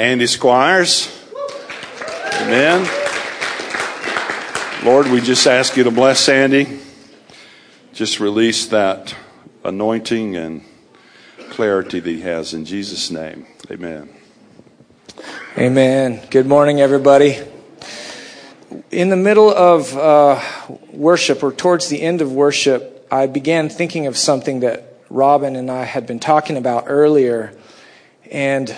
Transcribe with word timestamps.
Andy 0.00 0.26
Squires. 0.26 1.14
Amen. 2.40 2.88
Lord, 4.82 5.08
we 5.08 5.20
just 5.20 5.46
ask 5.46 5.76
you 5.76 5.84
to 5.84 5.90
bless 5.90 6.20
Sandy. 6.20 6.78
Just 7.92 8.18
release 8.18 8.64
that 8.68 9.14
anointing 9.62 10.36
and 10.36 10.64
clarity 11.50 12.00
that 12.00 12.08
he 12.08 12.22
has 12.22 12.54
in 12.54 12.64
Jesus' 12.64 13.10
name. 13.10 13.46
Amen. 13.70 14.08
Amen. 15.58 16.26
Good 16.30 16.46
morning, 16.46 16.80
everybody. 16.80 17.38
In 18.90 19.10
the 19.10 19.16
middle 19.16 19.50
of 19.50 19.94
uh, 19.94 20.40
worship, 20.94 21.42
or 21.42 21.52
towards 21.52 21.90
the 21.90 22.00
end 22.00 22.22
of 22.22 22.32
worship, 22.32 23.06
I 23.12 23.26
began 23.26 23.68
thinking 23.68 24.06
of 24.06 24.16
something 24.16 24.60
that 24.60 24.94
Robin 25.10 25.56
and 25.56 25.70
I 25.70 25.84
had 25.84 26.06
been 26.06 26.20
talking 26.20 26.56
about 26.56 26.84
earlier. 26.86 27.52
And 28.30 28.74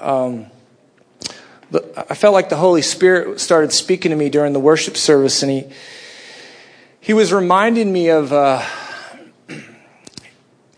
um, 0.00 0.46
I 1.96 2.14
felt 2.14 2.34
like 2.34 2.48
the 2.48 2.56
Holy 2.56 2.82
Spirit 2.82 3.38
started 3.40 3.72
speaking 3.72 4.10
to 4.10 4.16
me 4.16 4.28
during 4.28 4.52
the 4.52 4.60
worship 4.60 4.96
service, 4.96 5.42
and 5.42 5.52
he, 5.52 5.64
he 7.00 7.12
was 7.12 7.32
reminding 7.32 7.92
me 7.92 8.08
of. 8.08 8.32
Uh, 8.32 8.64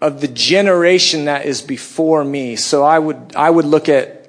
of 0.00 0.20
the 0.20 0.28
generation 0.28 1.26
that 1.26 1.46
is 1.46 1.62
before 1.62 2.24
me. 2.24 2.56
So 2.56 2.82
I 2.82 2.98
would, 2.98 3.36
I 3.36 3.48
would 3.48 3.64
look 3.64 3.88
at 3.88 4.22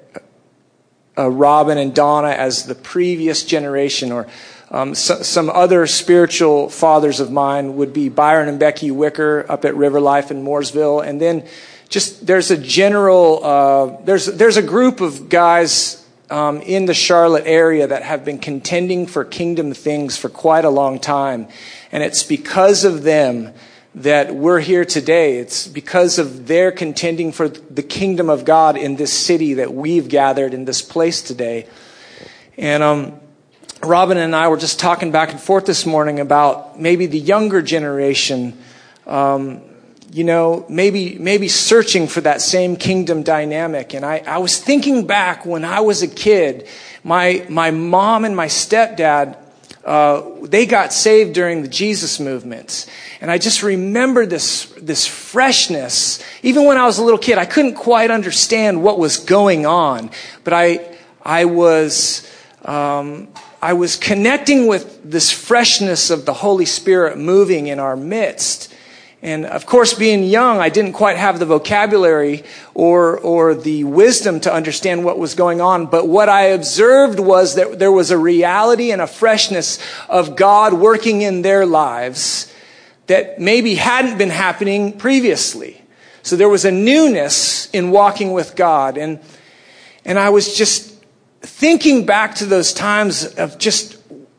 uh, 1.18 1.28
Robin 1.28 1.78
and 1.78 1.94
Donna 1.94 2.28
as 2.28 2.66
the 2.66 2.74
previous 2.74 3.44
generation, 3.44 4.12
or 4.12 4.26
um, 4.70 4.94
so, 4.94 5.22
some 5.22 5.50
other 5.50 5.86
spiritual 5.86 6.68
fathers 6.68 7.20
of 7.20 7.30
mine 7.30 7.76
would 7.76 7.92
be 7.92 8.08
Byron 8.08 8.48
and 8.48 8.58
Becky 8.58 8.90
Wicker 8.90 9.46
up 9.48 9.64
at 9.64 9.76
River 9.76 10.00
Life 10.00 10.30
in 10.30 10.42
Mooresville, 10.42 11.06
and 11.06 11.20
then 11.20 11.46
just 11.88 12.26
there's 12.26 12.50
a 12.50 12.56
general 12.56 13.44
uh, 13.44 14.02
there's 14.04 14.26
there's 14.26 14.56
a 14.56 14.62
group 14.62 15.00
of 15.00 15.28
guys 15.28 16.04
um, 16.30 16.60
in 16.62 16.86
the 16.86 16.94
Charlotte 16.94 17.44
area 17.46 17.86
that 17.86 18.02
have 18.02 18.24
been 18.24 18.38
contending 18.38 19.06
for 19.06 19.24
kingdom 19.24 19.72
things 19.72 20.16
for 20.16 20.28
quite 20.28 20.64
a 20.64 20.70
long 20.70 20.98
time, 20.98 21.48
and 21.92 22.02
it's 22.02 22.22
because 22.22 22.84
of 22.84 23.02
them 23.02 23.52
that 23.94 24.34
we're 24.34 24.60
here 24.60 24.84
today. 24.84 25.38
It's 25.38 25.68
because 25.68 26.18
of 26.18 26.48
their 26.48 26.72
contending 26.72 27.30
for 27.30 27.48
the 27.48 27.82
kingdom 27.82 28.28
of 28.28 28.44
God 28.44 28.76
in 28.76 28.96
this 28.96 29.12
city 29.12 29.54
that 29.54 29.72
we've 29.72 30.08
gathered 30.08 30.52
in 30.52 30.64
this 30.64 30.82
place 30.82 31.22
today. 31.22 31.68
And 32.56 32.82
um, 32.82 33.20
Robin 33.82 34.18
and 34.18 34.34
I 34.34 34.48
were 34.48 34.56
just 34.56 34.80
talking 34.80 35.12
back 35.12 35.30
and 35.30 35.40
forth 35.40 35.66
this 35.66 35.86
morning 35.86 36.18
about 36.18 36.80
maybe 36.80 37.06
the 37.06 37.18
younger 37.18 37.62
generation, 37.62 38.58
um, 39.06 39.60
you 40.14 40.22
know, 40.22 40.64
maybe 40.68 41.18
maybe 41.18 41.48
searching 41.48 42.06
for 42.06 42.20
that 42.20 42.40
same 42.40 42.76
kingdom 42.76 43.24
dynamic. 43.24 43.94
And 43.94 44.06
I, 44.06 44.22
I 44.24 44.38
was 44.38 44.60
thinking 44.60 45.08
back 45.08 45.44
when 45.44 45.64
I 45.64 45.80
was 45.80 46.02
a 46.02 46.08
kid, 46.08 46.68
my 47.02 47.44
my 47.48 47.72
mom 47.72 48.24
and 48.24 48.36
my 48.36 48.46
stepdad 48.46 49.36
uh, 49.84 50.22
they 50.42 50.66
got 50.66 50.92
saved 50.92 51.34
during 51.34 51.62
the 51.62 51.68
Jesus 51.68 52.20
movement. 52.20 52.86
And 53.20 53.28
I 53.28 53.38
just 53.38 53.62
remember 53.62 54.24
this, 54.24 54.66
this 54.80 55.04
freshness. 55.06 56.24
Even 56.42 56.64
when 56.64 56.78
I 56.78 56.86
was 56.86 56.98
a 56.98 57.04
little 57.04 57.18
kid, 57.18 57.36
I 57.36 57.44
couldn't 57.44 57.74
quite 57.74 58.10
understand 58.10 58.82
what 58.82 58.98
was 58.98 59.18
going 59.18 59.66
on. 59.66 60.10
But 60.42 60.54
I, 60.54 60.96
I 61.22 61.44
was, 61.44 62.30
um, 62.64 63.28
I 63.60 63.74
was 63.74 63.96
connecting 63.96 64.68
with 64.68 65.02
this 65.04 65.30
freshness 65.30 66.08
of 66.08 66.24
the 66.24 66.32
Holy 66.32 66.66
Spirit 66.66 67.18
moving 67.18 67.66
in 67.66 67.78
our 67.78 67.96
midst. 67.96 68.73
And 69.24 69.46
of 69.46 69.64
course, 69.64 69.94
being 69.94 70.22
young, 70.22 70.58
I 70.58 70.68
didn't 70.68 70.92
quite 70.92 71.16
have 71.16 71.38
the 71.38 71.46
vocabulary 71.46 72.44
or, 72.74 73.18
or 73.20 73.54
the 73.54 73.82
wisdom 73.84 74.38
to 74.40 74.52
understand 74.52 75.02
what 75.02 75.18
was 75.18 75.34
going 75.34 75.62
on. 75.62 75.86
But 75.86 76.06
what 76.06 76.28
I 76.28 76.48
observed 76.48 77.18
was 77.18 77.54
that 77.54 77.78
there 77.78 77.90
was 77.90 78.10
a 78.10 78.18
reality 78.18 78.92
and 78.92 79.00
a 79.00 79.06
freshness 79.06 79.78
of 80.10 80.36
God 80.36 80.74
working 80.74 81.22
in 81.22 81.40
their 81.40 81.64
lives 81.64 82.52
that 83.06 83.40
maybe 83.40 83.76
hadn't 83.76 84.18
been 84.18 84.28
happening 84.28 84.92
previously. 84.92 85.80
So 86.22 86.36
there 86.36 86.50
was 86.50 86.66
a 86.66 86.70
newness 86.70 87.70
in 87.70 87.90
walking 87.90 88.32
with 88.32 88.54
God. 88.54 88.98
And, 88.98 89.20
and 90.04 90.18
I 90.18 90.28
was 90.28 90.54
just 90.54 91.02
thinking 91.40 92.04
back 92.04 92.34
to 92.36 92.44
those 92.44 92.74
times 92.74 93.24
of 93.24 93.56
just 93.56 93.96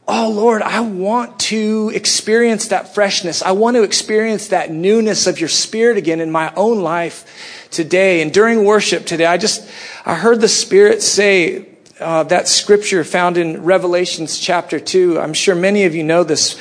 oh 0.08 0.30
Lord, 0.30 0.62
I 0.62 0.82
want 0.82 1.40
to 1.42 1.92
experience 1.94 2.68
that 2.68 2.94
freshness. 2.94 3.42
I 3.42 3.52
want 3.52 3.76
to 3.76 3.84
experience 3.84 4.50
that 4.50 4.72
newness 4.72 5.28
of 5.28 5.40
your 5.40 5.50
spirit 5.50 5.98
again 5.98 6.22
in 6.22 6.32
my 6.32 6.54
own 6.56 6.82
life 6.82 7.68
today. 7.72 8.22
And 8.22 8.34
during 8.34 8.64
worship 8.64 9.06
today, 9.06 9.26
I 9.26 9.38
just, 9.38 9.68
I 10.06 10.16
heard 10.16 10.42
the 10.42 10.48
Spirit 10.48 11.02
say, 11.02 11.68
uh, 12.00 12.24
that 12.24 12.48
scripture 12.48 13.04
found 13.04 13.38
in 13.38 13.64
Revelations 13.64 14.38
chapter 14.38 14.80
2. 14.80 15.20
I'm 15.20 15.34
sure 15.34 15.56
many 15.56 15.86
of 15.86 15.96
you 15.96 16.04
know 16.04 16.24
this, 16.24 16.60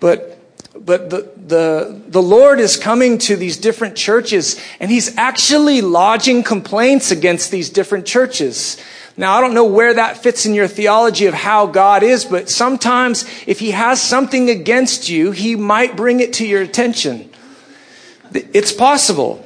but 0.00 0.38
but 0.74 1.10
the, 1.10 1.30
the, 1.36 2.02
the 2.08 2.22
Lord 2.22 2.58
is 2.58 2.76
coming 2.78 3.18
to 3.18 3.36
these 3.36 3.58
different 3.58 3.96
churches 3.96 4.58
and 4.78 4.90
He's 4.90 5.16
actually 5.18 5.82
lodging 5.82 6.42
complaints 6.42 7.10
against 7.10 7.50
these 7.50 7.68
different 7.68 8.06
churches. 8.06 8.82
Now, 9.16 9.36
I 9.36 9.40
don't 9.40 9.54
know 9.54 9.66
where 9.66 9.94
that 9.94 10.18
fits 10.18 10.46
in 10.46 10.54
your 10.54 10.68
theology 10.68 11.26
of 11.26 11.34
how 11.34 11.66
God 11.66 12.02
is, 12.02 12.24
but 12.24 12.48
sometimes 12.48 13.24
if 13.46 13.58
He 13.58 13.72
has 13.72 14.00
something 14.00 14.48
against 14.48 15.08
you, 15.08 15.30
He 15.32 15.56
might 15.56 15.96
bring 15.96 16.20
it 16.20 16.32
to 16.34 16.46
your 16.46 16.62
attention. 16.62 17.30
It's 18.32 18.72
possible. 18.72 19.44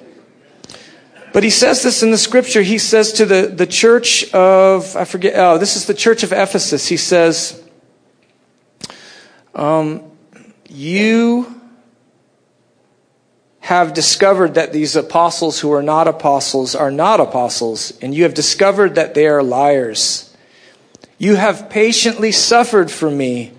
But 1.34 1.42
he 1.42 1.50
says 1.50 1.82
this 1.82 2.04
in 2.04 2.12
the 2.12 2.19
scripture. 2.19 2.62
He 2.62 2.78
says 2.78 3.14
to 3.14 3.26
the, 3.26 3.48
the 3.48 3.66
church 3.66 4.32
of, 4.32 4.94
I 4.94 5.04
forget, 5.04 5.32
oh, 5.36 5.58
this 5.58 5.74
is 5.74 5.86
the 5.86 5.92
church 5.92 6.22
of 6.22 6.32
Ephesus. 6.32 6.86
He 6.86 6.97
says, 6.97 7.60
um, 9.53 10.12
You 10.69 11.53
have 13.64 13.94
discovered 13.94 14.56
that 14.56 14.75
these 14.75 14.94
apostles 14.94 15.58
who 15.60 15.72
are 15.72 15.82
not 15.82 16.06
apostles 16.06 16.75
are 16.75 16.91
not 16.91 17.19
apostles, 17.19 17.94
and 18.02 18.14
you 18.14 18.25
have 18.25 18.34
discovered 18.34 18.97
that 18.97 19.14
they 19.14 19.26
are 19.26 19.42
liars. 19.42 20.36
You 21.16 21.36
have 21.36 21.70
patiently 21.70 22.30
suffered 22.30 22.91
for 22.91 23.10
me 23.10 23.54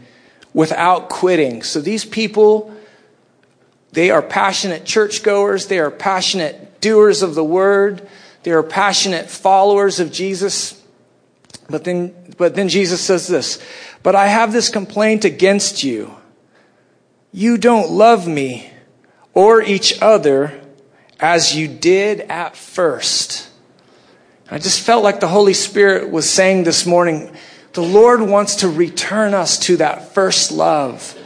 without 0.54 1.10
quitting. 1.10 1.64
So 1.64 1.82
these 1.82 2.06
people, 2.06 2.72
they 3.94 4.12
are 4.12 4.22
passionate 4.22 4.86
churchgoers, 4.86 5.66
they 5.66 5.80
are 5.80 5.90
passionate 5.90 6.82
doers 6.82 7.24
of 7.24 7.34
the 7.34 7.44
word, 7.44 8.08
they 8.44 8.52
are 8.52 8.62
passionate 8.62 9.28
followers 9.28 10.00
of 10.00 10.12
Jesus. 10.12 10.80
But 11.68 11.84
then, 11.84 12.14
but 12.38 12.54
then 12.54 12.70
Jesus 12.70 13.02
says 13.02 13.28
this, 13.28 13.58
but 14.04 14.14
I 14.14 14.28
have 14.28 14.54
this 14.54 14.70
complaint 14.70 15.26
against 15.26 15.84
you. 15.84 16.14
You 17.32 17.58
don't 17.58 17.90
love 17.90 18.28
me 18.28 18.70
or 19.36 19.62
each 19.62 20.02
other 20.02 20.60
as 21.20 21.56
you 21.56 21.68
did 21.68 22.22
at 22.22 22.56
first. 22.56 23.48
I 24.50 24.58
just 24.58 24.82
felt 24.82 25.04
like 25.04 25.20
the 25.20 25.28
Holy 25.28 25.54
Spirit 25.54 26.10
was 26.10 26.28
saying 26.30 26.64
this 26.64 26.86
morning, 26.86 27.36
the 27.74 27.84
Lord 27.84 28.22
wants 28.22 28.58
to 28.58 28.70
return 28.70 29.34
us 29.34 29.60
to 29.60 29.78
that 29.78 30.14
first 30.14 30.52
love. 30.52 31.20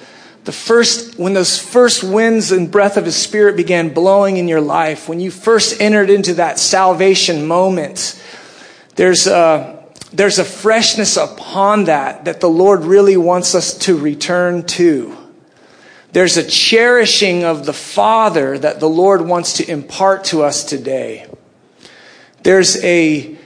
The 0.45 0.51
first, 0.51 1.19
when 1.19 1.33
those 1.33 1.59
first 1.61 2.03
winds 2.03 2.51
and 2.51 2.71
breath 2.71 2.97
of 2.97 3.05
His 3.05 3.15
Spirit 3.15 3.55
began 3.55 3.93
blowing 3.93 4.37
in 4.37 4.47
your 4.47 4.61
life, 4.61 5.07
when 5.07 5.19
you 5.19 5.29
first 5.29 5.79
entered 5.79 6.09
into 6.09 6.35
that 6.35 6.57
salvation 6.57 7.45
moment, 7.45 8.19
there's 8.95 9.27
a, 9.27 9.83
there's 10.11 10.39
a 10.39 10.45
freshness 10.45 11.17
upon 11.17 11.83
that 11.85 12.25
that 12.25 12.39
the 12.39 12.49
Lord 12.49 12.81
really 12.81 13.17
wants 13.17 13.53
us 13.53 13.77
to 13.79 13.97
return 13.97 14.63
to. 14.63 15.15
There's 16.11 16.37
a 16.37 16.43
cherishing 16.43 17.43
of 17.43 17.65
the 17.65 17.73
Father 17.73 18.57
that 18.57 18.79
the 18.79 18.89
Lord 18.89 19.21
wants 19.21 19.53
to 19.53 19.69
impart 19.69 20.25
to 20.25 20.43
us 20.43 20.63
today. 20.63 21.27
There's 22.41 22.83
a, 22.83 23.37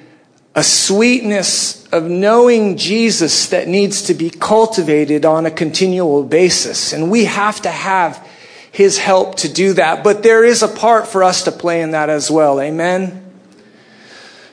a 0.55 0.63
sweetness 0.63 1.85
of 1.87 2.05
knowing 2.05 2.77
Jesus 2.77 3.49
that 3.49 3.67
needs 3.67 4.03
to 4.03 4.13
be 4.13 4.29
cultivated 4.29 5.25
on 5.25 5.45
a 5.45 5.51
continual 5.51 6.23
basis. 6.23 6.93
And 6.93 7.11
we 7.11 7.25
have 7.25 7.61
to 7.63 7.69
have 7.69 8.25
His 8.71 8.97
help 8.97 9.35
to 9.37 9.51
do 9.51 9.73
that. 9.73 10.03
But 10.03 10.23
there 10.23 10.45
is 10.45 10.63
a 10.63 10.69
part 10.69 11.07
for 11.07 11.23
us 11.23 11.43
to 11.43 11.51
play 11.51 11.81
in 11.81 11.91
that 11.91 12.09
as 12.09 12.31
well. 12.31 12.61
Amen? 12.61 13.19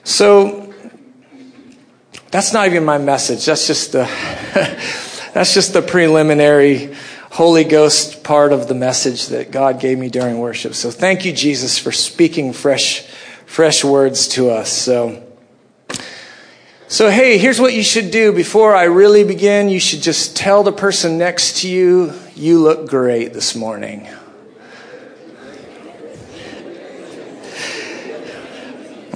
So, 0.02 0.74
that's 2.32 2.52
not 2.52 2.66
even 2.66 2.84
my 2.84 2.98
message. 2.98 3.44
That's 3.46 3.68
just 3.68 3.92
the, 3.92 4.04
that's 5.32 5.54
just 5.54 5.72
the 5.74 5.82
preliminary 5.82 6.96
Holy 7.30 7.62
Ghost 7.62 8.24
part 8.24 8.52
of 8.52 8.66
the 8.66 8.74
message 8.74 9.28
that 9.28 9.52
God 9.52 9.78
gave 9.78 9.96
me 9.98 10.08
during 10.08 10.40
worship. 10.40 10.74
So 10.74 10.90
thank 10.90 11.24
you, 11.24 11.32
Jesus, 11.32 11.78
for 11.78 11.92
speaking 11.92 12.52
fresh, 12.52 13.02
fresh 13.46 13.84
words 13.84 14.26
to 14.28 14.50
us. 14.50 14.70
So, 14.72 15.22
so 16.88 17.08
hey, 17.08 17.38
here's 17.38 17.60
what 17.60 17.72
you 17.72 17.84
should 17.84 18.10
do 18.10 18.32
before 18.32 18.74
I 18.74 18.84
really 18.84 19.22
begin. 19.22 19.68
You 19.68 19.78
should 19.78 20.02
just 20.02 20.36
tell 20.36 20.64
the 20.64 20.72
person 20.72 21.18
next 21.18 21.60
to 21.60 21.68
you, 21.70 22.12
you 22.34 22.60
look 22.60 22.88
great 22.88 23.32
this 23.32 23.54
morning. 23.54 24.08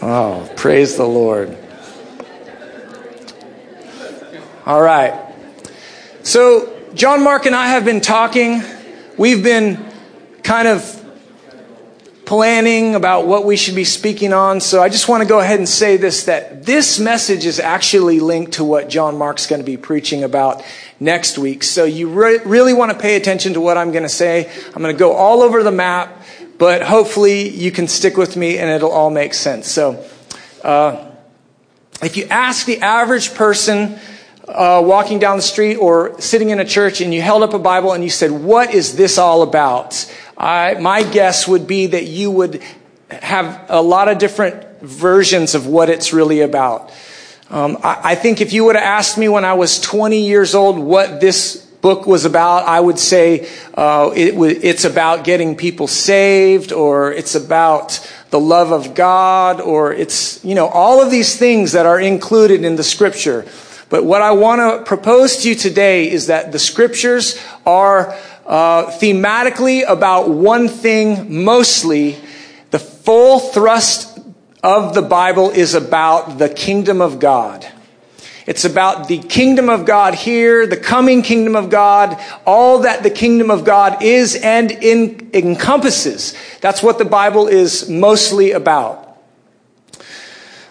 Oh, 0.00 0.48
praise 0.54 0.96
the 0.96 1.06
Lord. 1.06 1.56
All 4.66 4.80
right. 4.80 5.34
So, 6.22 6.73
John 6.94 7.24
Mark 7.24 7.46
and 7.46 7.56
I 7.56 7.70
have 7.70 7.84
been 7.84 8.00
talking. 8.00 8.62
We've 9.18 9.42
been 9.42 9.84
kind 10.44 10.68
of 10.68 11.04
planning 12.24 12.94
about 12.94 13.26
what 13.26 13.44
we 13.44 13.56
should 13.56 13.74
be 13.74 13.82
speaking 13.82 14.32
on. 14.32 14.60
So 14.60 14.80
I 14.80 14.88
just 14.88 15.08
want 15.08 15.20
to 15.24 15.28
go 15.28 15.40
ahead 15.40 15.58
and 15.58 15.68
say 15.68 15.96
this 15.96 16.26
that 16.26 16.64
this 16.64 17.00
message 17.00 17.46
is 17.46 17.58
actually 17.58 18.20
linked 18.20 18.52
to 18.52 18.64
what 18.64 18.88
John 18.88 19.18
Mark's 19.18 19.48
going 19.48 19.60
to 19.60 19.66
be 19.66 19.76
preaching 19.76 20.22
about 20.22 20.62
next 21.00 21.36
week. 21.36 21.64
So 21.64 21.84
you 21.84 22.10
re- 22.10 22.38
really 22.44 22.72
want 22.72 22.92
to 22.92 22.98
pay 22.98 23.16
attention 23.16 23.54
to 23.54 23.60
what 23.60 23.76
I'm 23.76 23.90
going 23.90 24.04
to 24.04 24.08
say. 24.08 24.48
I'm 24.68 24.80
going 24.80 24.94
to 24.94 24.98
go 24.98 25.14
all 25.14 25.42
over 25.42 25.64
the 25.64 25.72
map, 25.72 26.22
but 26.58 26.80
hopefully 26.80 27.48
you 27.48 27.72
can 27.72 27.88
stick 27.88 28.16
with 28.16 28.36
me 28.36 28.58
and 28.58 28.70
it'll 28.70 28.92
all 28.92 29.10
make 29.10 29.34
sense. 29.34 29.66
So, 29.66 30.04
uh, 30.62 31.10
if 32.02 32.16
you 32.16 32.26
ask 32.26 32.66
the 32.66 32.80
average 32.82 33.34
person, 33.34 33.98
uh, 34.46 34.82
walking 34.84 35.18
down 35.18 35.36
the 35.36 35.42
street 35.42 35.76
or 35.76 36.20
sitting 36.20 36.50
in 36.50 36.60
a 36.60 36.64
church 36.64 37.00
and 37.00 37.14
you 37.14 37.22
held 37.22 37.42
up 37.42 37.54
a 37.54 37.58
Bible 37.58 37.92
and 37.92 38.04
you 38.04 38.10
said, 38.10 38.30
What 38.30 38.74
is 38.74 38.96
this 38.96 39.18
all 39.18 39.42
about? 39.42 40.12
I, 40.36 40.74
my 40.74 41.02
guess 41.02 41.48
would 41.48 41.66
be 41.66 41.86
that 41.86 42.04
you 42.04 42.30
would 42.30 42.62
have 43.10 43.66
a 43.68 43.80
lot 43.80 44.08
of 44.08 44.18
different 44.18 44.80
versions 44.80 45.54
of 45.54 45.66
what 45.66 45.88
it's 45.88 46.12
really 46.12 46.40
about. 46.40 46.92
Um, 47.50 47.78
I, 47.82 48.00
I, 48.02 48.14
think 48.14 48.40
if 48.40 48.52
you 48.52 48.64
would 48.64 48.74
have 48.74 48.84
asked 48.84 49.16
me 49.16 49.28
when 49.28 49.44
I 49.44 49.54
was 49.54 49.80
20 49.80 50.26
years 50.26 50.54
old 50.54 50.78
what 50.78 51.20
this 51.20 51.56
book 51.56 52.06
was 52.06 52.24
about, 52.24 52.66
I 52.66 52.80
would 52.80 52.98
say 52.98 53.48
uh, 53.74 54.10
it, 54.16 54.34
it's 54.64 54.84
about 54.84 55.24
getting 55.24 55.54
people 55.54 55.86
saved, 55.86 56.72
or 56.72 57.12
it's 57.12 57.34
about 57.34 58.00
the 58.30 58.40
love 58.40 58.72
of 58.72 58.94
God, 58.94 59.60
or 59.60 59.92
it's, 59.92 60.42
you 60.42 60.54
know, 60.54 60.66
all 60.66 61.02
of 61.02 61.10
these 61.10 61.36
things 61.36 61.72
that 61.72 61.84
are 61.86 62.00
included 62.00 62.64
in 62.64 62.76
the 62.76 62.82
scripture. 62.82 63.46
But 63.90 64.04
what 64.04 64.22
I 64.22 64.32
want 64.32 64.60
to 64.60 64.84
propose 64.84 65.38
to 65.42 65.48
you 65.48 65.54
today 65.54 66.10
is 66.10 66.28
that 66.28 66.52
the 66.52 66.58
scriptures 66.58 67.40
are 67.66 68.16
uh, 68.46 68.86
thematically 68.86 69.88
about 69.88 70.28
one 70.28 70.68
thing 70.68 71.44
mostly. 71.44 72.18
The 72.70 72.78
full 72.78 73.38
thrust 73.38 74.18
of 74.62 74.94
the 74.94 75.02
Bible 75.02 75.50
is 75.50 75.74
about 75.74 76.38
the 76.38 76.48
kingdom 76.48 77.00
of 77.00 77.18
God. 77.18 77.66
It's 78.46 78.66
about 78.66 79.08
the 79.08 79.18
kingdom 79.18 79.70
of 79.70 79.86
God 79.86 80.14
here, 80.14 80.66
the 80.66 80.76
coming 80.76 81.22
kingdom 81.22 81.56
of 81.56 81.70
God, 81.70 82.20
all 82.46 82.80
that 82.80 83.02
the 83.02 83.10
kingdom 83.10 83.50
of 83.50 83.64
God 83.64 84.02
is 84.02 84.36
and 84.36 84.70
in, 84.70 85.30
encompasses. 85.32 86.34
That's 86.60 86.82
what 86.82 86.98
the 86.98 87.06
Bible 87.06 87.48
is 87.48 87.88
mostly 87.88 88.52
about. 88.52 89.18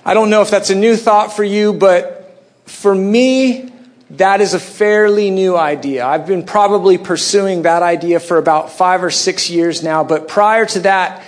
I 0.05 0.13
don't 0.13 0.29
know 0.29 0.41
if 0.41 0.51
that's 0.51 0.69
a 0.69 0.75
new 0.75 0.95
thought 0.95 1.33
for 1.33 1.43
you, 1.43 1.73
but 1.73 2.22
for 2.65 2.93
me, 2.93 3.71
that 4.11 4.41
is 4.41 4.53
a 4.53 4.59
fairly 4.59 5.31
new 5.31 5.57
idea. 5.57 6.05
I've 6.05 6.27
been 6.27 6.43
probably 6.43 6.97
pursuing 6.97 7.63
that 7.63 7.81
idea 7.81 8.19
for 8.19 8.37
about 8.37 8.71
five 8.71 9.03
or 9.03 9.11
six 9.11 9.49
years 9.49 9.83
now, 9.83 10.03
but 10.03 10.27
prior 10.27 10.65
to 10.67 10.79
that, 10.81 11.23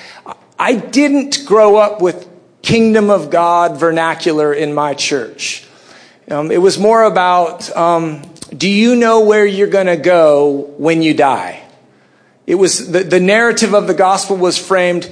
I 0.59 0.75
didn't 0.75 1.45
grow 1.45 1.77
up 1.77 2.01
with 2.01 2.29
kingdom 2.61 3.09
of 3.09 3.29
God 3.29 3.79
vernacular 3.79 4.53
in 4.53 4.73
my 4.73 4.93
church. 4.93 5.65
Um, 6.29 6.51
it 6.51 6.57
was 6.57 6.79
more 6.79 7.03
about 7.03 7.75
um, 7.75 8.23
do 8.55 8.69
you 8.69 8.95
know 8.95 9.25
where 9.25 9.45
you're 9.45 9.67
going 9.67 9.87
to 9.87 9.97
go 9.97 10.73
when 10.77 11.01
you 11.01 11.13
die? 11.13 11.61
It 12.47 12.55
was 12.55 12.91
the, 12.91 13.03
the 13.03 13.19
narrative 13.19 13.73
of 13.73 13.87
the 13.87 13.93
gospel 13.93 14.37
was 14.37 14.57
framed 14.57 15.11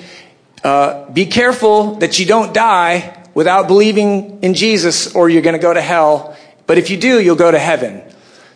uh, 0.63 1.11
be 1.11 1.25
careful 1.25 1.95
that 1.95 2.19
you 2.19 2.25
don't 2.25 2.53
die 2.53 3.22
without 3.33 3.67
believing 3.67 4.39
in 4.41 4.53
Jesus 4.53 5.15
or 5.15 5.29
you're 5.29 5.41
going 5.41 5.55
to 5.55 5.61
go 5.61 5.73
to 5.73 5.81
hell. 5.81 6.37
But 6.67 6.77
if 6.77 6.89
you 6.89 6.97
do, 6.97 7.21
you'll 7.21 7.35
go 7.35 7.51
to 7.51 7.59
heaven. 7.59 8.01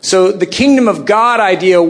So 0.01 0.31
the 0.31 0.45
kingdom 0.45 0.87
of 0.87 1.05
God 1.05 1.39
idea 1.39 1.81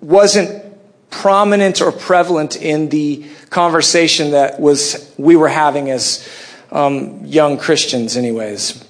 wasn't 0.00 0.64
prominent 1.10 1.80
or 1.80 1.90
prevalent 1.90 2.56
in 2.56 2.88
the 2.88 3.26
conversation 3.50 4.32
that 4.32 4.60
was 4.60 5.12
we 5.16 5.36
were 5.36 5.48
having 5.48 5.90
as 5.90 6.28
um, 6.70 7.24
young 7.24 7.58
Christians, 7.58 8.16
anyways. 8.16 8.84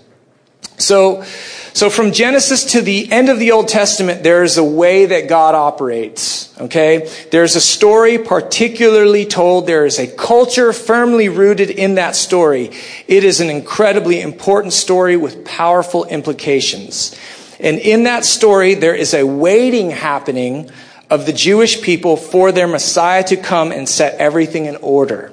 So, 0.78 1.24
so 1.72 1.90
from 1.90 2.12
Genesis 2.12 2.72
to 2.72 2.80
the 2.80 3.10
end 3.10 3.28
of 3.28 3.38
the 3.38 3.52
Old 3.52 3.68
Testament, 3.68 4.22
there's 4.22 4.58
a 4.58 4.64
way 4.64 5.06
that 5.06 5.28
God 5.28 5.54
operates. 5.54 6.58
Okay? 6.60 7.10
There's 7.30 7.56
a 7.56 7.60
story 7.60 8.18
particularly 8.18 9.26
told. 9.26 9.66
There 9.66 9.86
is 9.86 9.98
a 9.98 10.06
culture 10.06 10.72
firmly 10.72 11.28
rooted 11.28 11.70
in 11.70 11.96
that 11.96 12.16
story. 12.16 12.70
It 13.06 13.24
is 13.24 13.40
an 13.40 13.50
incredibly 13.50 14.20
important 14.20 14.72
story 14.72 15.16
with 15.16 15.44
powerful 15.44 16.04
implications. 16.04 17.16
And 17.60 17.78
in 17.78 18.04
that 18.04 18.24
story, 18.24 18.74
there 18.74 18.94
is 18.94 19.14
a 19.14 19.24
waiting 19.24 19.90
happening 19.90 20.70
of 21.10 21.26
the 21.26 21.32
Jewish 21.32 21.80
people 21.80 22.16
for 22.16 22.52
their 22.52 22.68
Messiah 22.68 23.24
to 23.24 23.36
come 23.36 23.72
and 23.72 23.88
set 23.88 24.14
everything 24.14 24.66
in 24.66 24.76
order. 24.76 25.32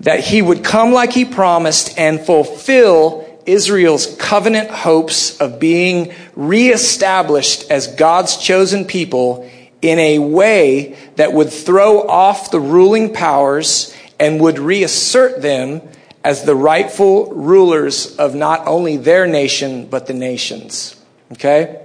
That 0.00 0.20
he 0.20 0.42
would 0.42 0.64
come 0.64 0.92
like 0.92 1.12
he 1.12 1.24
promised 1.24 1.98
and 1.98 2.20
fulfill 2.20 3.23
Israel's 3.46 4.14
covenant 4.16 4.70
hopes 4.70 5.40
of 5.40 5.58
being 5.60 6.12
reestablished 6.34 7.70
as 7.70 7.86
God's 7.88 8.36
chosen 8.36 8.84
people 8.84 9.50
in 9.82 9.98
a 9.98 10.18
way 10.18 10.96
that 11.16 11.32
would 11.32 11.50
throw 11.50 12.08
off 12.08 12.50
the 12.50 12.60
ruling 12.60 13.12
powers 13.12 13.94
and 14.18 14.40
would 14.40 14.58
reassert 14.58 15.42
them 15.42 15.82
as 16.24 16.44
the 16.44 16.54
rightful 16.54 17.34
rulers 17.34 18.16
of 18.16 18.34
not 18.34 18.66
only 18.66 18.96
their 18.96 19.26
nation, 19.26 19.86
but 19.86 20.06
the 20.06 20.14
nations. 20.14 20.96
Okay? 21.32 21.82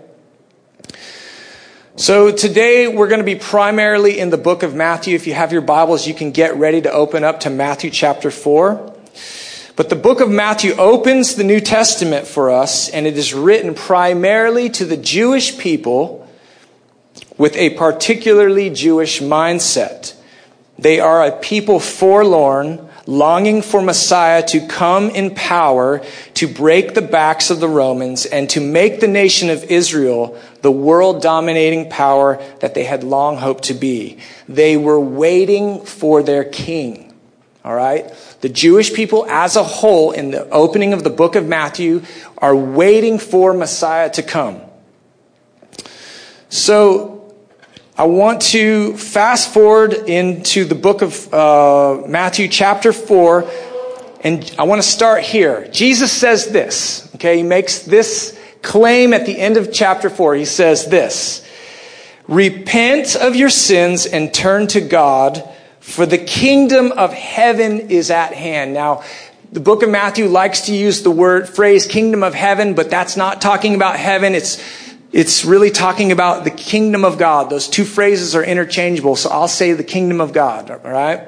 So 1.97 2.31
today 2.31 2.88
we're 2.88 3.09
going 3.09 3.19
to 3.19 3.25
be 3.25 3.35
primarily 3.35 4.17
in 4.17 4.29
the 4.29 4.38
book 4.38 4.63
of 4.63 4.73
Matthew. 4.73 5.15
If 5.15 5.27
you 5.27 5.33
have 5.33 5.51
your 5.51 5.61
Bibles, 5.61 6.07
you 6.07 6.13
can 6.13 6.31
get 6.31 6.56
ready 6.56 6.81
to 6.81 6.89
open 6.89 7.25
up 7.25 7.41
to 7.41 7.50
Matthew 7.50 7.89
chapter 7.89 8.31
4. 8.31 8.95
But 9.79 9.87
the 9.87 9.95
book 9.95 10.19
of 10.19 10.29
Matthew 10.29 10.73
opens 10.73 11.35
the 11.35 11.45
New 11.45 11.61
Testament 11.61 12.27
for 12.27 12.51
us, 12.51 12.89
and 12.89 13.07
it 13.07 13.17
is 13.17 13.33
written 13.33 13.73
primarily 13.73 14.69
to 14.71 14.83
the 14.83 14.97
Jewish 14.97 15.57
people 15.57 16.27
with 17.37 17.55
a 17.55 17.69
particularly 17.77 18.71
Jewish 18.71 19.21
mindset. 19.21 20.15
They 20.77 20.99
are 20.99 21.23
a 21.23 21.31
people 21.31 21.79
forlorn, 21.79 22.89
longing 23.05 23.61
for 23.61 23.81
Messiah 23.81 24.43
to 24.47 24.67
come 24.67 25.11
in 25.11 25.33
power 25.33 26.03
to 26.33 26.53
break 26.53 26.93
the 26.93 27.01
backs 27.01 27.49
of 27.49 27.61
the 27.61 27.69
Romans 27.69 28.25
and 28.25 28.49
to 28.49 28.59
make 28.59 28.99
the 28.99 29.07
nation 29.07 29.49
of 29.49 29.63
Israel 29.63 30.37
the 30.61 30.73
world 30.73 31.21
dominating 31.21 31.89
power 31.89 32.44
that 32.59 32.73
they 32.73 32.83
had 32.83 33.06
long 33.06 33.37
hoped 33.37 33.63
to 33.63 33.73
be. 33.73 34.19
They 34.49 34.75
were 34.75 34.99
waiting 34.99 35.85
for 35.85 36.21
their 36.21 36.44
king. 36.44 37.13
All 37.63 37.75
right? 37.75 38.13
The 38.41 38.49
Jewish 38.49 38.93
people 38.93 39.25
as 39.25 39.55
a 39.55 39.63
whole 39.63 40.11
in 40.11 40.31
the 40.31 40.49
opening 40.49 40.93
of 40.93 41.03
the 41.03 41.09
book 41.09 41.35
of 41.35 41.47
Matthew 41.47 42.03
are 42.37 42.55
waiting 42.55 43.19
for 43.19 43.53
Messiah 43.53 44.09
to 44.11 44.23
come. 44.23 44.61
So 46.47 47.35
I 47.97 48.05
want 48.05 48.41
to 48.53 48.95
fast 48.95 49.53
forward 49.53 49.91
into 49.93 50.63
the 50.63 50.75
book 50.75 51.01
of 51.01 51.33
uh, 51.33 52.07
Matthew, 52.07 52.47
chapter 52.47 52.93
4, 52.93 53.45
and 54.21 54.55
I 54.57 54.63
want 54.63 54.81
to 54.81 54.87
start 54.87 55.23
here. 55.23 55.67
Jesus 55.67 56.09
says 56.09 56.47
this, 56.47 57.13
okay? 57.15 57.37
He 57.37 57.43
makes 57.43 57.79
this 57.79 58.39
claim 58.61 59.13
at 59.13 59.25
the 59.25 59.37
end 59.37 59.57
of 59.57 59.73
chapter 59.73 60.09
4. 60.09 60.35
He 60.35 60.45
says 60.45 60.87
this 60.87 61.45
Repent 62.29 63.17
of 63.17 63.35
your 63.35 63.49
sins 63.49 64.05
and 64.05 64.33
turn 64.33 64.67
to 64.67 64.79
God 64.79 65.43
for 65.89 66.05
the 66.05 66.17
kingdom 66.17 66.91
of 66.91 67.11
heaven 67.13 67.89
is 67.89 68.11
at 68.11 68.33
hand. 68.33 68.73
Now, 68.73 69.03
the 69.51 69.59
book 69.59 69.81
of 69.81 69.89
Matthew 69.89 70.27
likes 70.27 70.61
to 70.67 70.75
use 70.75 71.01
the 71.01 71.11
word 71.11 71.49
phrase 71.49 71.87
kingdom 71.87 72.21
of 72.21 72.35
heaven, 72.35 72.75
but 72.75 72.91
that's 72.91 73.17
not 73.17 73.41
talking 73.41 73.73
about 73.73 73.97
heaven. 73.97 74.35
It's, 74.35 74.63
it's 75.11 75.43
really 75.43 75.71
talking 75.71 76.11
about 76.11 76.43
the 76.43 76.51
kingdom 76.51 77.03
of 77.03 77.17
God. 77.17 77.49
Those 77.49 77.67
two 77.67 77.85
phrases 77.85 78.35
are 78.35 78.43
interchangeable. 78.43 79.15
So 79.15 79.31
I'll 79.31 79.47
say 79.47 79.73
the 79.73 79.83
kingdom 79.83 80.21
of 80.21 80.31
God. 80.31 80.69
All 80.69 80.77
right. 80.77 81.27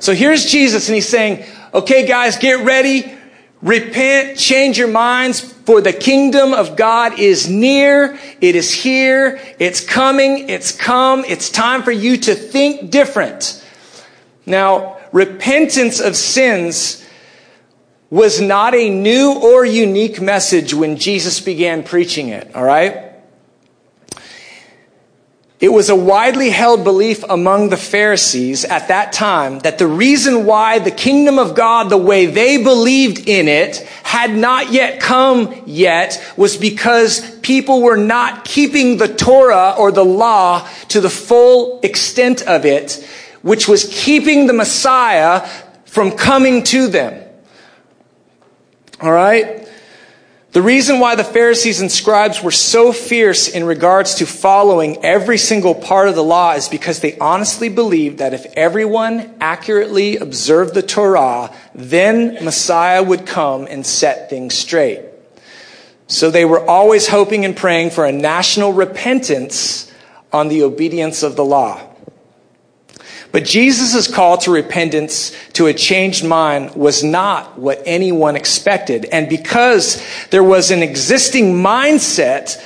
So 0.00 0.12
here's 0.12 0.44
Jesus 0.46 0.88
and 0.88 0.96
he's 0.96 1.08
saying, 1.08 1.44
okay, 1.72 2.06
guys, 2.06 2.36
get 2.36 2.64
ready. 2.64 3.16
Repent, 3.64 4.36
change 4.36 4.76
your 4.76 4.88
minds, 4.88 5.40
for 5.40 5.80
the 5.80 5.94
kingdom 5.94 6.52
of 6.52 6.76
God 6.76 7.18
is 7.18 7.48
near. 7.48 8.18
It 8.42 8.56
is 8.56 8.70
here. 8.70 9.40
It's 9.58 9.80
coming. 9.80 10.50
It's 10.50 10.70
come. 10.70 11.24
It's 11.26 11.48
time 11.48 11.82
for 11.82 11.90
you 11.90 12.18
to 12.18 12.34
think 12.34 12.90
different. 12.90 13.64
Now, 14.44 14.98
repentance 15.12 15.98
of 15.98 16.14
sins 16.14 17.02
was 18.10 18.38
not 18.38 18.74
a 18.74 18.90
new 18.90 19.32
or 19.32 19.64
unique 19.64 20.20
message 20.20 20.74
when 20.74 20.98
Jesus 20.98 21.40
began 21.40 21.82
preaching 21.82 22.28
it, 22.28 22.54
all 22.54 22.64
right? 22.64 23.13
It 25.64 25.72
was 25.72 25.88
a 25.88 25.96
widely 25.96 26.50
held 26.50 26.84
belief 26.84 27.24
among 27.26 27.70
the 27.70 27.78
Pharisees 27.78 28.66
at 28.66 28.88
that 28.88 29.14
time 29.14 29.60
that 29.60 29.78
the 29.78 29.86
reason 29.86 30.44
why 30.44 30.78
the 30.78 30.90
kingdom 30.90 31.38
of 31.38 31.54
God, 31.54 31.88
the 31.88 31.96
way 31.96 32.26
they 32.26 32.62
believed 32.62 33.26
in 33.26 33.48
it, 33.48 33.78
had 34.02 34.36
not 34.36 34.72
yet 34.72 35.00
come 35.00 35.62
yet 35.64 36.22
was 36.36 36.58
because 36.58 37.38
people 37.38 37.80
were 37.80 37.96
not 37.96 38.44
keeping 38.44 38.98
the 38.98 39.08
Torah 39.08 39.74
or 39.78 39.90
the 39.90 40.04
law 40.04 40.68
to 40.88 41.00
the 41.00 41.08
full 41.08 41.80
extent 41.80 42.42
of 42.42 42.66
it, 42.66 43.02
which 43.40 43.66
was 43.66 43.88
keeping 43.90 44.46
the 44.46 44.52
Messiah 44.52 45.48
from 45.86 46.10
coming 46.10 46.62
to 46.64 46.88
them. 46.88 47.26
All 49.00 49.12
right? 49.12 49.66
The 50.54 50.62
reason 50.62 51.00
why 51.00 51.16
the 51.16 51.24
Pharisees 51.24 51.80
and 51.80 51.90
scribes 51.90 52.40
were 52.40 52.52
so 52.52 52.92
fierce 52.92 53.48
in 53.48 53.64
regards 53.64 54.14
to 54.14 54.24
following 54.24 55.04
every 55.04 55.36
single 55.36 55.74
part 55.74 56.06
of 56.06 56.14
the 56.14 56.22
law 56.22 56.52
is 56.52 56.68
because 56.68 57.00
they 57.00 57.18
honestly 57.18 57.68
believed 57.68 58.18
that 58.18 58.34
if 58.34 58.46
everyone 58.54 59.34
accurately 59.40 60.16
observed 60.16 60.72
the 60.74 60.82
Torah, 60.82 61.52
then 61.74 62.44
Messiah 62.44 63.02
would 63.02 63.26
come 63.26 63.66
and 63.68 63.84
set 63.84 64.30
things 64.30 64.54
straight. 64.54 65.00
So 66.06 66.30
they 66.30 66.44
were 66.44 66.64
always 66.64 67.08
hoping 67.08 67.44
and 67.44 67.56
praying 67.56 67.90
for 67.90 68.06
a 68.06 68.12
national 68.12 68.74
repentance 68.74 69.92
on 70.32 70.46
the 70.46 70.62
obedience 70.62 71.24
of 71.24 71.34
the 71.34 71.44
law. 71.44 71.93
But 73.34 73.44
Jesus' 73.44 74.06
call 74.06 74.38
to 74.38 74.52
repentance, 74.52 75.32
to 75.54 75.66
a 75.66 75.74
changed 75.74 76.24
mind, 76.24 76.76
was 76.76 77.02
not 77.02 77.58
what 77.58 77.82
anyone 77.84 78.36
expected. 78.36 79.06
And 79.06 79.28
because 79.28 80.00
there 80.30 80.44
was 80.44 80.70
an 80.70 80.84
existing 80.84 81.54
mindset, 81.54 82.64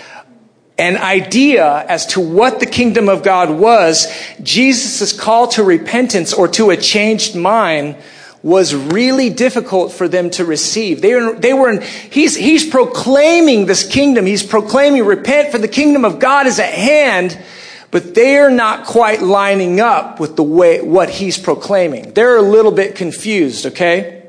an 0.76 0.98
idea 0.98 1.87
as 1.88 2.04
to 2.08 2.20
what 2.20 2.60
the 2.60 2.66
kingdom 2.66 3.08
of 3.08 3.22
God 3.22 3.48
was, 3.48 4.14
Jesus' 4.42 5.18
call 5.18 5.48
to 5.48 5.64
repentance 5.64 6.34
or 6.34 6.48
to 6.48 6.68
a 6.68 6.76
changed 6.76 7.34
mind 7.34 7.96
was 8.42 8.75
really 8.75 9.30
difficult 9.30 9.90
for 9.90 10.06
them 10.06 10.28
to 10.32 10.44
receive. 10.44 11.00
They 11.00 11.14
were, 11.14 11.32
they 11.34 11.54
were, 11.54 11.80
he's, 11.80 12.37
he's 12.37 12.68
proclaiming 12.68 13.64
this 13.64 13.88
kingdom. 13.88 14.26
He's 14.26 14.42
proclaiming, 14.42 15.06
repent 15.06 15.50
for 15.50 15.56
the 15.56 15.66
kingdom 15.66 16.04
of 16.04 16.18
God 16.18 16.46
is 16.46 16.60
at 16.60 16.75
hand 16.75 17.42
but 17.90 18.14
they're 18.14 18.50
not 18.50 18.87
quite 18.87 19.23
lining 19.23 19.80
up 19.80 20.21
with 20.21 20.37
the 20.37 20.42
way 20.42 20.80
what 20.83 21.09
he's 21.09 21.38
proclaiming. 21.38 22.12
They're 22.12 22.37
a 22.37 22.42
little 22.42 22.73
bit 22.73 22.95
confused, 22.95 23.66
okay? 23.66 24.28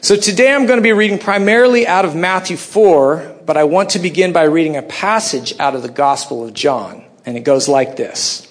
So 0.00 0.16
today 0.16 0.52
I'm 0.52 0.66
going 0.66 0.78
to 0.78 0.82
be 0.82 0.92
reading 0.92 1.18
primarily 1.18 1.86
out 1.86 2.04
of 2.04 2.14
Matthew 2.14 2.56
4, 2.56 3.36
but 3.46 3.56
I 3.56 3.64
want 3.64 3.90
to 3.90 3.98
begin 3.98 4.32
by 4.32 4.42
reading 4.42 4.76
a 4.76 4.82
passage 4.82 5.58
out 5.58 5.74
of 5.74 5.82
the 5.82 5.88
Gospel 5.88 6.44
of 6.44 6.52
John, 6.52 7.04
and 7.24 7.36
it 7.36 7.40
goes 7.40 7.68
like 7.68 7.96
this. 7.96 8.50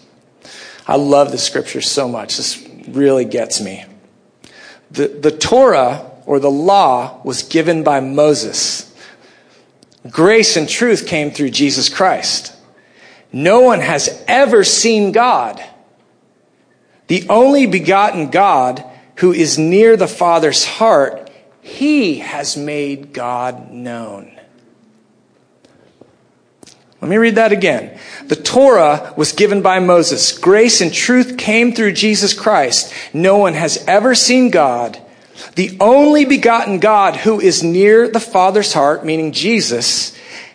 I 0.88 0.96
love 0.96 1.32
the 1.32 1.38
scripture 1.38 1.82
so 1.82 2.08
much. 2.08 2.38
This 2.38 2.68
really 2.88 3.26
gets 3.26 3.62
me. 3.62 3.86
The, 4.92 5.08
the 5.08 5.32
Torah 5.32 6.10
or 6.26 6.40
the 6.40 6.52
law 6.52 7.22
was 7.24 7.44
given 7.44 7.84
by 7.84 8.00
Moses. 8.00 8.94
Grace 10.10 10.58
and 10.58 10.68
truth 10.68 11.08
came 11.08 11.32
through 11.32 11.52
Jesus 11.52 11.90
Christ. 11.90 12.56
No 13.34 13.62
one 13.62 13.80
has 13.80 14.24
ever 14.28 14.64
seen 14.64 15.12
God. 15.12 15.64
The 17.08 17.28
only 17.30 17.66
begotten 17.66 18.30
God 18.30 18.86
who 19.18 19.34
is 19.34 19.58
near 19.58 19.98
the 19.98 20.08
Father's 20.08 20.66
heart, 20.66 21.32
he 21.62 22.20
has 22.20 22.56
made 22.56 23.12
God 23.12 23.72
known. 23.72 24.30
Let 27.02 27.10
me 27.10 27.18
read 27.18 27.36
that 27.36 27.52
again. 27.52 28.00
The 28.28 28.38
Torah 28.38 29.14
was 29.18 29.34
given 29.34 29.62
by 29.62 29.80
Moses. 29.80 30.38
Grace 30.38 30.80
and 30.80 30.94
truth 30.94 31.38
came 31.38 31.74
through 31.74 31.92
Jesus 31.94 32.34
Christ. 32.34 32.94
No 33.14 33.38
one 33.38 33.56
has 33.56 33.84
ever 33.88 34.16
seen 34.16 34.52
God. 34.52 34.98
The 35.56 35.76
only 35.82 36.24
begotten 36.24 36.80
God 36.80 37.18
who 37.18 37.42
is 37.42 37.62
near 37.62 38.08
the 38.08 38.22
Father's 38.22 38.72
heart, 38.72 39.04
meaning 39.04 39.34
Jesus, 39.34 40.13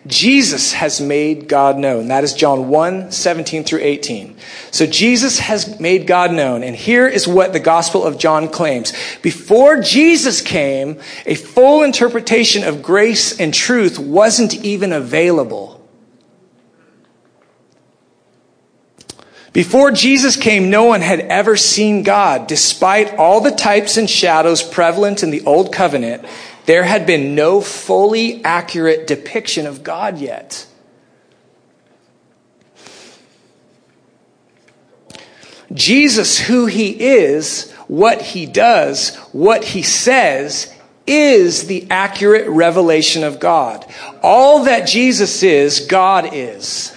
Jesus 0.08 0.72
has 0.72 1.00
made 1.00 1.48
God 1.48 1.78
known. 1.78 2.08
That 2.08 2.24
is 2.24 2.32
John 2.32 2.68
1, 2.68 3.12
17 3.12 3.62
through 3.62 3.80
18. 3.82 4.36
So 4.70 4.86
Jesus 4.86 5.38
has 5.38 5.78
made 5.78 6.06
God 6.06 6.32
known. 6.32 6.62
And 6.62 6.74
here 6.74 7.06
is 7.06 7.28
what 7.28 7.52
the 7.52 7.60
Gospel 7.60 8.04
of 8.04 8.18
John 8.18 8.48
claims. 8.48 8.92
Before 9.20 9.80
Jesus 9.80 10.40
came, 10.40 10.98
a 11.26 11.34
full 11.34 11.82
interpretation 11.82 12.64
of 12.64 12.82
grace 12.82 13.38
and 13.38 13.52
truth 13.52 13.98
wasn't 13.98 14.54
even 14.64 14.92
available. 14.92 15.78
Before 19.52 19.90
Jesus 19.90 20.36
came, 20.36 20.70
no 20.70 20.84
one 20.84 21.00
had 21.00 21.20
ever 21.20 21.56
seen 21.56 22.02
God. 22.02 22.46
Despite 22.46 23.14
all 23.14 23.40
the 23.40 23.50
types 23.50 23.96
and 23.96 24.08
shadows 24.08 24.62
prevalent 24.62 25.22
in 25.22 25.30
the 25.30 25.44
Old 25.44 25.72
Covenant, 25.72 26.24
there 26.68 26.82
had 26.82 27.06
been 27.06 27.34
no 27.34 27.62
fully 27.62 28.44
accurate 28.44 29.06
depiction 29.06 29.66
of 29.66 29.82
God 29.82 30.18
yet. 30.18 30.66
Jesus, 35.72 36.38
who 36.38 36.66
he 36.66 36.90
is, 36.90 37.72
what 37.86 38.20
he 38.20 38.44
does, 38.44 39.16
what 39.32 39.64
he 39.64 39.80
says, 39.80 40.70
is 41.06 41.68
the 41.68 41.86
accurate 41.88 42.46
revelation 42.46 43.24
of 43.24 43.40
God. 43.40 43.86
All 44.22 44.64
that 44.64 44.86
Jesus 44.86 45.42
is, 45.42 45.80
God 45.80 46.34
is. 46.34 46.94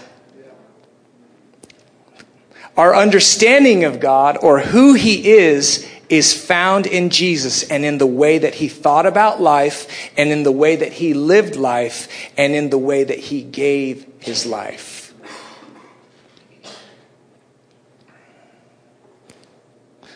Our 2.75 2.93
understanding 2.93 3.85
of 3.85 4.01
God 4.01 4.37
or 4.41 4.59
who 4.59 4.95
he 4.95 5.31
is 5.31 5.89
is 6.11 6.33
found 6.33 6.85
in 6.85 7.09
Jesus 7.09 7.63
and 7.63 7.85
in 7.85 7.97
the 7.97 8.05
way 8.05 8.37
that 8.37 8.55
he 8.55 8.67
thought 8.67 9.05
about 9.05 9.39
life 9.41 10.11
and 10.17 10.29
in 10.29 10.43
the 10.43 10.51
way 10.51 10.75
that 10.75 10.91
he 10.91 11.13
lived 11.13 11.55
life 11.55 12.09
and 12.37 12.53
in 12.53 12.69
the 12.69 12.77
way 12.77 13.05
that 13.05 13.17
he 13.17 13.41
gave 13.41 14.05
his 14.19 14.45
life. 14.45 15.13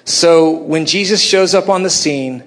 So 0.04 0.52
when 0.52 0.86
Jesus 0.86 1.24
shows 1.24 1.56
up 1.56 1.70
on 1.70 1.84
the 1.84 1.90
scene, 1.90 2.44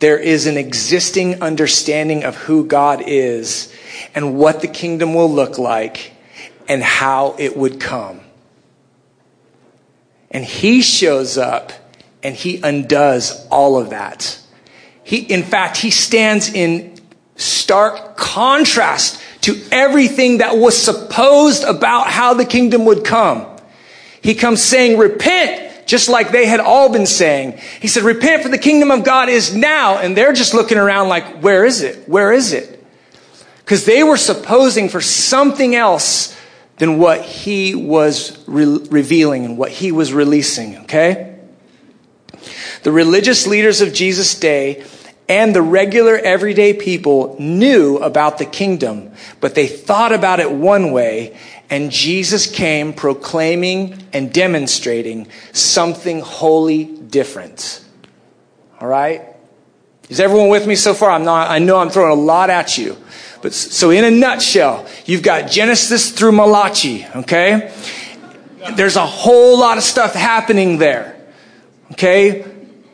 there 0.00 0.18
is 0.18 0.46
an 0.46 0.58
existing 0.58 1.42
understanding 1.42 2.22
of 2.24 2.36
who 2.36 2.66
God 2.66 3.02
is 3.06 3.74
and 4.14 4.36
what 4.36 4.60
the 4.60 4.68
kingdom 4.68 5.14
will 5.14 5.30
look 5.30 5.58
like 5.58 6.12
and 6.68 6.82
how 6.82 7.34
it 7.38 7.56
would 7.56 7.80
come. 7.80 8.20
And 10.30 10.44
he 10.44 10.82
shows 10.82 11.38
up 11.38 11.72
and 12.22 12.34
he 12.34 12.60
undoes 12.62 13.46
all 13.50 13.76
of 13.76 13.90
that. 13.90 14.38
He, 15.02 15.18
in 15.18 15.42
fact, 15.42 15.76
he 15.76 15.90
stands 15.90 16.52
in 16.52 16.98
stark 17.36 18.16
contrast 18.16 19.20
to 19.42 19.60
everything 19.72 20.38
that 20.38 20.56
was 20.56 20.76
supposed 20.76 21.64
about 21.64 22.08
how 22.08 22.34
the 22.34 22.44
kingdom 22.44 22.84
would 22.84 23.04
come. 23.04 23.46
He 24.22 24.34
comes 24.34 24.62
saying, 24.62 24.98
repent, 24.98 25.86
just 25.86 26.08
like 26.08 26.30
they 26.30 26.46
had 26.46 26.60
all 26.60 26.92
been 26.92 27.06
saying. 27.06 27.58
He 27.80 27.88
said, 27.88 28.02
repent 28.02 28.42
for 28.42 28.50
the 28.50 28.58
kingdom 28.58 28.90
of 28.90 29.02
God 29.02 29.28
is 29.28 29.56
now. 29.56 29.98
And 29.98 30.16
they're 30.16 30.34
just 30.34 30.52
looking 30.52 30.78
around 30.78 31.08
like, 31.08 31.40
where 31.42 31.64
is 31.64 31.80
it? 31.80 32.08
Where 32.08 32.32
is 32.32 32.52
it? 32.52 32.84
Because 33.58 33.86
they 33.86 34.02
were 34.02 34.18
supposing 34.18 34.88
for 34.88 35.00
something 35.00 35.74
else 35.74 36.36
than 36.76 36.98
what 36.98 37.22
he 37.22 37.74
was 37.74 38.46
re- 38.46 38.86
revealing 38.90 39.44
and 39.44 39.56
what 39.56 39.70
he 39.70 39.92
was 39.92 40.12
releasing, 40.12 40.78
okay? 40.78 41.29
The 42.82 42.92
religious 42.92 43.46
leaders 43.46 43.80
of 43.80 43.92
Jesus' 43.92 44.38
day 44.38 44.84
and 45.28 45.54
the 45.54 45.62
regular 45.62 46.16
everyday 46.16 46.74
people 46.74 47.36
knew 47.38 47.98
about 47.98 48.38
the 48.38 48.44
kingdom, 48.44 49.12
but 49.40 49.54
they 49.54 49.68
thought 49.68 50.12
about 50.12 50.40
it 50.40 50.50
one 50.50 50.90
way, 50.90 51.38
and 51.70 51.92
Jesus 51.92 52.50
came 52.50 52.92
proclaiming 52.92 53.96
and 54.12 54.32
demonstrating 54.32 55.28
something 55.52 56.20
wholly 56.20 56.84
different. 56.84 57.84
All 58.80 58.88
right? 58.88 59.22
Is 60.08 60.18
everyone 60.18 60.48
with 60.48 60.66
me 60.66 60.74
so 60.74 60.94
far? 60.94 61.10
I'm 61.10 61.24
not, 61.24 61.48
I 61.48 61.60
know 61.60 61.78
I'm 61.78 61.90
throwing 61.90 62.10
a 62.10 62.20
lot 62.20 62.50
at 62.50 62.76
you. 62.76 62.96
But 63.40 63.54
so 63.54 63.90
in 63.90 64.04
a 64.04 64.10
nutshell, 64.10 64.86
you've 65.06 65.22
got 65.22 65.48
Genesis 65.48 66.10
through 66.10 66.32
Malachi, 66.32 67.06
okay? 67.14 67.72
There's 68.74 68.96
a 68.96 69.06
whole 69.06 69.58
lot 69.60 69.78
of 69.78 69.84
stuff 69.84 70.14
happening 70.14 70.78
there. 70.78 71.16
Okay? 71.92 72.49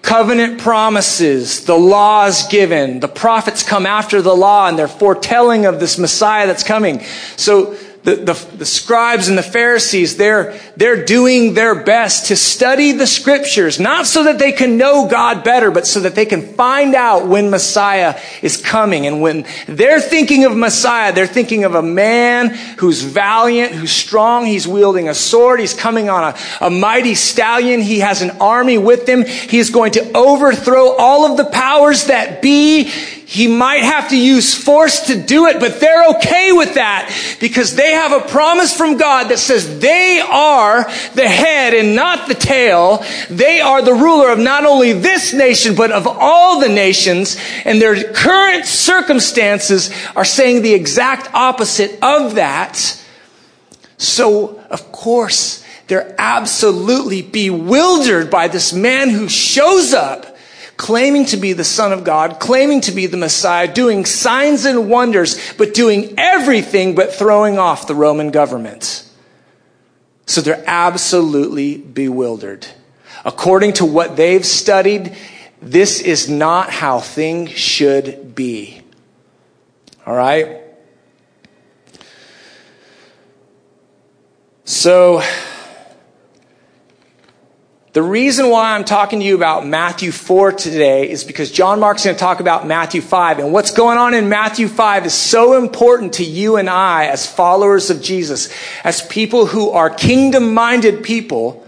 Covenant 0.06 0.60
promises, 0.60 1.64
the 1.64 1.76
laws 1.76 2.46
given. 2.46 3.00
The 3.00 3.08
prophets 3.08 3.64
come 3.64 3.86
after 3.86 4.22
the 4.22 4.34
law 4.34 4.68
and 4.68 4.78
they're 4.78 4.86
foretelling 4.86 5.66
of 5.66 5.80
this 5.80 5.98
Messiah 5.98 6.46
that's 6.46 6.62
coming. 6.62 7.00
So 7.36 7.76
the, 8.06 8.14
the, 8.14 8.56
the, 8.58 8.64
scribes 8.64 9.26
and 9.26 9.36
the 9.36 9.42
Pharisees, 9.42 10.16
they're, 10.16 10.56
they're 10.76 11.04
doing 11.04 11.54
their 11.54 11.75
best 11.75 12.26
to 12.26 12.36
study 12.36 12.92
the 12.92 13.06
scriptures, 13.06 13.80
not 13.80 14.06
so 14.06 14.22
that 14.22 14.38
they 14.38 14.52
can 14.52 14.76
know 14.76 15.08
God 15.08 15.42
better, 15.42 15.72
but 15.72 15.88
so 15.88 15.98
that 15.98 16.14
they 16.14 16.25
can 16.25 16.54
find 16.54 16.94
out 16.94 17.26
when 17.26 17.50
Messiah 17.50 18.16
is 18.42 18.58
coming. 18.58 19.08
And 19.08 19.20
when 19.20 19.44
they're 19.66 20.00
thinking 20.00 20.44
of 20.44 20.56
Messiah, 20.56 21.12
they're 21.12 21.26
thinking 21.26 21.64
of 21.64 21.75
a 21.75 21.82
man 21.82 22.50
who's 22.78 23.02
valiant, 23.02 23.72
who's 23.72 23.90
strong, 23.90 24.46
he's 24.46 24.68
wielding 24.68 25.08
a 25.08 25.14
sword, 25.14 25.58
he's 25.58 25.75
coming 25.75 26.08
on 26.08 26.32
a, 26.32 26.66
a 26.66 26.70
mighty 26.70 27.16
stallion, 27.16 27.80
he 27.80 27.98
has 27.98 28.22
an 28.22 28.30
army 28.40 28.78
with 28.78 29.08
him, 29.08 29.26
he's 29.26 29.70
going 29.70 29.90
to 29.92 30.16
overthrow 30.16 30.94
all 30.96 31.28
of 31.28 31.36
the 31.36 31.50
powers 31.50 32.04
that 32.04 32.40
be 32.40 32.88
he 33.28 33.49
might 33.49 33.83
have 33.83 34.11
to 34.11 34.16
use 34.16 34.54
force 34.54 35.09
to 35.09 35.21
do 35.21 35.47
it, 35.47 35.59
but 35.59 35.80
they're 35.80 36.11
okay 36.11 36.52
with 36.52 36.75
that 36.75 37.12
because 37.40 37.75
they 37.75 37.90
have 37.90 38.12
a 38.12 38.21
promise 38.28 38.73
from 38.73 38.99
God 38.99 39.30
that 39.30 39.40
says 39.40 39.80
they 39.80 40.21
are 40.21 40.85
the 41.14 41.26
head 41.26 41.75
and 41.75 41.97
not 41.97 42.28
the 42.28 42.37
tail. 42.37 43.04
They 43.28 43.61
are 43.61 43.83
the 43.83 43.95
ruler 43.95 44.30
of 44.30 44.38
not 44.38 44.64
only 44.64 44.92
this 44.92 45.35
nation, 45.35 45.75
but 45.75 45.90
of 45.90 46.06
all 46.06 46.61
the 46.61 46.68
nations. 46.68 47.37
And 47.64 47.83
their 47.83 48.12
current 48.12 48.64
circumstances 48.64 49.90
are 50.14 50.25
saying 50.25 50.62
the 50.62 50.75
exact 50.75 51.35
opposite 51.35 51.99
of 52.02 52.37
that. 52.37 52.76
So, 53.99 54.61
of 54.71 54.92
course, 54.92 55.64
they're 55.88 56.14
absolutely 56.16 57.23
bewildered 57.23 58.30
by 58.30 58.47
this 58.47 58.73
man 58.73 59.11
who 59.11 59.28
shows 59.28 59.92
up 59.92 60.36
claiming 60.76 61.25
to 61.26 61.37
be 61.37 61.52
the 61.52 61.64
Son 61.64 61.92
of 61.92 62.04
God, 62.04 62.38
claiming 62.38 62.80
to 62.83 62.92
be 62.92 63.06
the 63.06 63.16
Messiah, 63.16 63.73
doing 63.73 64.04
signs 64.04 64.64
and 64.64 64.90
wonders, 64.90 65.54
but 65.54 65.75
doing 65.75 66.14
everything 66.18 66.95
but 66.95 67.12
throwing 67.12 67.59
off 67.59 67.87
the 67.87 67.95
Roman 67.95 68.30
government. 68.30 69.09
So 70.26 70.40
they're 70.40 70.64
absolutely 70.66 71.78
bewildered. 71.78 72.66
According 73.25 73.75
to 73.75 73.85
what 73.85 74.16
they've 74.16 74.45
studied, 74.45 75.16
this 75.62 76.00
is 76.00 76.28
not 76.28 76.71
how 76.71 77.00
things 77.00 77.50
should 77.50 78.35
be. 78.35 78.83
All 80.04 80.14
right? 80.14 80.62
So, 84.64 85.23
the 87.96 88.02
reason 88.02 88.50
why 88.50 88.74
I'm 88.74 88.84
talking 88.84 89.20
to 89.20 89.24
you 89.24 89.34
about 89.34 89.66
Matthew 89.66 90.12
4 90.12 90.52
today 90.52 91.08
is 91.08 91.24
because 91.24 91.50
John 91.50 91.80
Mark's 91.80 92.04
going 92.04 92.14
to 92.14 92.20
talk 92.20 92.40
about 92.40 92.66
Matthew 92.66 93.00
5. 93.00 93.38
And 93.38 93.54
what's 93.54 93.70
going 93.70 93.96
on 93.96 94.12
in 94.12 94.28
Matthew 94.28 94.68
5 94.68 95.06
is 95.06 95.14
so 95.14 95.56
important 95.56 96.12
to 96.16 96.22
you 96.22 96.56
and 96.58 96.68
I 96.68 97.06
as 97.06 97.26
followers 97.26 97.88
of 97.88 98.02
Jesus, 98.02 98.52
as 98.84 99.00
people 99.06 99.46
who 99.46 99.70
are 99.70 99.88
kingdom 99.88 100.52
minded 100.52 101.04
people. 101.04 101.66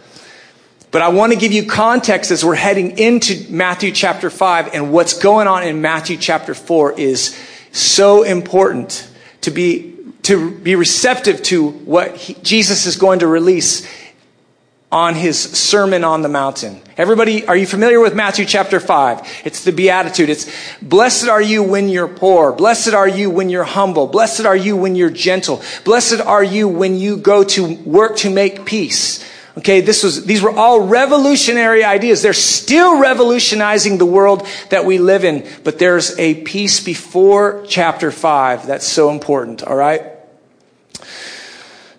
But 0.91 1.01
I 1.01 1.09
want 1.09 1.33
to 1.33 1.39
give 1.39 1.53
you 1.53 1.65
context 1.65 2.31
as 2.31 2.45
we're 2.45 2.57
heading 2.57 2.99
into 2.99 3.51
Matthew 3.51 3.91
chapter 3.91 4.29
5 4.29 4.75
and 4.75 4.93
what's 4.93 5.19
going 5.19 5.47
on 5.47 5.63
in 5.63 5.81
Matthew 5.81 6.19
chapter 6.19 6.53
4 6.53 7.01
is 7.01 7.43
so 7.73 8.23
important 8.23 9.11
to 9.41 9.51
be 9.51 9.95
to 10.25 10.51
be 10.51 10.75
receptive 10.75 11.43
to 11.45 11.71
what 11.71 12.15
he, 12.17 12.35
Jesus 12.43 12.85
is 12.85 12.97
going 12.97 13.21
to 13.21 13.27
release 13.27 13.89
on 14.91 15.15
his 15.15 15.39
Sermon 15.39 16.03
on 16.03 16.23
the 16.23 16.29
Mountain. 16.29 16.81
Everybody, 16.97 17.47
are 17.47 17.57
you 17.57 17.67
familiar 17.67 18.01
with 18.01 18.15
Matthew 18.15 18.47
chapter 18.47 18.81
5? 18.81 19.43
It's 19.45 19.65
the 19.65 19.73
Beatitude. 19.73 20.31
It's, 20.31 20.51
blessed 20.81 21.29
are 21.29 21.43
you 21.43 21.63
when 21.63 21.91
you're 21.91 22.09
poor. 22.09 22.53
Blessed 22.53 22.95
are 22.95 23.09
you 23.09 23.29
when 23.29 23.51
you're 23.51 23.65
humble. 23.65 24.07
Blessed 24.07 24.47
are 24.47 24.57
you 24.57 24.77
when 24.77 24.97
you're 24.97 25.11
gentle. 25.11 25.63
Blessed 25.85 26.21
are 26.21 26.43
you 26.43 26.69
when 26.69 26.97
you 26.97 27.19
go 27.19 27.45
to 27.45 27.75
work 27.85 28.17
to 28.19 28.31
make 28.31 28.65
peace. 28.65 29.23
Okay, 29.59 29.81
this 29.81 30.05
was, 30.05 30.25
these 30.25 30.41
were 30.41 30.53
all 30.53 30.87
revolutionary 30.87 31.85
ideas. 31.85 32.23
They're 32.23 32.33
still 32.33 32.99
revolutionizing 32.99 33.99
the 33.99 34.07
world 34.07 34.47
that 34.71 34.85
we 34.85 34.99
live 34.99 35.25
in, 35.25 35.47
but 35.65 35.79
there's 35.79 36.19
a 36.19 36.43
piece 36.43 36.81
before 36.81 37.65
chapter 37.67 38.11
5 38.11 38.69
that's 38.69 38.87
so 38.87 39.11
important, 39.11 39.65
all 39.65 39.77
right? 39.77 40.18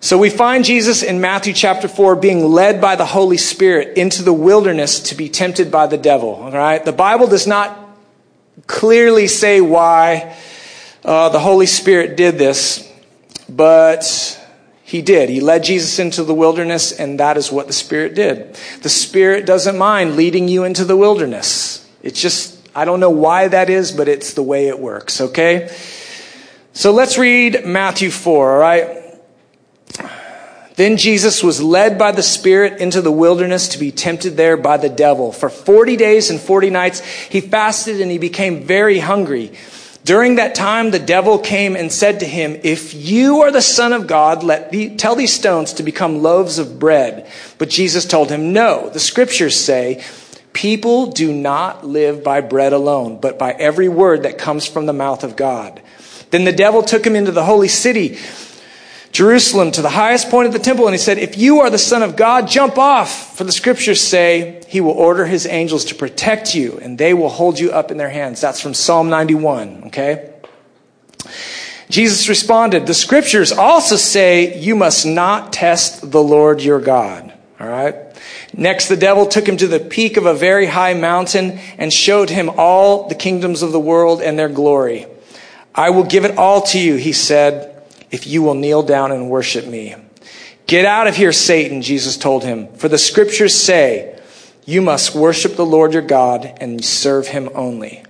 So 0.02 0.16
we 0.16 0.30
find 0.30 0.64
Jesus 0.64 1.02
in 1.02 1.20
Matthew 1.20 1.52
chapter 1.52 1.86
4 1.86 2.16
being 2.16 2.42
led 2.46 2.80
by 2.80 2.96
the 2.96 3.04
Holy 3.04 3.36
Spirit 3.36 3.98
into 3.98 4.22
the 4.22 4.32
wilderness 4.32 5.00
to 5.10 5.14
be 5.14 5.28
tempted 5.28 5.70
by 5.70 5.88
the 5.88 5.98
devil. 5.98 6.36
All 6.36 6.50
right? 6.50 6.82
The 6.82 6.92
Bible 6.92 7.26
does 7.26 7.46
not 7.46 7.78
clearly 8.66 9.26
say 9.26 9.60
why 9.60 10.34
uh, 11.04 11.28
the 11.28 11.38
Holy 11.38 11.66
Spirit 11.66 12.16
did 12.16 12.38
this, 12.38 12.90
but 13.46 14.40
he 14.84 15.02
did. 15.02 15.28
He 15.28 15.40
led 15.40 15.64
Jesus 15.64 15.98
into 15.98 16.24
the 16.24 16.34
wilderness, 16.34 16.92
and 16.92 17.20
that 17.20 17.36
is 17.36 17.52
what 17.52 17.66
the 17.66 17.74
Spirit 17.74 18.14
did. 18.14 18.54
The 18.80 18.88
Spirit 18.88 19.44
doesn't 19.44 19.76
mind 19.76 20.16
leading 20.16 20.48
you 20.48 20.64
into 20.64 20.86
the 20.86 20.96
wilderness. 20.96 21.86
It's 22.02 22.20
just, 22.20 22.58
I 22.74 22.86
don't 22.86 23.00
know 23.00 23.10
why 23.10 23.48
that 23.48 23.68
is, 23.68 23.92
but 23.92 24.08
it's 24.08 24.32
the 24.32 24.42
way 24.42 24.68
it 24.68 24.78
works, 24.78 25.20
okay? 25.20 25.76
So 26.72 26.90
let's 26.92 27.18
read 27.18 27.66
Matthew 27.66 28.10
4, 28.10 28.52
all 28.52 28.58
right? 28.58 28.99
Then 30.80 30.96
Jesus 30.96 31.44
was 31.44 31.60
led 31.60 31.98
by 31.98 32.10
the 32.12 32.22
Spirit 32.22 32.80
into 32.80 33.02
the 33.02 33.12
wilderness 33.12 33.68
to 33.68 33.78
be 33.78 33.92
tempted 33.92 34.38
there 34.38 34.56
by 34.56 34.78
the 34.78 34.88
devil. 34.88 35.30
For 35.30 35.50
40 35.50 35.94
days 35.98 36.30
and 36.30 36.40
40 36.40 36.70
nights, 36.70 37.00
he 37.00 37.42
fasted 37.42 38.00
and 38.00 38.10
he 38.10 38.16
became 38.16 38.62
very 38.62 38.98
hungry. 38.98 39.52
During 40.06 40.36
that 40.36 40.54
time, 40.54 40.90
the 40.90 40.98
devil 40.98 41.38
came 41.38 41.76
and 41.76 41.92
said 41.92 42.20
to 42.20 42.26
him, 42.26 42.58
If 42.62 42.94
you 42.94 43.42
are 43.42 43.52
the 43.52 43.60
Son 43.60 43.92
of 43.92 44.06
God, 44.06 44.42
let 44.42 44.70
the, 44.70 44.96
tell 44.96 45.14
these 45.16 45.34
stones 45.34 45.74
to 45.74 45.82
become 45.82 46.22
loaves 46.22 46.58
of 46.58 46.78
bread. 46.78 47.30
But 47.58 47.68
Jesus 47.68 48.06
told 48.06 48.30
him, 48.30 48.54
No, 48.54 48.88
the 48.88 49.00
scriptures 49.00 49.56
say, 49.56 50.02
People 50.54 51.12
do 51.12 51.30
not 51.30 51.86
live 51.86 52.24
by 52.24 52.40
bread 52.40 52.72
alone, 52.72 53.20
but 53.20 53.38
by 53.38 53.52
every 53.52 53.90
word 53.90 54.22
that 54.22 54.38
comes 54.38 54.64
from 54.66 54.86
the 54.86 54.94
mouth 54.94 55.24
of 55.24 55.36
God. 55.36 55.82
Then 56.30 56.44
the 56.44 56.52
devil 56.52 56.82
took 56.82 57.06
him 57.06 57.16
into 57.16 57.32
the 57.32 57.44
holy 57.44 57.68
city 57.68 58.18
Jerusalem 59.12 59.72
to 59.72 59.82
the 59.82 59.90
highest 59.90 60.30
point 60.30 60.46
of 60.46 60.52
the 60.52 60.60
temple, 60.60 60.86
and 60.86 60.94
he 60.94 60.98
said, 60.98 61.18
If 61.18 61.36
you 61.36 61.60
are 61.60 61.70
the 61.70 61.78
Son 61.78 62.02
of 62.02 62.14
God, 62.14 62.46
jump 62.46 62.78
off. 62.78 63.36
For 63.36 63.42
the 63.42 63.52
scriptures 63.52 64.00
say, 64.00 64.62
He 64.68 64.80
will 64.80 64.92
order 64.92 65.26
His 65.26 65.46
angels 65.46 65.84
to 65.86 65.94
protect 65.96 66.54
you, 66.54 66.78
and 66.80 66.96
they 66.96 67.12
will 67.12 67.28
hold 67.28 67.58
you 67.58 67.72
up 67.72 67.90
in 67.90 67.96
their 67.96 68.08
hands. 68.08 68.40
That's 68.40 68.60
from 68.60 68.74
Psalm 68.74 69.10
91, 69.10 69.84
okay? 69.86 70.32
Jesus 71.88 72.28
responded, 72.28 72.86
The 72.86 72.94
scriptures 72.94 73.50
also 73.50 73.96
say, 73.96 74.60
You 74.60 74.76
must 74.76 75.04
not 75.04 75.52
test 75.52 76.12
the 76.12 76.22
Lord 76.22 76.62
your 76.62 76.80
God. 76.80 77.32
All 77.58 77.68
right? 77.68 77.96
Next, 78.54 78.88
the 78.88 78.96
devil 78.96 79.26
took 79.26 79.48
him 79.48 79.56
to 79.56 79.66
the 79.66 79.80
peak 79.80 80.16
of 80.16 80.26
a 80.26 80.34
very 80.34 80.66
high 80.66 80.94
mountain 80.94 81.58
and 81.78 81.92
showed 81.92 82.30
him 82.30 82.50
all 82.56 83.08
the 83.08 83.14
kingdoms 83.16 83.62
of 83.62 83.72
the 83.72 83.80
world 83.80 84.22
and 84.22 84.38
their 84.38 84.48
glory. 84.48 85.06
I 85.74 85.90
will 85.90 86.04
give 86.04 86.24
it 86.24 86.38
all 86.38 86.62
to 86.62 86.78
you, 86.80 86.96
he 86.96 87.12
said 87.12 87.69
if 88.10 88.26
you 88.26 88.42
will 88.42 88.54
kneel 88.54 88.82
down 88.82 89.12
and 89.12 89.30
worship 89.30 89.66
me. 89.66 89.94
Get 90.66 90.84
out 90.84 91.06
of 91.06 91.16
here, 91.16 91.32
Satan, 91.32 91.82
Jesus 91.82 92.16
told 92.16 92.44
him, 92.44 92.72
for 92.74 92.88
the 92.88 92.98
scriptures 92.98 93.54
say, 93.54 94.20
you 94.64 94.82
must 94.82 95.16
worship 95.16 95.56
the 95.56 95.66
Lord 95.66 95.94
your 95.94 96.02
God 96.02 96.44
and 96.60 96.84
serve 96.84 97.26
him 97.26 97.50
only. 97.54 98.04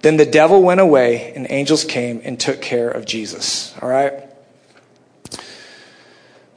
Then 0.00 0.16
the 0.16 0.24
devil 0.24 0.62
went 0.62 0.80
away 0.80 1.32
and 1.34 1.46
angels 1.50 1.84
came 1.84 2.20
and 2.24 2.38
took 2.38 2.62
care 2.62 2.88
of 2.88 3.04
Jesus. 3.04 3.74
All 3.82 3.88
right? 3.88 4.24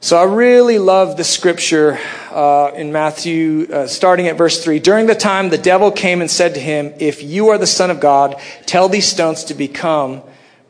So 0.00 0.16
I 0.16 0.24
really 0.24 0.78
love 0.78 1.16
the 1.16 1.24
scripture 1.24 1.98
uh, 2.30 2.72
in 2.74 2.90
Matthew, 2.90 3.68
uh, 3.72 3.86
starting 3.86 4.28
at 4.28 4.38
verse 4.38 4.64
3. 4.64 4.78
During 4.78 5.06
the 5.06 5.14
time 5.14 5.50
the 5.50 5.58
devil 5.58 5.90
came 5.92 6.20
and 6.20 6.30
said 6.30 6.54
to 6.54 6.60
him, 6.60 6.94
If 6.98 7.22
you 7.22 7.50
are 7.50 7.58
the 7.58 7.66
Son 7.66 7.90
of 7.90 8.00
God, 8.00 8.40
tell 8.66 8.88
these 8.88 9.06
stones 9.06 9.44
to 9.44 9.54
become 9.54 10.22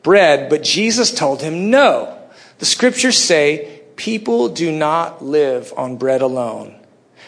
bread, 0.03 0.51
but 0.51 0.63
Jesus 0.63 1.13
told 1.13 1.43
him, 1.43 1.71
no. 1.71 2.19
The 2.59 2.67
scriptures 2.67 3.19
say 3.19 3.83
people 3.97 4.49
do 4.49 4.71
not 4.71 5.25
live 5.25 5.73
on 5.77 5.97
bread 5.97 6.23
alone, 6.23 6.79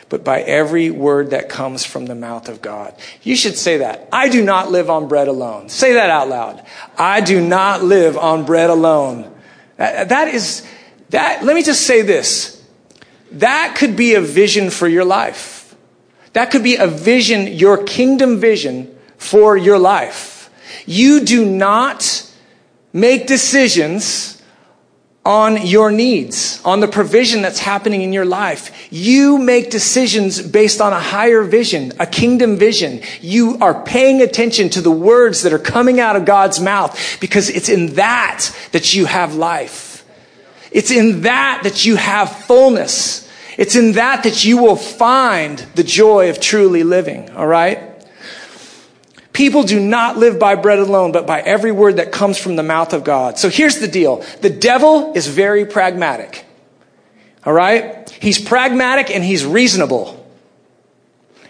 but 0.08 0.24
by 0.24 0.42
every 0.42 0.90
word 0.90 1.30
that 1.30 1.48
comes 1.48 1.84
from 1.84 2.06
the 2.06 2.14
mouth 2.14 2.48
of 2.48 2.62
God. 2.62 2.94
You 3.22 3.36
should 3.36 3.56
say 3.56 3.78
that. 3.78 4.08
I 4.12 4.28
do 4.28 4.44
not 4.44 4.70
live 4.70 4.90
on 4.90 5.08
bread 5.08 5.28
alone. 5.28 5.68
Say 5.68 5.94
that 5.94 6.10
out 6.10 6.28
loud. 6.28 6.64
I 6.96 7.20
do 7.20 7.40
not 7.40 7.82
live 7.82 8.16
on 8.16 8.44
bread 8.44 8.70
alone. 8.70 9.32
That 9.76 10.28
is, 10.28 10.66
that, 11.10 11.44
let 11.44 11.56
me 11.56 11.62
just 11.62 11.86
say 11.86 12.02
this. 12.02 12.62
That 13.32 13.74
could 13.76 13.96
be 13.96 14.14
a 14.14 14.20
vision 14.20 14.70
for 14.70 14.86
your 14.86 15.04
life. 15.04 15.74
That 16.34 16.50
could 16.50 16.62
be 16.62 16.76
a 16.76 16.86
vision, 16.86 17.48
your 17.48 17.82
kingdom 17.82 18.38
vision 18.38 18.96
for 19.16 19.56
your 19.56 19.78
life. 19.78 20.50
You 20.86 21.24
do 21.24 21.44
not 21.44 22.30
make 22.94 23.26
decisions 23.26 24.40
on 25.26 25.66
your 25.66 25.90
needs, 25.90 26.60
on 26.64 26.80
the 26.80 26.88
provision 26.88 27.42
that's 27.42 27.58
happening 27.58 28.02
in 28.02 28.12
your 28.12 28.26
life. 28.26 28.88
You 28.92 29.38
make 29.38 29.70
decisions 29.70 30.40
based 30.40 30.80
on 30.80 30.92
a 30.92 31.00
higher 31.00 31.42
vision, 31.42 31.92
a 31.98 32.06
kingdom 32.06 32.56
vision. 32.56 33.00
You 33.20 33.58
are 33.60 33.82
paying 33.82 34.20
attention 34.20 34.68
to 34.70 34.80
the 34.80 34.90
words 34.90 35.42
that 35.42 35.52
are 35.52 35.58
coming 35.58 35.98
out 35.98 36.14
of 36.14 36.24
God's 36.24 36.60
mouth 36.60 37.18
because 37.20 37.48
it's 37.48 37.68
in 37.68 37.94
that 37.94 38.50
that 38.72 38.94
you 38.94 39.06
have 39.06 39.34
life. 39.34 40.04
It's 40.70 40.90
in 40.90 41.22
that 41.22 41.62
that 41.62 41.86
you 41.86 41.96
have 41.96 42.30
fullness. 42.44 43.28
It's 43.56 43.76
in 43.76 43.92
that 43.92 44.24
that 44.24 44.44
you 44.44 44.58
will 44.58 44.76
find 44.76 45.58
the 45.74 45.84
joy 45.84 46.28
of 46.28 46.38
truly 46.38 46.82
living, 46.82 47.30
all 47.30 47.46
right? 47.46 47.93
People 49.34 49.64
do 49.64 49.80
not 49.80 50.16
live 50.16 50.38
by 50.38 50.54
bread 50.54 50.78
alone, 50.78 51.12
but 51.12 51.26
by 51.26 51.40
every 51.40 51.72
word 51.72 51.96
that 51.96 52.12
comes 52.12 52.38
from 52.38 52.54
the 52.56 52.62
mouth 52.62 52.94
of 52.94 53.04
God. 53.04 53.36
So 53.36 53.50
here's 53.50 53.80
the 53.80 53.88
deal. 53.88 54.24
The 54.40 54.48
devil 54.48 55.12
is 55.14 55.26
very 55.26 55.66
pragmatic. 55.66 56.46
All 57.44 57.52
right? 57.52 58.08
He's 58.10 58.40
pragmatic 58.40 59.10
and 59.10 59.22
he's 59.22 59.44
reasonable. 59.44 60.24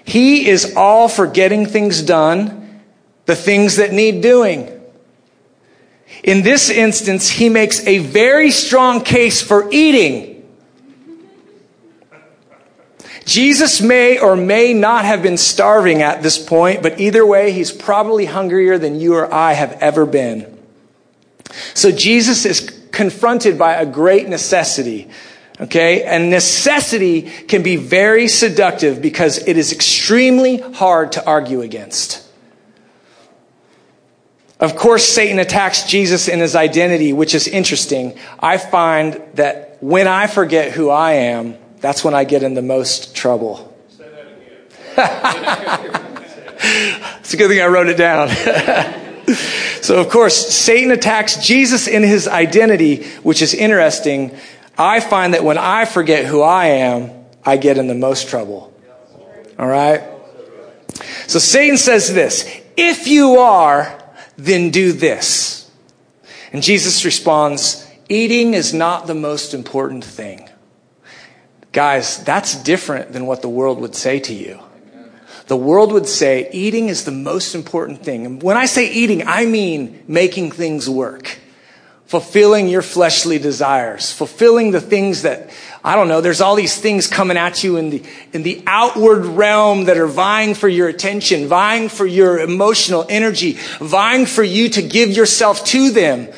He 0.05 0.49
is 0.49 0.75
all 0.77 1.09
for 1.09 1.27
getting 1.27 1.66
things 1.66 2.03
done 2.03 2.83
the 3.27 3.37
things 3.37 3.77
that 3.77 3.92
need 3.92 4.23
doing. 4.23 4.70
In 6.23 6.42
this 6.42 6.70
instance, 6.70 7.29
he 7.29 7.49
makes 7.49 7.87
a 7.87 7.99
very 7.99 8.51
strong 8.51 9.03
case 9.03 9.42
for 9.42 9.68
eating. 9.70 10.34
Jesus 13.24 13.80
may 13.80 14.18
or 14.18 14.37
may 14.37 14.74
not 14.74 15.04
have 15.04 15.22
been 15.22 15.37
starving 15.37 16.02
at 16.02 16.22
this 16.22 16.38
point, 16.38 16.82
but 16.82 17.00
either 17.00 17.24
way, 17.24 17.52
he's 17.52 17.72
probably 17.72 18.26
hungrier 18.26 18.78
than 18.78 19.00
you 19.00 19.14
or 19.14 19.32
I 19.32 19.54
have 19.54 19.72
ever 19.80 20.04
been. 20.04 20.58
So 21.74 21.90
Jesus 21.90 22.44
is 22.44 22.87
confronted 22.92 23.58
by 23.58 23.74
a 23.74 23.87
great 23.87 24.28
necessity. 24.28 25.08
Okay? 25.60 26.02
And 26.02 26.30
necessity 26.30 27.22
can 27.22 27.62
be 27.62 27.76
very 27.76 28.28
seductive 28.28 29.00
because 29.00 29.46
it 29.46 29.56
is 29.56 29.72
extremely 29.72 30.58
hard 30.58 31.12
to 31.12 31.26
argue 31.26 31.62
against. 31.62 32.22
Of 34.60 34.76
course, 34.76 35.06
Satan 35.06 35.38
attacks 35.38 35.84
Jesus 35.84 36.28
in 36.28 36.38
his 36.38 36.54
identity, 36.54 37.12
which 37.12 37.34
is 37.34 37.48
interesting. 37.48 38.18
I 38.38 38.58
find 38.58 39.20
that 39.34 39.78
when 39.80 40.06
I 40.06 40.26
forget 40.26 40.72
who 40.72 40.90
I 40.90 41.12
am, 41.12 41.56
that's 41.85 42.03
when 42.03 42.14
I 42.14 42.25
get 42.25 42.42
in 42.42 42.55
the 42.55 42.62
most 42.62 43.14
trouble. 43.14 43.77
Say 43.90 44.09
that 44.09 44.27
again. 45.77 46.16
it's 47.20 47.35
a 47.35 47.37
good 47.37 47.49
thing 47.49 47.61
I 47.61 47.66
wrote 47.66 47.88
it 47.88 47.99
down. 47.99 48.31
so, 49.83 50.01
of 50.01 50.09
course, 50.09 50.35
Satan 50.35 50.92
attacks 50.92 51.47
Jesus 51.47 51.87
in 51.87 52.03
his 52.03 52.27
identity, 52.27 53.05
which 53.23 53.42
is 53.42 53.53
interesting. 53.53 54.35
I 54.79 55.01
find 55.01 55.35
that 55.35 55.44
when 55.44 55.59
I 55.59 55.85
forget 55.85 56.25
who 56.25 56.40
I 56.40 56.68
am, 56.68 57.11
I 57.44 57.59
get 57.59 57.77
in 57.77 57.87
the 57.87 57.94
most 57.94 58.31
trouble. 58.31 58.73
All 59.59 59.68
right? 59.68 60.03
So, 61.27 61.38
Satan 61.38 61.77
says 61.77 62.14
this 62.14 62.51
If 62.79 63.07
you 63.09 63.40
are, 63.40 64.03
then 64.38 64.70
do 64.70 64.94
this. 64.94 65.70
And 66.51 66.62
Jesus 66.62 67.05
responds, 67.05 67.87
Eating 68.09 68.55
is 68.55 68.73
not 68.73 69.07
the 69.07 69.14
most 69.14 69.53
important 69.53 70.03
thing. 70.03 70.49
Guys, 71.74 72.22
that's 72.22 72.54
different 72.62 73.12
than 73.12 73.26
what 73.26 73.42
the 73.42 73.48
world 73.48 73.80
would 73.80 73.96
say 73.96 74.20
to 74.20 74.32
you. 74.32 74.60
The 75.48 75.56
world 75.56 75.92
would 75.92 76.06
say 76.06 76.48
eating 76.52 76.88
is 76.88 77.04
the 77.04 77.10
most 77.10 77.56
important 77.56 78.04
thing. 78.04 78.24
And 78.24 78.40
when 78.40 78.56
I 78.56 78.66
say 78.66 78.90
eating, 78.90 79.26
I 79.26 79.44
mean 79.44 80.04
making 80.06 80.52
things 80.52 80.88
work, 80.88 81.37
fulfilling 82.06 82.68
your 82.68 82.80
fleshly 82.80 83.40
desires, 83.40 84.12
fulfilling 84.12 84.70
the 84.70 84.80
things 84.80 85.22
that, 85.22 85.50
I 85.82 85.96
don't 85.96 86.06
know, 86.06 86.20
there's 86.20 86.40
all 86.40 86.54
these 86.54 86.80
things 86.80 87.08
coming 87.08 87.37
at 87.37 87.64
you 87.64 87.76
in 87.76 87.90
the, 87.90 88.04
in 88.32 88.44
the 88.44 88.62
outward 88.68 89.26
realm 89.26 89.87
that 89.87 89.98
are 89.98 90.06
vying 90.06 90.54
for 90.54 90.68
your 90.68 90.87
attention, 90.87 91.48
vying 91.48 91.88
for 91.88 92.06
your 92.06 92.38
emotional 92.38 93.04
energy, 93.08 93.58
vying 93.80 94.26
for 94.26 94.44
you 94.44 94.68
to 94.68 94.80
give 94.80 95.10
yourself 95.10 95.64
to 95.66 95.90
them. 95.90 96.28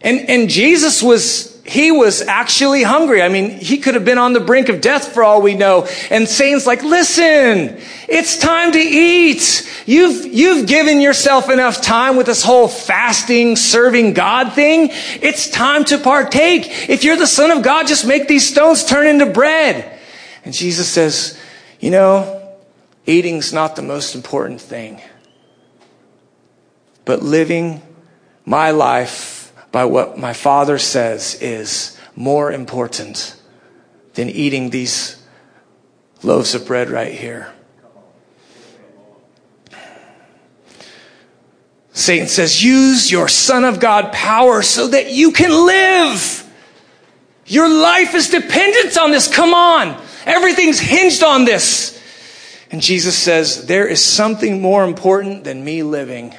And, 0.00 0.30
and 0.30 0.48
Jesus 0.48 1.02
was 1.02 1.53
he 1.64 1.90
was 1.90 2.20
actually 2.20 2.82
hungry. 2.82 3.22
I 3.22 3.30
mean, 3.30 3.50
he 3.50 3.78
could 3.78 3.94
have 3.94 4.04
been 4.04 4.18
on 4.18 4.34
the 4.34 4.40
brink 4.40 4.68
of 4.68 4.82
death 4.82 5.14
for 5.14 5.24
all 5.24 5.40
we 5.40 5.54
know. 5.54 5.88
And 6.10 6.28
Satan's 6.28 6.66
like, 6.66 6.82
listen, 6.82 7.80
it's 8.06 8.36
time 8.36 8.72
to 8.72 8.78
eat. 8.78 9.70
You've, 9.86 10.26
you've 10.26 10.66
given 10.66 11.00
yourself 11.00 11.48
enough 11.48 11.80
time 11.80 12.16
with 12.16 12.26
this 12.26 12.44
whole 12.44 12.68
fasting, 12.68 13.56
serving 13.56 14.12
God 14.12 14.52
thing. 14.52 14.90
It's 15.22 15.48
time 15.48 15.84
to 15.86 15.96
partake. 15.96 16.90
If 16.90 17.02
you're 17.02 17.16
the 17.16 17.26
son 17.26 17.50
of 17.50 17.64
God, 17.64 17.86
just 17.86 18.06
make 18.06 18.28
these 18.28 18.46
stones 18.46 18.84
turn 18.84 19.06
into 19.06 19.26
bread. 19.26 19.98
And 20.44 20.52
Jesus 20.52 20.86
says, 20.86 21.38
you 21.80 21.90
know, 21.90 22.56
eating's 23.06 23.54
not 23.54 23.74
the 23.74 23.82
most 23.82 24.14
important 24.14 24.60
thing, 24.60 25.00
but 27.06 27.22
living 27.22 27.80
my 28.44 28.70
life 28.70 29.43
by 29.74 29.84
what 29.84 30.16
my 30.16 30.32
father 30.32 30.78
says 30.78 31.34
is 31.42 31.98
more 32.14 32.52
important 32.52 33.34
than 34.12 34.30
eating 34.30 34.70
these 34.70 35.20
loaves 36.22 36.54
of 36.54 36.64
bread 36.64 36.88
right 36.88 37.12
here. 37.12 37.52
Satan 41.92 42.28
says, 42.28 42.62
use 42.62 43.10
your 43.10 43.26
Son 43.26 43.64
of 43.64 43.80
God 43.80 44.12
power 44.12 44.62
so 44.62 44.86
that 44.86 45.10
you 45.10 45.32
can 45.32 45.50
live. 45.66 46.48
Your 47.46 47.68
life 47.68 48.14
is 48.14 48.28
dependent 48.28 48.96
on 48.96 49.10
this. 49.10 49.26
Come 49.26 49.54
on. 49.54 50.00
Everything's 50.24 50.78
hinged 50.78 51.24
on 51.24 51.46
this. 51.46 52.00
And 52.70 52.80
Jesus 52.80 53.18
says, 53.18 53.66
there 53.66 53.88
is 53.88 54.00
something 54.00 54.62
more 54.62 54.84
important 54.84 55.42
than 55.42 55.64
me 55.64 55.82
living. 55.82 56.32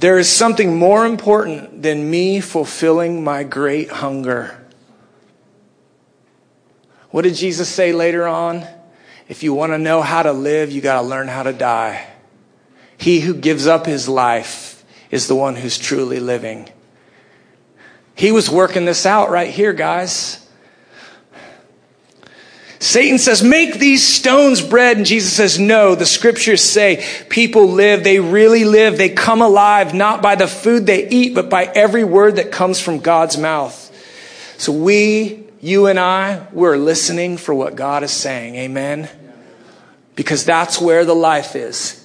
There 0.00 0.16
is 0.16 0.30
something 0.30 0.78
more 0.78 1.04
important 1.04 1.82
than 1.82 2.10
me 2.10 2.40
fulfilling 2.40 3.22
my 3.22 3.42
great 3.42 3.90
hunger. 3.90 4.58
What 7.10 7.22
did 7.22 7.34
Jesus 7.34 7.68
say 7.68 7.92
later 7.92 8.26
on? 8.26 8.66
If 9.28 9.42
you 9.42 9.52
want 9.52 9.72
to 9.72 9.78
know 9.78 10.00
how 10.00 10.22
to 10.22 10.32
live, 10.32 10.72
you 10.72 10.80
got 10.80 11.02
to 11.02 11.06
learn 11.06 11.28
how 11.28 11.42
to 11.42 11.52
die. 11.52 12.06
He 12.96 13.20
who 13.20 13.34
gives 13.34 13.66
up 13.66 13.84
his 13.84 14.08
life 14.08 14.82
is 15.10 15.28
the 15.28 15.34
one 15.34 15.54
who's 15.54 15.76
truly 15.76 16.18
living. 16.18 16.70
He 18.14 18.32
was 18.32 18.48
working 18.48 18.86
this 18.86 19.04
out 19.04 19.28
right 19.28 19.50
here, 19.50 19.74
guys. 19.74 20.48
Satan 22.82 23.18
says, 23.18 23.42
make 23.42 23.78
these 23.78 24.02
stones 24.02 24.62
bread. 24.62 24.96
And 24.96 25.04
Jesus 25.04 25.34
says, 25.34 25.58
no, 25.58 25.94
the 25.94 26.06
scriptures 26.06 26.62
say 26.62 27.04
people 27.28 27.68
live, 27.68 28.02
they 28.02 28.20
really 28.20 28.64
live, 28.64 28.96
they 28.96 29.10
come 29.10 29.42
alive, 29.42 29.92
not 29.92 30.22
by 30.22 30.34
the 30.34 30.48
food 30.48 30.86
they 30.86 31.06
eat, 31.06 31.34
but 31.34 31.50
by 31.50 31.66
every 31.66 32.04
word 32.04 32.36
that 32.36 32.50
comes 32.50 32.80
from 32.80 33.00
God's 33.00 33.36
mouth. 33.36 33.86
So 34.56 34.72
we, 34.72 35.44
you 35.60 35.88
and 35.88 35.98
I, 35.98 36.46
we're 36.52 36.78
listening 36.78 37.36
for 37.36 37.54
what 37.54 37.76
God 37.76 38.02
is 38.02 38.12
saying. 38.12 38.56
Amen. 38.56 39.10
Because 40.16 40.46
that's 40.46 40.80
where 40.80 41.04
the 41.04 41.14
life 41.14 41.54
is. 41.54 42.02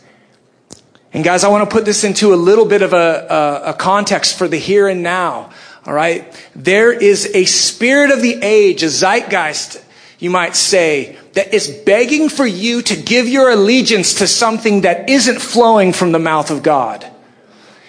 And 1.13 1.23
guys, 1.23 1.45
I 1.45 1.47
want 1.47 1.69
to 1.69 1.73
put 1.73 1.85
this 1.85 2.03
into 2.03 2.33
a 2.33 2.35
little 2.35 2.65
bit 2.65 2.81
of 2.81 2.91
a, 2.91 3.27
a, 3.65 3.69
a 3.69 3.73
context 3.73 4.38
for 4.38 4.49
the 4.49 4.57
here 4.57 4.89
and 4.89 5.03
now. 5.03 5.51
All 5.85 5.93
right. 5.93 6.33
There 6.53 6.91
is 6.91 7.31
a 7.33 7.45
spirit 7.45 8.11
of 8.11 8.21
the 8.21 8.39
age, 8.41 8.83
a 8.83 8.88
zeitgeist 8.88 9.81
you 10.19 10.30
might 10.30 10.56
say, 10.56 11.17
that 11.34 11.54
is 11.54 11.69
begging 11.69 12.30
for 12.30 12.45
you 12.45 12.82
to 12.82 12.95
give 12.95 13.28
your 13.28 13.49
allegiance 13.49 14.15
to 14.15 14.28
something 14.28 14.82
that 14.82 15.10
isn't 15.10 15.39
flowing 15.39 15.93
from 15.93 16.12
the 16.12 16.19
mouth 16.19 16.49
of 16.49 16.63
God. 16.63 17.04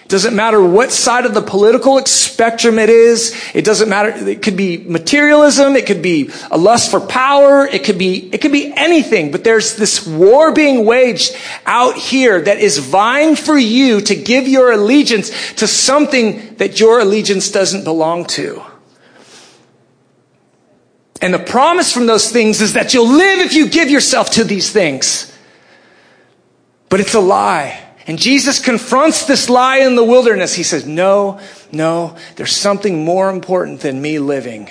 It 0.07 0.11
doesn't 0.11 0.37
matter 0.37 0.63
what 0.63 0.93
side 0.93 1.27
of 1.27 1.35
the 1.35 1.43
political 1.43 2.05
spectrum 2.07 2.79
it 2.79 2.89
is. 2.89 3.35
It 3.55 3.65
doesn't 3.65 3.89
matter. 3.89 4.11
It 4.11 4.41
could 4.41 4.57
be 4.57 4.79
materialism. 4.79 5.75
It 5.75 5.85
could 5.85 6.01
be 6.01 6.31
a 6.49 6.57
lust 6.57 6.93
for 6.93 7.01
power. 7.01 7.67
It 7.67 7.83
could 7.83 7.99
be, 7.99 8.33
it 8.33 8.41
could 8.41 8.53
be 8.53 8.73
anything. 8.77 9.33
But 9.33 9.43
there's 9.43 9.75
this 9.75 10.07
war 10.07 10.53
being 10.53 10.87
waged 10.87 11.37
out 11.67 11.97
here 11.97 12.41
that 12.41 12.59
is 12.59 12.79
vying 12.79 13.35
for 13.35 13.59
you 13.59 14.01
to 14.03 14.15
give 14.15 14.47
your 14.47 14.71
allegiance 14.71 15.55
to 15.55 15.67
something 15.67 16.55
that 16.59 16.79
your 16.79 17.01
allegiance 17.01 17.51
doesn't 17.51 17.83
belong 17.83 18.27
to. 18.27 18.63
And 21.21 21.33
the 21.33 21.39
promise 21.39 21.93
from 21.93 22.07
those 22.07 22.31
things 22.31 22.61
is 22.61 22.75
that 22.75 22.93
you'll 22.93 23.09
live 23.09 23.41
if 23.41 23.55
you 23.55 23.69
give 23.69 23.91
yourself 23.91 24.31
to 24.33 24.45
these 24.45 24.71
things. 24.71 25.33
But 26.89 27.01
it's 27.01 27.15
a 27.15 27.21
lie. 27.21 27.83
And 28.07 28.19
Jesus 28.19 28.59
confronts 28.59 29.27
this 29.27 29.49
lie 29.49 29.79
in 29.79 29.97
the 29.97 30.05
wilderness. 30.05 30.55
He 30.55 30.63
says, 30.63 30.87
No, 30.87 31.41
no, 31.73 32.17
there's 32.37 32.55
something 32.55 33.05
more 33.05 33.31
important 33.31 33.81
than 33.81 34.01
me 34.01 34.19
living. 34.19 34.71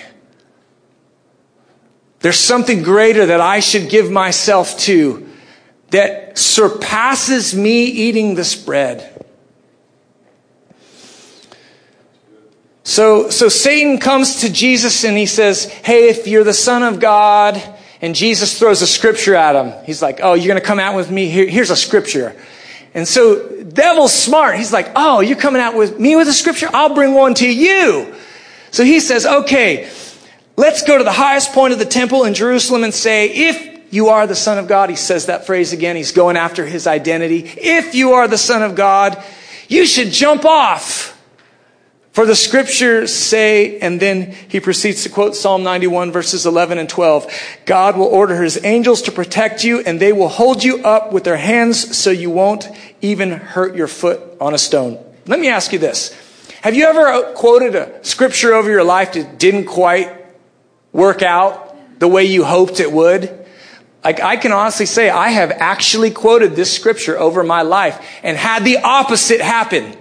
There's 2.20 2.40
something 2.40 2.82
greater 2.82 3.26
that 3.26 3.42
I 3.42 3.60
should 3.60 3.90
give 3.90 4.10
myself 4.10 4.80
to 4.80 5.30
that 5.92 6.38
surpasses 6.38 7.54
me 7.54 7.86
eating 7.86 8.36
this 8.36 8.56
bread. 8.56 9.15
So, 12.86 13.32
so 13.32 13.50
Satan 13.50 13.98
comes 13.98 14.42
to 14.42 14.50
Jesus 14.52 15.04
and 15.04 15.18
he 15.18 15.26
says, 15.26 15.66
Hey, 15.66 16.08
if 16.08 16.28
you're 16.28 16.44
the 16.44 16.54
son 16.54 16.84
of 16.84 17.00
God, 17.00 17.62
and 18.00 18.14
Jesus 18.14 18.60
throws 18.60 18.84
a 18.84 18.88
scripture 18.88 19.34
at 19.34 19.56
him. 19.56 19.74
He's 19.86 20.04
like, 20.04 20.20
Oh, 20.22 20.36
you're 20.36 20.48
going 20.48 20.62
to 20.62 20.66
come 20.66 20.80
out 20.80 20.96
with 20.96 21.10
me? 21.10 21.28
Here, 21.28 21.48
here's 21.48 21.72
a 21.72 21.76
scripture. 21.76 22.36
And 22.94 23.08
so, 23.08 23.64
devil's 23.64 24.14
smart. 24.14 24.58
He's 24.58 24.72
like, 24.72 24.92
Oh, 24.96 25.22
you're 25.22 25.36
coming 25.36 25.64
out 25.64 25.76
with 25.76 26.00
me 26.00 26.16
with 26.16 26.28
a 26.28 26.34
scripture? 26.34 26.70
I'll 26.72 26.94
bring 26.94 27.16
one 27.16 27.34
to 27.36 27.52
you. 27.52 28.14
So 28.70 28.84
he 28.84 29.00
says, 29.00 29.26
Okay, 29.26 29.90
let's 30.56 30.84
go 30.84 31.00
to 31.00 31.04
the 31.04 31.12
highest 31.12 31.54
point 31.54 31.74
of 31.74 31.80
the 31.80 31.86
temple 31.86 32.26
in 32.26 32.36
Jerusalem 32.36 32.84
and 32.84 32.94
say, 32.94 33.30
If 33.50 33.92
you 33.92 34.10
are 34.10 34.28
the 34.28 34.36
Son 34.36 34.60
of 34.60 34.68
God, 34.68 34.92
he 34.92 34.96
says 34.96 35.26
that 35.26 35.48
phrase 35.48 35.74
again. 35.74 35.96
He's 35.96 36.12
going 36.12 36.38
after 36.38 36.68
his 36.68 36.86
identity. 36.86 37.52
If 37.58 37.96
you 37.96 38.12
are 38.12 38.28
the 38.28 38.38
Son 38.38 38.62
of 38.62 38.76
God, 38.76 39.22
you 39.68 39.88
should 39.88 40.12
jump 40.12 40.46
off 40.46 41.15
For 42.16 42.26
the 42.26 42.34
scriptures 42.34 43.14
say, 43.14 43.78
and 43.80 44.00
then 44.00 44.32
he 44.48 44.62
proceeds 44.62 45.04
to 45.04 45.10
quote 45.10 45.36
Psalm 45.36 45.64
91 45.64 46.14
verses 46.14 46.46
11 46.46 46.78
and 46.78 46.88
12. 46.88 47.30
God 47.66 47.98
will 47.98 48.06
order 48.06 48.42
his 48.42 48.64
angels 48.64 49.02
to 49.02 49.12
protect 49.12 49.66
you 49.66 49.82
and 49.82 50.00
they 50.00 50.14
will 50.14 50.30
hold 50.30 50.64
you 50.64 50.82
up 50.86 51.12
with 51.12 51.26
their 51.26 51.36
hands 51.36 51.98
so 51.98 52.12
you 52.12 52.30
won't 52.30 52.70
even 53.02 53.32
hurt 53.32 53.76
your 53.76 53.90
foot 53.90 54.22
on 54.40 54.54
a 54.54 54.58
stone. 54.58 54.98
Let 55.28 55.42
me 55.42 55.50
ask 55.50 55.74
you 55.74 55.80
this. 55.80 56.18
Have 56.62 56.74
you 56.74 56.86
ever 56.86 57.06
uh, 57.06 57.34
quoted 57.34 57.76
a 57.76 58.02
scripture 58.06 58.54
over 58.54 58.72
your 58.72 58.86
life 58.86 59.12
that 59.12 59.38
didn't 59.38 59.66
quite 59.66 60.10
work 60.94 61.22
out 61.22 62.00
the 62.00 62.08
way 62.08 62.24
you 62.24 62.46
hoped 62.46 62.80
it 62.80 62.94
would? 62.94 63.46
Like, 64.06 64.22
I 64.22 64.38
can 64.38 64.54
honestly 64.54 64.86
say 64.86 65.10
I 65.10 65.32
have 65.32 65.52
actually 65.52 66.12
quoted 66.12 66.56
this 66.56 66.74
scripture 66.74 67.20
over 67.20 67.44
my 67.44 67.64
life 67.64 68.02
and 68.24 68.38
had 68.38 68.64
the 68.64 68.78
opposite 68.78 69.42
happen. 69.42 69.98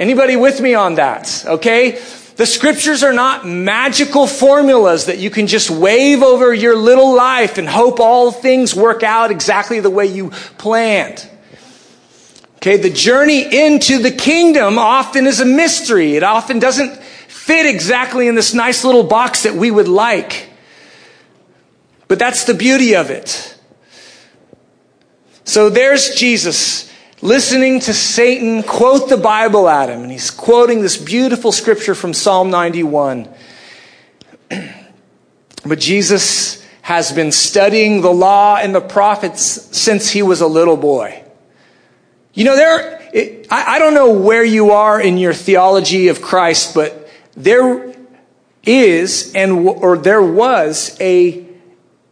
Anybody 0.00 0.34
with 0.34 0.62
me 0.62 0.72
on 0.72 0.94
that? 0.94 1.44
Okay? 1.46 2.00
The 2.36 2.46
scriptures 2.46 3.02
are 3.02 3.12
not 3.12 3.46
magical 3.46 4.26
formulas 4.26 5.06
that 5.06 5.18
you 5.18 5.28
can 5.28 5.46
just 5.46 5.68
wave 5.68 6.22
over 6.22 6.54
your 6.54 6.74
little 6.74 7.14
life 7.14 7.58
and 7.58 7.68
hope 7.68 8.00
all 8.00 8.32
things 8.32 8.74
work 8.74 9.02
out 9.02 9.30
exactly 9.30 9.78
the 9.80 9.90
way 9.90 10.06
you 10.06 10.30
planned. 10.56 11.28
Okay, 12.56 12.78
the 12.78 12.88
journey 12.88 13.42
into 13.42 13.98
the 13.98 14.10
kingdom 14.10 14.78
often 14.78 15.26
is 15.26 15.40
a 15.40 15.44
mystery. 15.44 16.16
It 16.16 16.22
often 16.22 16.58
doesn't 16.60 16.96
fit 16.96 17.66
exactly 17.66 18.26
in 18.26 18.34
this 18.34 18.54
nice 18.54 18.84
little 18.84 19.04
box 19.04 19.42
that 19.42 19.54
we 19.54 19.70
would 19.70 19.88
like. 19.88 20.48
But 22.08 22.18
that's 22.18 22.44
the 22.44 22.54
beauty 22.54 22.96
of 22.96 23.10
it. 23.10 23.54
So 25.44 25.68
there's 25.68 26.14
Jesus 26.14 26.89
listening 27.22 27.80
to 27.80 27.92
Satan 27.92 28.62
quote 28.62 29.08
the 29.08 29.16
Bible 29.16 29.68
at 29.68 29.88
him, 29.88 30.02
and 30.02 30.10
he's 30.10 30.30
quoting 30.30 30.82
this 30.82 30.96
beautiful 30.96 31.52
scripture 31.52 31.94
from 31.94 32.14
Psalm 32.14 32.50
91. 32.50 33.28
but 35.64 35.78
Jesus 35.78 36.66
has 36.82 37.12
been 37.12 37.30
studying 37.32 38.00
the 38.00 38.10
law 38.10 38.56
and 38.56 38.74
the 38.74 38.80
prophets 38.80 39.42
since 39.42 40.10
he 40.10 40.22
was 40.22 40.40
a 40.40 40.46
little 40.46 40.76
boy. 40.76 41.22
You 42.32 42.44
know, 42.44 42.56
there, 42.56 43.08
it, 43.12 43.46
I, 43.50 43.76
I 43.76 43.78
don't 43.78 43.94
know 43.94 44.12
where 44.12 44.44
you 44.44 44.70
are 44.70 45.00
in 45.00 45.18
your 45.18 45.34
theology 45.34 46.08
of 46.08 46.22
Christ, 46.22 46.74
but 46.74 47.08
there 47.34 47.94
is 48.62 49.32
and 49.34 49.66
or 49.66 49.96
there 49.96 50.22
was 50.22 50.96
a 51.00 51.46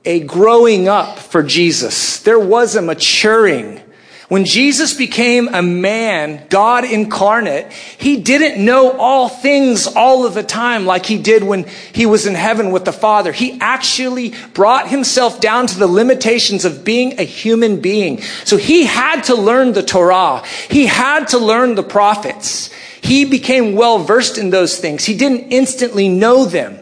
a 0.04 0.20
growing 0.20 0.88
up 0.88 1.18
for 1.18 1.42
Jesus. 1.42 2.20
There 2.22 2.38
was 2.38 2.76
a 2.76 2.82
maturing. 2.82 3.82
When 4.28 4.44
Jesus 4.44 4.92
became 4.92 5.48
a 5.48 5.62
man, 5.62 6.46
God 6.50 6.84
incarnate, 6.84 7.72
he 7.72 8.20
didn't 8.20 8.62
know 8.62 8.92
all 8.92 9.30
things 9.30 9.86
all 9.86 10.26
of 10.26 10.34
the 10.34 10.42
time 10.42 10.84
like 10.84 11.06
he 11.06 11.16
did 11.16 11.42
when 11.42 11.66
he 11.94 12.04
was 12.04 12.26
in 12.26 12.34
heaven 12.34 12.70
with 12.70 12.84
the 12.84 12.92
Father. 12.92 13.32
He 13.32 13.58
actually 13.58 14.34
brought 14.52 14.88
himself 14.88 15.40
down 15.40 15.66
to 15.68 15.78
the 15.78 15.86
limitations 15.86 16.66
of 16.66 16.84
being 16.84 17.18
a 17.18 17.22
human 17.22 17.80
being. 17.80 18.20
So 18.44 18.58
he 18.58 18.84
had 18.84 19.22
to 19.24 19.34
learn 19.34 19.72
the 19.72 19.82
Torah. 19.82 20.44
He 20.68 20.84
had 20.84 21.28
to 21.28 21.38
learn 21.38 21.74
the 21.74 21.82
prophets. 21.82 22.68
He 23.00 23.24
became 23.24 23.76
well 23.76 23.98
versed 23.98 24.36
in 24.36 24.50
those 24.50 24.78
things. 24.78 25.06
He 25.06 25.16
didn't 25.16 25.52
instantly 25.52 26.10
know 26.10 26.44
them. 26.44 26.78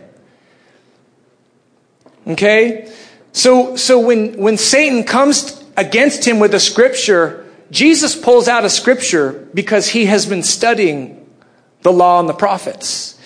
Okay? 2.26 2.92
So, 3.30 3.76
so 3.76 4.00
when, 4.00 4.36
when 4.36 4.56
Satan 4.56 5.04
comes 5.04 5.55
against 5.76 6.26
him 6.26 6.38
with 6.38 6.54
a 6.54 6.60
scripture, 6.60 7.46
Jesus 7.70 8.16
pulls 8.16 8.48
out 8.48 8.64
a 8.64 8.70
scripture 8.70 9.48
because 9.52 9.88
he 9.88 10.06
has 10.06 10.26
been 10.26 10.42
studying 10.42 11.28
the 11.82 11.92
law 11.92 12.20
and 12.20 12.28
the 12.28 12.34
prophets. 12.34 13.18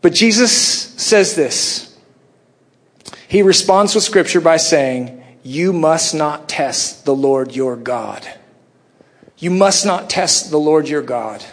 But 0.00 0.14
Jesus 0.14 0.52
says 0.52 1.34
this. 1.34 1.96
He 3.28 3.42
responds 3.42 3.94
with 3.94 4.04
scripture 4.04 4.40
by 4.40 4.56
saying, 4.56 5.22
You 5.42 5.72
must 5.72 6.14
not 6.14 6.48
test 6.48 7.04
the 7.04 7.14
Lord 7.14 7.54
your 7.54 7.76
God. 7.76 8.26
You 9.36 9.50
must 9.50 9.84
not 9.84 10.08
test 10.08 10.50
the 10.50 10.58
Lord 10.58 10.88
your 10.88 11.02
God. 11.02 11.44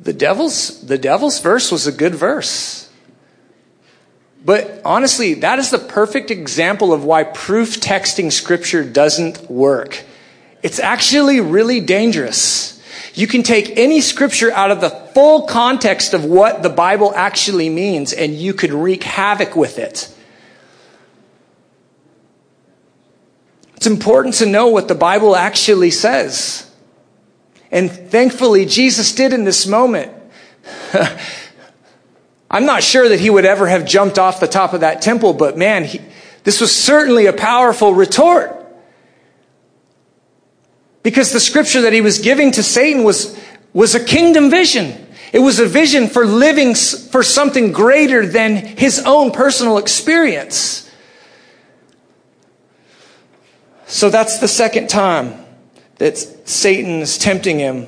The 0.00 0.12
devil's, 0.12 0.84
the 0.84 0.98
devil's 0.98 1.40
verse 1.40 1.70
was 1.70 1.86
a 1.86 1.92
good 1.92 2.14
verse. 2.14 2.81
But 4.44 4.82
honestly, 4.84 5.34
that 5.34 5.58
is 5.58 5.70
the 5.70 5.78
perfect 5.78 6.30
example 6.30 6.92
of 6.92 7.04
why 7.04 7.24
proof 7.24 7.80
texting 7.80 8.32
scripture 8.32 8.82
doesn't 8.84 9.50
work. 9.50 10.02
It's 10.62 10.78
actually 10.78 11.40
really 11.40 11.80
dangerous. 11.80 12.82
You 13.14 13.26
can 13.26 13.42
take 13.42 13.76
any 13.78 14.00
scripture 14.00 14.50
out 14.52 14.70
of 14.70 14.80
the 14.80 14.90
full 14.90 15.42
context 15.46 16.14
of 16.14 16.24
what 16.24 16.62
the 16.62 16.70
Bible 16.70 17.12
actually 17.14 17.68
means 17.68 18.12
and 18.12 18.34
you 18.34 18.54
could 18.54 18.72
wreak 18.72 19.02
havoc 19.02 19.54
with 19.54 19.78
it. 19.78 20.12
It's 23.76 23.86
important 23.86 24.36
to 24.36 24.46
know 24.46 24.68
what 24.68 24.88
the 24.88 24.94
Bible 24.94 25.36
actually 25.36 25.90
says. 25.90 26.68
And 27.70 27.90
thankfully, 27.90 28.64
Jesus 28.64 29.14
did 29.14 29.32
in 29.32 29.44
this 29.44 29.66
moment. 29.66 30.12
I'm 32.52 32.66
not 32.66 32.82
sure 32.82 33.08
that 33.08 33.18
he 33.18 33.30
would 33.30 33.46
ever 33.46 33.66
have 33.66 33.86
jumped 33.86 34.18
off 34.18 34.38
the 34.38 34.46
top 34.46 34.74
of 34.74 34.80
that 34.80 35.00
temple, 35.00 35.32
but 35.32 35.56
man, 35.56 35.84
he, 35.84 36.00
this 36.44 36.60
was 36.60 36.74
certainly 36.76 37.24
a 37.24 37.32
powerful 37.32 37.94
retort. 37.94 38.58
Because 41.02 41.32
the 41.32 41.40
scripture 41.40 41.80
that 41.80 41.94
he 41.94 42.02
was 42.02 42.18
giving 42.18 42.52
to 42.52 42.62
Satan 42.62 43.04
was, 43.04 43.40
was 43.72 43.94
a 43.94 44.04
kingdom 44.04 44.50
vision. 44.50 45.08
It 45.32 45.38
was 45.38 45.58
a 45.60 45.66
vision 45.66 46.08
for 46.08 46.26
living 46.26 46.74
for 46.74 47.22
something 47.22 47.72
greater 47.72 48.26
than 48.26 48.56
his 48.56 49.02
own 49.06 49.32
personal 49.32 49.78
experience. 49.78 50.90
So 53.86 54.10
that's 54.10 54.38
the 54.40 54.48
second 54.48 54.88
time 54.90 55.42
that 55.96 56.18
Satan 56.18 57.00
is 57.00 57.16
tempting 57.16 57.58
him. 57.58 57.86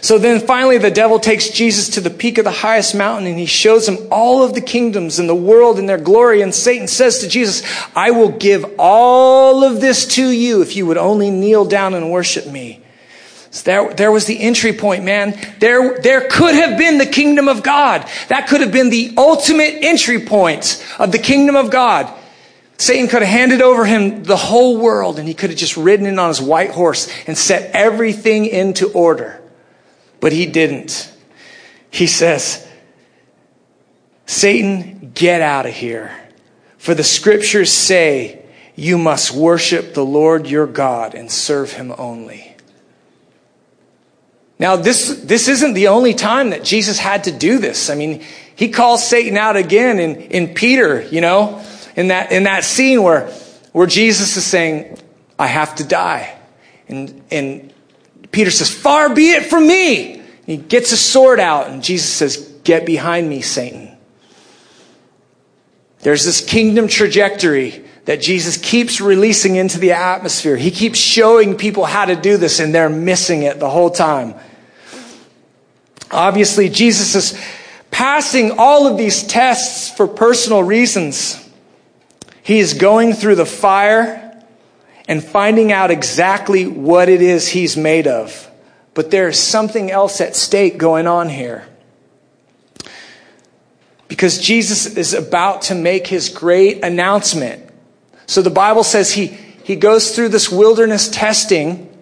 So 0.00 0.18
then 0.18 0.40
finally, 0.40 0.78
the 0.78 0.90
devil 0.90 1.18
takes 1.18 1.48
Jesus 1.48 1.90
to 1.90 2.00
the 2.00 2.10
peak 2.10 2.38
of 2.38 2.44
the 2.44 2.50
highest 2.50 2.94
mountain 2.94 3.26
and 3.26 3.38
he 3.38 3.46
shows 3.46 3.88
him 3.88 3.98
all 4.10 4.42
of 4.42 4.54
the 4.54 4.60
kingdoms 4.60 5.18
and 5.18 5.28
the 5.28 5.34
world 5.34 5.78
and 5.78 5.88
their 5.88 5.98
glory. 5.98 6.42
And 6.42 6.54
Satan 6.54 6.88
says 6.88 7.20
to 7.20 7.28
Jesus, 7.28 7.62
I 7.94 8.10
will 8.10 8.30
give 8.30 8.64
all 8.78 9.64
of 9.64 9.80
this 9.80 10.06
to 10.14 10.28
you 10.28 10.62
if 10.62 10.76
you 10.76 10.86
would 10.86 10.96
only 10.96 11.30
kneel 11.30 11.64
down 11.64 11.94
and 11.94 12.10
worship 12.10 12.46
me. 12.46 12.82
So 13.50 13.62
there, 13.64 13.94
there 13.94 14.12
was 14.12 14.26
the 14.26 14.38
entry 14.38 14.72
point, 14.72 15.04
man. 15.04 15.38
There, 15.60 15.98
there 16.00 16.28
could 16.28 16.54
have 16.54 16.76
been 16.76 16.98
the 16.98 17.06
kingdom 17.06 17.48
of 17.48 17.62
God. 17.62 18.06
That 18.28 18.48
could 18.48 18.60
have 18.60 18.72
been 18.72 18.90
the 18.90 19.14
ultimate 19.16 19.78
entry 19.82 20.20
point 20.20 20.84
of 20.98 21.10
the 21.10 21.18
kingdom 21.18 21.56
of 21.56 21.70
God. 21.70 22.12
Satan 22.78 23.08
could 23.08 23.22
have 23.22 23.30
handed 23.30 23.62
over 23.62 23.86
him 23.86 24.24
the 24.24 24.36
whole 24.36 24.78
world 24.78 25.18
and 25.18 25.26
he 25.26 25.32
could 25.32 25.50
have 25.50 25.58
just 25.58 25.76
ridden 25.76 26.06
in 26.06 26.18
on 26.18 26.28
his 26.28 26.42
white 26.42 26.70
horse 26.70 27.08
and 27.26 27.38
set 27.38 27.70
everything 27.72 28.46
into 28.46 28.92
order. 28.92 29.40
But 30.20 30.32
he 30.32 30.46
didn't. 30.46 31.12
He 31.90 32.06
says, 32.06 32.66
Satan, 34.26 35.12
get 35.14 35.40
out 35.40 35.66
of 35.66 35.72
here. 35.72 36.14
For 36.78 36.94
the 36.94 37.04
scriptures 37.04 37.72
say 37.72 38.44
you 38.74 38.98
must 38.98 39.32
worship 39.32 39.94
the 39.94 40.04
Lord 40.04 40.46
your 40.46 40.66
God 40.66 41.14
and 41.14 41.30
serve 41.30 41.72
him 41.72 41.94
only. 41.96 42.54
Now, 44.58 44.76
this, 44.76 45.22
this 45.24 45.48
isn't 45.48 45.74
the 45.74 45.88
only 45.88 46.14
time 46.14 46.50
that 46.50 46.64
Jesus 46.64 46.98
had 46.98 47.24
to 47.24 47.32
do 47.32 47.58
this. 47.58 47.90
I 47.90 47.94
mean, 47.94 48.24
he 48.54 48.70
calls 48.70 49.06
Satan 49.06 49.36
out 49.36 49.56
again 49.56 50.00
in, 50.00 50.16
in 50.16 50.54
Peter, 50.54 51.02
you 51.02 51.20
know 51.20 51.62
in 51.96 52.08
that, 52.08 52.30
in 52.30 52.44
that 52.44 52.64
scene 52.64 53.02
where, 53.02 53.26
where 53.72 53.86
Jesus 53.86 54.36
is 54.36 54.44
saying, 54.44 54.98
I 55.38 55.46
have 55.46 55.74
to 55.76 55.84
die. 55.84 56.38
And, 56.88 57.22
and 57.30 57.72
Peter 58.30 58.50
says, 58.50 58.70
Far 58.70 59.14
be 59.14 59.32
it 59.32 59.46
from 59.46 59.66
me. 59.66 60.14
And 60.14 60.24
he 60.46 60.56
gets 60.56 60.92
a 60.92 60.96
sword 60.96 61.40
out, 61.40 61.68
and 61.68 61.82
Jesus 61.82 62.10
says, 62.10 62.36
Get 62.64 62.86
behind 62.86 63.28
me, 63.28 63.42
Satan. 63.42 63.96
There's 66.00 66.24
this 66.24 66.44
kingdom 66.44 66.88
trajectory 66.88 67.84
that 68.04 68.20
Jesus 68.20 68.56
keeps 68.56 69.00
releasing 69.00 69.56
into 69.56 69.78
the 69.78 69.92
atmosphere. 69.92 70.56
He 70.56 70.70
keeps 70.70 70.98
showing 70.98 71.56
people 71.56 71.84
how 71.84 72.04
to 72.04 72.14
do 72.14 72.36
this, 72.36 72.60
and 72.60 72.74
they're 72.74 72.88
missing 72.88 73.42
it 73.42 73.58
the 73.58 73.68
whole 73.68 73.90
time. 73.90 74.34
Obviously, 76.10 76.68
Jesus 76.68 77.14
is 77.16 77.40
passing 77.90 78.52
all 78.58 78.86
of 78.86 78.96
these 78.96 79.24
tests 79.24 79.90
for 79.90 80.06
personal 80.06 80.62
reasons. 80.62 81.42
He 82.42 82.60
is 82.60 82.74
going 82.74 83.12
through 83.12 83.34
the 83.34 83.46
fire 83.46 84.25
and 85.08 85.22
finding 85.22 85.72
out 85.72 85.90
exactly 85.90 86.66
what 86.66 87.08
it 87.08 87.22
is 87.22 87.48
he's 87.48 87.76
made 87.76 88.06
of. 88.06 88.50
But 88.94 89.10
there's 89.10 89.38
something 89.38 89.90
else 89.90 90.20
at 90.20 90.34
stake 90.34 90.78
going 90.78 91.06
on 91.06 91.28
here. 91.28 91.68
Because 94.08 94.38
Jesus 94.38 94.86
is 94.86 95.14
about 95.14 95.62
to 95.62 95.74
make 95.74 96.06
his 96.06 96.28
great 96.28 96.84
announcement. 96.84 97.62
So 98.26 98.42
the 98.42 98.50
Bible 98.50 98.84
says 98.84 99.12
he, 99.12 99.26
he 99.26 99.76
goes 99.76 100.14
through 100.14 100.30
this 100.30 100.50
wilderness 100.50 101.08
testing. 101.08 101.92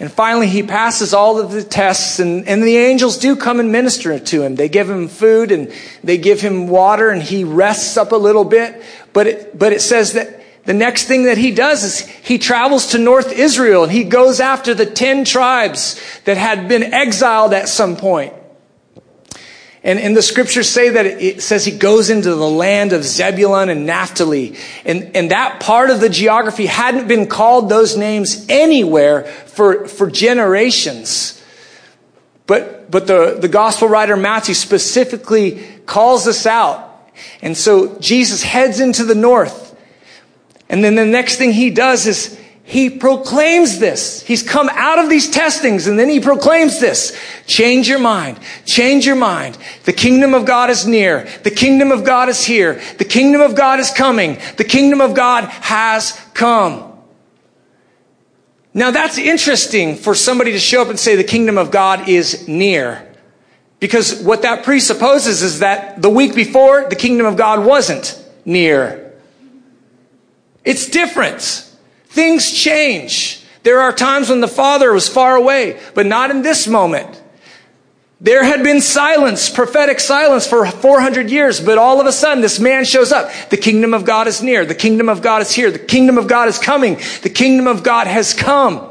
And 0.00 0.12
finally, 0.12 0.46
he 0.46 0.62
passes 0.62 1.12
all 1.12 1.40
of 1.40 1.50
the 1.50 1.64
tests, 1.64 2.20
and, 2.20 2.46
and 2.46 2.62
the 2.62 2.76
angels 2.76 3.18
do 3.18 3.34
come 3.34 3.58
and 3.58 3.72
minister 3.72 4.16
to 4.16 4.42
him. 4.42 4.54
They 4.54 4.68
give 4.68 4.88
him 4.88 5.08
food 5.08 5.50
and 5.50 5.72
they 6.04 6.18
give 6.18 6.40
him 6.40 6.68
water, 6.68 7.10
and 7.10 7.20
he 7.20 7.42
rests 7.42 7.96
up 7.96 8.12
a 8.12 8.16
little 8.16 8.44
bit. 8.44 8.80
But 9.12 9.26
it, 9.26 9.58
but 9.58 9.72
it 9.72 9.80
says 9.80 10.12
that 10.12 10.37
the 10.68 10.74
next 10.74 11.04
thing 11.04 11.22
that 11.22 11.38
he 11.38 11.50
does 11.50 11.82
is 11.82 12.00
he 12.00 12.36
travels 12.36 12.88
to 12.88 12.98
North 12.98 13.32
Israel 13.32 13.84
and 13.84 13.90
he 13.90 14.04
goes 14.04 14.38
after 14.38 14.74
the 14.74 14.84
ten 14.84 15.24
tribes 15.24 15.98
that 16.26 16.36
had 16.36 16.68
been 16.68 16.82
exiled 16.82 17.54
at 17.54 17.70
some 17.70 17.96
point. 17.96 18.34
And, 19.82 19.98
and 19.98 20.14
the 20.14 20.20
scriptures 20.20 20.68
say 20.68 20.90
that 20.90 21.06
it, 21.06 21.40
says 21.40 21.64
he 21.64 21.78
goes 21.78 22.10
into 22.10 22.34
the 22.34 22.50
land 22.50 22.92
of 22.92 23.02
Zebulun 23.02 23.70
and 23.70 23.86
Naphtali. 23.86 24.56
And, 24.84 25.16
and 25.16 25.30
that 25.30 25.60
part 25.60 25.88
of 25.88 26.00
the 26.00 26.10
geography 26.10 26.66
hadn't 26.66 27.08
been 27.08 27.28
called 27.28 27.70
those 27.70 27.96
names 27.96 28.44
anywhere 28.50 29.24
for, 29.24 29.88
for 29.88 30.10
generations. 30.10 31.42
But, 32.46 32.90
but 32.90 33.06
the, 33.06 33.38
the 33.40 33.48
gospel 33.48 33.88
writer 33.88 34.18
Matthew 34.18 34.52
specifically 34.52 35.64
calls 35.86 36.28
us 36.28 36.44
out. 36.44 37.08
And 37.40 37.56
so 37.56 37.98
Jesus 38.00 38.42
heads 38.42 38.80
into 38.80 39.04
the 39.04 39.14
north. 39.14 39.67
And 40.68 40.84
then 40.84 40.94
the 40.94 41.04
next 41.04 41.36
thing 41.36 41.52
he 41.52 41.70
does 41.70 42.06
is 42.06 42.38
he 42.68 42.90
proclaims 42.90 43.78
this. 43.78 44.20
He's 44.20 44.42
come 44.42 44.68
out 44.70 44.98
of 44.98 45.08
these 45.08 45.30
testings 45.30 45.86
and 45.86 45.98
then 45.98 46.10
he 46.10 46.20
proclaims 46.20 46.78
this. 46.80 47.18
Change 47.46 47.88
your 47.88 47.98
mind. 47.98 48.38
Change 48.66 49.06
your 49.06 49.16
mind. 49.16 49.56
The 49.84 49.94
kingdom 49.94 50.34
of 50.34 50.44
God 50.44 50.68
is 50.68 50.86
near. 50.86 51.26
The 51.44 51.50
kingdom 51.50 51.92
of 51.92 52.04
God 52.04 52.28
is 52.28 52.44
here. 52.44 52.78
The 52.98 53.06
kingdom 53.06 53.40
of 53.40 53.54
God 53.54 53.80
is 53.80 53.90
coming. 53.90 54.38
The 54.58 54.64
kingdom 54.64 55.00
of 55.00 55.14
God 55.14 55.44
has 55.44 56.12
come. 56.34 56.92
Now 58.74 58.90
that's 58.90 59.16
interesting 59.16 59.96
for 59.96 60.14
somebody 60.14 60.52
to 60.52 60.58
show 60.58 60.82
up 60.82 60.88
and 60.88 60.98
say 60.98 61.16
the 61.16 61.24
kingdom 61.24 61.56
of 61.56 61.70
God 61.70 62.06
is 62.06 62.46
near. 62.46 63.02
Because 63.80 64.22
what 64.22 64.42
that 64.42 64.64
presupposes 64.64 65.42
is 65.42 65.60
that 65.60 66.02
the 66.02 66.10
week 66.10 66.34
before, 66.34 66.86
the 66.90 66.96
kingdom 66.96 67.24
of 67.24 67.38
God 67.38 67.64
wasn't 67.64 68.22
near. 68.44 69.07
It's 70.64 70.88
different. 70.88 71.40
Things 72.08 72.52
change. 72.52 73.44
There 73.62 73.80
are 73.80 73.92
times 73.92 74.30
when 74.30 74.40
the 74.40 74.48
Father 74.48 74.92
was 74.92 75.08
far 75.08 75.36
away, 75.36 75.80
but 75.94 76.06
not 76.06 76.30
in 76.30 76.42
this 76.42 76.66
moment. 76.66 77.22
There 78.20 78.42
had 78.42 78.64
been 78.64 78.80
silence, 78.80 79.48
prophetic 79.48 80.00
silence 80.00 80.46
for 80.46 80.66
400 80.66 81.30
years, 81.30 81.60
but 81.60 81.78
all 81.78 82.00
of 82.00 82.06
a 82.06 82.12
sudden 82.12 82.40
this 82.40 82.58
man 82.58 82.84
shows 82.84 83.12
up. 83.12 83.30
The 83.50 83.56
kingdom 83.56 83.94
of 83.94 84.04
God 84.04 84.26
is 84.26 84.42
near. 84.42 84.64
The 84.64 84.74
kingdom 84.74 85.08
of 85.08 85.22
God 85.22 85.40
is 85.42 85.52
here. 85.52 85.70
The 85.70 85.78
kingdom 85.78 86.18
of 86.18 86.26
God 86.26 86.48
is 86.48 86.58
coming. 86.58 86.96
The 87.22 87.30
kingdom 87.30 87.68
of 87.68 87.84
God 87.84 88.08
has 88.08 88.34
come. 88.34 88.88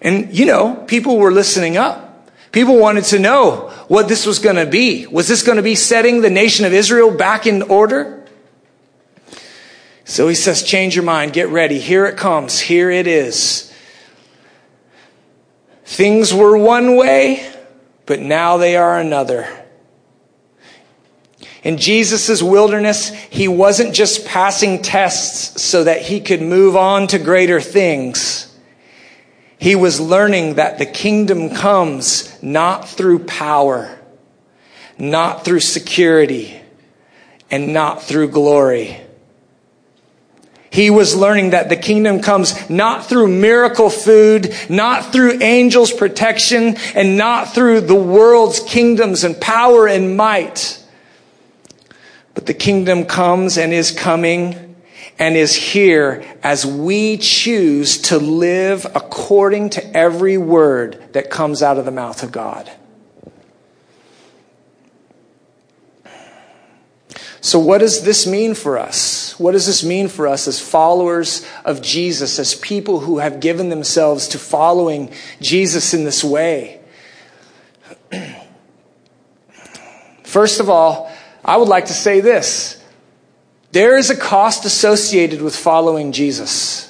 And 0.00 0.36
you 0.36 0.46
know, 0.46 0.76
people 0.86 1.18
were 1.18 1.32
listening 1.32 1.76
up. 1.76 2.30
People 2.52 2.78
wanted 2.78 3.04
to 3.04 3.18
know 3.18 3.70
what 3.88 4.08
this 4.08 4.24
was 4.24 4.38
going 4.38 4.56
to 4.56 4.66
be. 4.66 5.06
Was 5.06 5.26
this 5.26 5.42
going 5.42 5.56
to 5.56 5.62
be 5.62 5.74
setting 5.74 6.20
the 6.20 6.30
nation 6.30 6.64
of 6.64 6.72
Israel 6.72 7.10
back 7.10 7.46
in 7.46 7.62
order? 7.62 8.17
So 10.08 10.26
he 10.26 10.34
says, 10.34 10.62
change 10.62 10.96
your 10.96 11.04
mind, 11.04 11.34
get 11.34 11.50
ready. 11.50 11.78
Here 11.78 12.06
it 12.06 12.16
comes. 12.16 12.58
Here 12.58 12.90
it 12.90 13.06
is. 13.06 13.70
Things 15.84 16.32
were 16.32 16.56
one 16.56 16.96
way, 16.96 17.46
but 18.06 18.18
now 18.18 18.56
they 18.56 18.74
are 18.74 18.98
another. 18.98 19.46
In 21.62 21.76
Jesus' 21.76 22.42
wilderness, 22.42 23.10
he 23.10 23.48
wasn't 23.48 23.94
just 23.94 24.24
passing 24.24 24.80
tests 24.80 25.60
so 25.60 25.84
that 25.84 26.00
he 26.00 26.20
could 26.20 26.40
move 26.40 26.74
on 26.74 27.06
to 27.08 27.18
greater 27.18 27.60
things. 27.60 28.56
He 29.58 29.74
was 29.74 30.00
learning 30.00 30.54
that 30.54 30.78
the 30.78 30.86
kingdom 30.86 31.50
comes 31.50 32.42
not 32.42 32.88
through 32.88 33.26
power, 33.26 33.98
not 34.98 35.44
through 35.44 35.60
security, 35.60 36.58
and 37.50 37.74
not 37.74 38.02
through 38.02 38.30
glory 38.30 39.02
he 40.70 40.90
was 40.90 41.16
learning 41.16 41.50
that 41.50 41.68
the 41.68 41.76
kingdom 41.76 42.20
comes 42.20 42.68
not 42.68 43.06
through 43.06 43.28
miracle 43.28 43.90
food, 43.90 44.54
not 44.68 45.12
through 45.12 45.42
angels' 45.42 45.92
protection, 45.92 46.76
and 46.94 47.16
not 47.16 47.54
through 47.54 47.82
the 47.82 47.94
world's 47.94 48.60
kingdoms 48.60 49.24
and 49.24 49.40
power 49.40 49.86
and 49.88 50.16
might. 50.16 50.82
But 52.34 52.46
the 52.46 52.54
kingdom 52.54 53.06
comes 53.06 53.56
and 53.56 53.72
is 53.72 53.90
coming 53.90 54.76
and 55.18 55.36
is 55.36 55.54
here 55.54 56.24
as 56.42 56.64
we 56.64 57.16
choose 57.16 57.98
to 58.02 58.18
live 58.18 58.86
according 58.94 59.70
to 59.70 59.96
every 59.96 60.38
word 60.38 61.02
that 61.12 61.30
comes 61.30 61.62
out 61.62 61.78
of 61.78 61.84
the 61.84 61.90
mouth 61.90 62.22
of 62.22 62.30
God. 62.30 62.70
So, 67.40 67.58
what 67.58 67.78
does 67.78 68.02
this 68.02 68.26
mean 68.26 68.54
for 68.54 68.78
us? 68.78 69.38
What 69.38 69.52
does 69.52 69.66
this 69.66 69.84
mean 69.84 70.08
for 70.08 70.26
us 70.26 70.48
as 70.48 70.60
followers 70.60 71.46
of 71.64 71.80
Jesus, 71.80 72.38
as 72.38 72.54
people 72.56 73.00
who 73.00 73.18
have 73.18 73.40
given 73.40 73.68
themselves 73.68 74.28
to 74.28 74.38
following 74.38 75.12
Jesus 75.40 75.94
in 75.94 76.04
this 76.04 76.24
way? 76.24 76.80
First 80.24 80.60
of 80.60 80.68
all, 80.68 81.10
I 81.44 81.56
would 81.56 81.68
like 81.68 81.86
to 81.86 81.94
say 81.94 82.20
this 82.20 82.82
there 83.70 83.96
is 83.96 84.10
a 84.10 84.16
cost 84.16 84.64
associated 84.64 85.40
with 85.40 85.54
following 85.54 86.12
Jesus. 86.12 86.84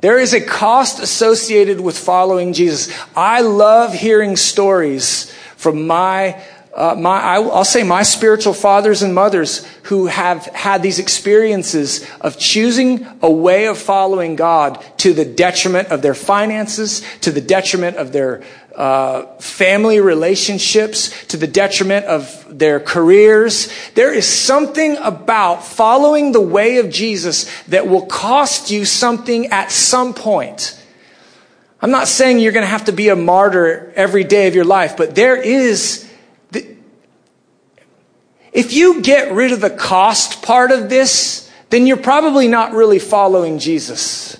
There 0.00 0.18
is 0.18 0.32
a 0.32 0.40
cost 0.40 0.98
associated 0.98 1.80
with 1.80 1.98
following 1.98 2.52
Jesus. 2.52 2.92
I 3.14 3.42
love 3.42 3.92
hearing 3.92 4.36
stories 4.36 5.32
from 5.56 5.86
my 5.86 6.42
uh, 6.72 6.94
my, 6.96 7.20
I, 7.20 7.38
will 7.40 7.64
say 7.64 7.82
my 7.82 8.04
spiritual 8.04 8.54
fathers 8.54 9.02
and 9.02 9.12
mothers 9.12 9.66
who 9.84 10.06
have 10.06 10.46
had 10.46 10.82
these 10.82 11.00
experiences 11.00 12.08
of 12.20 12.38
choosing 12.38 13.06
a 13.22 13.30
way 13.30 13.66
of 13.66 13.76
following 13.76 14.36
God 14.36 14.84
to 14.98 15.12
the 15.12 15.24
detriment 15.24 15.88
of 15.88 16.00
their 16.00 16.14
finances, 16.14 17.02
to 17.22 17.32
the 17.32 17.40
detriment 17.40 17.96
of 17.96 18.12
their 18.12 18.44
uh, 18.76 19.26
family 19.38 19.98
relationships, 19.98 21.26
to 21.26 21.36
the 21.36 21.48
detriment 21.48 22.06
of 22.06 22.46
their 22.48 22.78
careers. 22.78 23.68
There 23.94 24.14
is 24.14 24.28
something 24.28 24.96
about 24.98 25.64
following 25.64 26.30
the 26.30 26.40
way 26.40 26.76
of 26.76 26.88
Jesus 26.88 27.50
that 27.64 27.88
will 27.88 28.06
cost 28.06 28.70
you 28.70 28.84
something 28.84 29.48
at 29.48 29.72
some 29.72 30.14
point. 30.14 30.80
I'm 31.82 31.90
not 31.90 32.06
saying 32.06 32.38
you're 32.38 32.52
going 32.52 32.62
to 32.64 32.68
have 32.68 32.84
to 32.84 32.92
be 32.92 33.08
a 33.08 33.16
martyr 33.16 33.92
every 33.96 34.22
day 34.22 34.46
of 34.46 34.54
your 34.54 34.64
life, 34.64 34.96
but 34.96 35.16
there 35.16 35.36
is 35.36 36.09
if 38.52 38.72
you 38.72 39.00
get 39.00 39.32
rid 39.32 39.52
of 39.52 39.60
the 39.60 39.70
cost 39.70 40.42
part 40.42 40.72
of 40.72 40.88
this, 40.88 41.50
then 41.70 41.86
you're 41.86 41.96
probably 41.96 42.48
not 42.48 42.72
really 42.72 42.98
following 42.98 43.58
Jesus. 43.58 44.36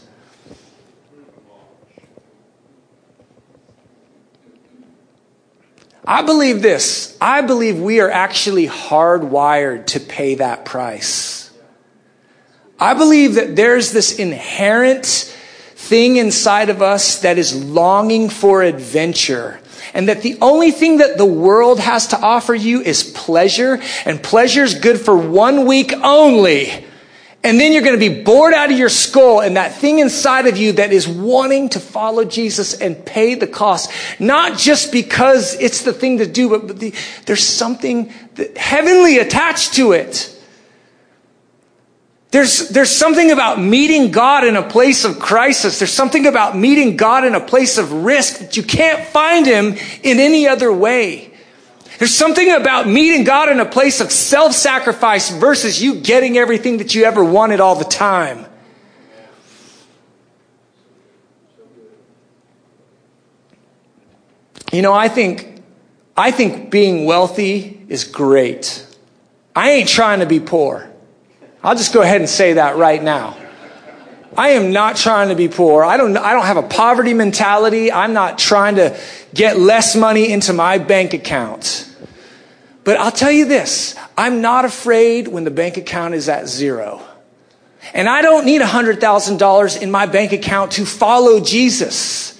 I 6.04 6.22
believe 6.22 6.60
this. 6.60 7.16
I 7.20 7.42
believe 7.42 7.78
we 7.78 8.00
are 8.00 8.10
actually 8.10 8.66
hardwired 8.66 9.86
to 9.86 10.00
pay 10.00 10.34
that 10.36 10.64
price. 10.64 11.52
I 12.80 12.94
believe 12.94 13.34
that 13.34 13.54
there's 13.54 13.92
this 13.92 14.18
inherent 14.18 15.06
thing 15.06 16.16
inside 16.16 16.68
of 16.68 16.82
us 16.82 17.20
that 17.20 17.38
is 17.38 17.64
longing 17.64 18.28
for 18.28 18.62
adventure 18.62 19.60
and 19.94 20.08
that 20.08 20.22
the 20.22 20.38
only 20.40 20.70
thing 20.70 20.98
that 20.98 21.18
the 21.18 21.24
world 21.26 21.80
has 21.80 22.08
to 22.08 22.18
offer 22.18 22.54
you 22.54 22.80
is 22.80 23.02
pleasure, 23.02 23.80
and 24.04 24.22
pleasure 24.22 24.62
is 24.62 24.74
good 24.74 25.00
for 25.00 25.16
one 25.16 25.66
week 25.66 25.92
only. 25.92 26.86
And 27.42 27.58
then 27.58 27.72
you're 27.72 27.82
going 27.82 27.98
to 27.98 28.08
be 28.08 28.22
bored 28.22 28.52
out 28.52 28.70
of 28.70 28.76
your 28.76 28.90
skull, 28.90 29.40
and 29.40 29.56
that 29.56 29.74
thing 29.76 29.98
inside 29.98 30.46
of 30.46 30.58
you 30.58 30.72
that 30.72 30.92
is 30.92 31.08
wanting 31.08 31.70
to 31.70 31.80
follow 31.80 32.24
Jesus 32.24 32.78
and 32.78 33.02
pay 33.06 33.34
the 33.34 33.46
cost, 33.46 33.90
not 34.18 34.58
just 34.58 34.92
because 34.92 35.54
it's 35.54 35.82
the 35.82 35.94
thing 35.94 36.18
to 36.18 36.26
do, 36.26 36.50
but, 36.50 36.78
the, 36.78 36.92
there's 37.24 37.42
something 37.42 38.12
heavenly 38.56 39.18
attached 39.18 39.74
to 39.74 39.92
it. 39.92 40.36
There's, 42.30 42.68
there's 42.68 42.90
something 42.90 43.32
about 43.32 43.60
meeting 43.60 44.12
God 44.12 44.44
in 44.44 44.54
a 44.56 44.62
place 44.62 45.04
of 45.04 45.18
crisis. 45.18 45.80
There's 45.80 45.92
something 45.92 46.26
about 46.26 46.56
meeting 46.56 46.96
God 46.96 47.24
in 47.24 47.34
a 47.34 47.40
place 47.40 47.76
of 47.76 47.90
risk 47.92 48.38
that 48.38 48.56
you 48.56 48.62
can't 48.62 49.04
find 49.04 49.46
Him 49.46 49.74
in 50.02 50.20
any 50.20 50.46
other 50.46 50.72
way. 50.72 51.34
There's 51.98 52.14
something 52.14 52.50
about 52.52 52.86
meeting 52.88 53.24
God 53.24 53.48
in 53.50 53.58
a 53.58 53.66
place 53.66 54.00
of 54.00 54.12
self 54.12 54.52
sacrifice 54.52 55.30
versus 55.30 55.82
you 55.82 55.96
getting 55.96 56.38
everything 56.38 56.78
that 56.78 56.94
you 56.94 57.04
ever 57.04 57.22
wanted 57.22 57.60
all 57.60 57.74
the 57.74 57.84
time. 57.84 58.46
You 64.72 64.82
know, 64.82 64.92
I 64.92 65.08
think, 65.08 65.62
I 66.16 66.30
think 66.30 66.70
being 66.70 67.06
wealthy 67.06 67.84
is 67.88 68.04
great. 68.04 68.86
I 69.54 69.72
ain't 69.72 69.88
trying 69.88 70.20
to 70.20 70.26
be 70.26 70.38
poor. 70.38 70.89
I'll 71.62 71.76
just 71.76 71.92
go 71.92 72.00
ahead 72.00 72.20
and 72.20 72.28
say 72.28 72.54
that 72.54 72.76
right 72.76 73.02
now. 73.02 73.36
I 74.36 74.50
am 74.50 74.72
not 74.72 74.96
trying 74.96 75.28
to 75.28 75.34
be 75.34 75.48
poor. 75.48 75.84
I 75.84 75.96
don't, 75.96 76.16
I 76.16 76.32
don't 76.32 76.46
have 76.46 76.56
a 76.56 76.62
poverty 76.62 77.14
mentality. 77.14 77.92
I'm 77.92 78.12
not 78.12 78.38
trying 78.38 78.76
to 78.76 78.98
get 79.34 79.58
less 79.58 79.96
money 79.96 80.32
into 80.32 80.52
my 80.52 80.78
bank 80.78 81.12
account. 81.12 81.86
But 82.84 82.96
I'll 82.96 83.12
tell 83.12 83.30
you 83.30 83.44
this 83.44 83.94
I'm 84.16 84.40
not 84.40 84.64
afraid 84.64 85.28
when 85.28 85.44
the 85.44 85.50
bank 85.50 85.76
account 85.76 86.14
is 86.14 86.28
at 86.28 86.48
zero. 86.48 87.02
And 87.92 88.08
I 88.08 88.22
don't 88.22 88.46
need 88.46 88.60
$100,000 88.62 89.82
in 89.82 89.90
my 89.90 90.06
bank 90.06 90.32
account 90.32 90.72
to 90.72 90.86
follow 90.86 91.40
Jesus. 91.40 92.38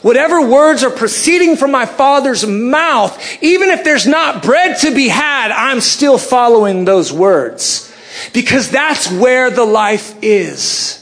Whatever 0.00 0.46
words 0.46 0.84
are 0.84 0.90
proceeding 0.90 1.56
from 1.56 1.70
my 1.70 1.86
father's 1.86 2.46
mouth, 2.46 3.42
even 3.42 3.68
if 3.70 3.84
there's 3.84 4.06
not 4.06 4.42
bread 4.42 4.78
to 4.78 4.94
be 4.94 5.08
had, 5.08 5.50
I'm 5.50 5.80
still 5.80 6.18
following 6.18 6.84
those 6.84 7.12
words. 7.12 7.91
Because 8.32 8.70
that's 8.70 9.10
where 9.10 9.50
the 9.50 9.64
life 9.64 10.16
is. 10.22 10.98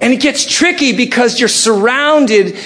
And 0.00 0.12
it 0.12 0.20
gets 0.20 0.44
tricky 0.44 0.96
because 0.96 1.40
you're 1.40 1.48
surrounded 1.48 2.56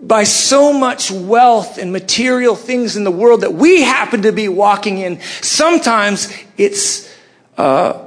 by 0.00 0.24
so 0.24 0.72
much 0.72 1.10
wealth 1.10 1.78
and 1.78 1.92
material 1.92 2.54
things 2.54 2.96
in 2.96 3.04
the 3.04 3.10
world 3.10 3.40
that 3.40 3.54
we 3.54 3.82
happen 3.82 4.22
to 4.22 4.32
be 4.32 4.48
walking 4.48 4.98
in. 4.98 5.20
Sometimes 5.40 6.32
it's, 6.58 7.10
uh, 7.56 8.04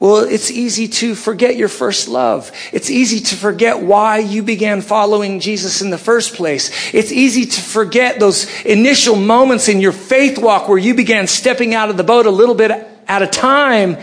well, 0.00 0.24
it's 0.24 0.50
easy 0.50 0.88
to 0.88 1.14
forget 1.14 1.56
your 1.56 1.68
first 1.68 2.08
love. 2.08 2.50
It's 2.72 2.90
easy 2.90 3.20
to 3.20 3.36
forget 3.36 3.80
why 3.80 4.18
you 4.18 4.42
began 4.42 4.80
following 4.80 5.38
Jesus 5.38 5.82
in 5.82 5.90
the 5.90 5.98
first 5.98 6.34
place. 6.34 6.92
It's 6.92 7.12
easy 7.12 7.46
to 7.46 7.60
forget 7.60 8.18
those 8.18 8.48
initial 8.62 9.14
moments 9.14 9.68
in 9.68 9.80
your 9.80 9.92
faith 9.92 10.36
walk 10.36 10.68
where 10.68 10.78
you 10.78 10.94
began 10.94 11.28
stepping 11.28 11.74
out 11.74 11.90
of 11.90 11.96
the 11.96 12.04
boat 12.04 12.26
a 12.26 12.30
little 12.30 12.56
bit 12.56 12.89
at 13.10 13.22
a 13.22 13.26
time 13.26 13.98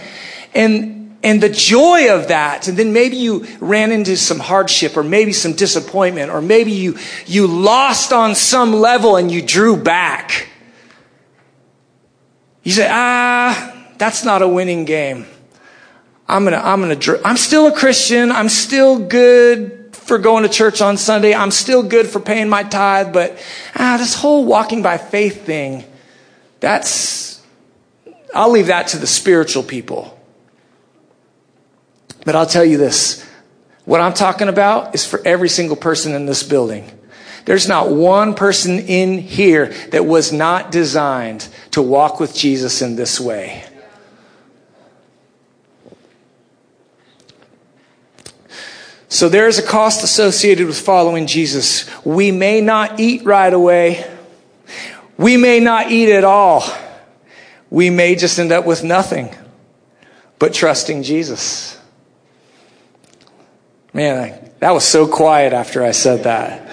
and 0.53 1.17
and 1.23 1.41
the 1.41 1.49
joy 1.49 2.13
of 2.13 2.27
that 2.27 2.67
and 2.67 2.77
then 2.77 2.91
maybe 2.91 3.15
you 3.15 3.47
ran 3.59 3.91
into 3.93 4.17
some 4.17 4.37
hardship 4.37 4.97
or 4.97 5.03
maybe 5.03 5.31
some 5.31 5.53
disappointment 5.53 6.29
or 6.29 6.41
maybe 6.41 6.71
you 6.71 6.97
you 7.25 7.47
lost 7.47 8.11
on 8.11 8.35
some 8.35 8.73
level 8.73 9.15
and 9.15 9.31
you 9.31 9.41
drew 9.41 9.77
back. 9.77 10.49
You 12.63 12.73
say 12.73 12.87
ah 12.91 13.73
that's 13.97 14.25
not 14.25 14.41
a 14.41 14.47
winning 14.47 14.83
game. 14.83 15.25
I'm 16.27 16.43
gonna 16.43 16.57
i'm 16.57 16.81
gonna 16.81 17.21
i'm 17.23 17.37
still 17.37 17.67
a 17.67 17.71
christian. 17.71 18.29
I'm 18.29 18.49
still 18.49 18.99
good 18.99 19.95
for 19.95 20.17
going 20.17 20.43
to 20.43 20.49
church 20.49 20.81
on 20.81 20.97
sunday. 20.97 21.33
I'm 21.33 21.51
still 21.51 21.81
good 21.81 22.07
for 22.07 22.19
paying 22.19 22.49
my 22.49 22.63
tithe 22.63 23.13
but 23.13 23.39
ah 23.73 23.95
this 23.97 24.15
whole 24.15 24.43
walking 24.43 24.81
by 24.83 24.97
faith 24.97 25.45
thing 25.45 25.85
that's 26.59 27.36
i'll 28.37 28.51
leave 28.51 28.67
that 28.67 28.87
to 28.87 28.97
the 28.97 29.07
spiritual 29.07 29.63
people 29.63 30.17
but 32.27 32.35
I'll 32.35 32.45
tell 32.45 32.65
you 32.65 32.77
this 32.77 33.25
what 33.85 34.01
I'm 34.01 34.13
talking 34.13 34.49
about 34.49 34.93
is 34.93 35.07
for 35.07 35.25
every 35.25 35.47
single 35.47 35.77
person 35.77 36.13
in 36.13 36.25
this 36.25 36.43
building. 36.43 36.91
There's 37.45 37.69
not 37.69 37.89
one 37.89 38.35
person 38.35 38.79
in 38.79 39.17
here 39.17 39.67
that 39.91 40.05
was 40.05 40.33
not 40.33 40.69
designed 40.69 41.47
to 41.71 41.81
walk 41.81 42.19
with 42.19 42.35
Jesus 42.35 42.81
in 42.81 42.97
this 42.97 43.17
way. 43.17 43.63
So 49.07 49.29
there 49.29 49.47
is 49.47 49.57
a 49.57 49.63
cost 49.65 50.03
associated 50.03 50.67
with 50.67 50.77
following 50.77 51.27
Jesus. 51.27 51.89
We 52.03 52.33
may 52.33 52.59
not 52.59 52.99
eat 52.99 53.23
right 53.23 53.53
away. 53.53 54.05
We 55.17 55.37
may 55.37 55.61
not 55.61 55.91
eat 55.93 56.11
at 56.11 56.25
all. 56.25 56.61
We 57.69 57.89
may 57.89 58.15
just 58.15 58.39
end 58.39 58.51
up 58.51 58.65
with 58.65 58.83
nothing 58.83 59.35
but 60.39 60.53
trusting 60.53 61.03
Jesus. 61.03 61.77
Man, 63.93 64.51
that 64.59 64.71
was 64.71 64.83
so 64.83 65.07
quiet 65.07 65.53
after 65.53 65.83
I 65.83 65.91
said 65.91 66.23
that. 66.23 66.71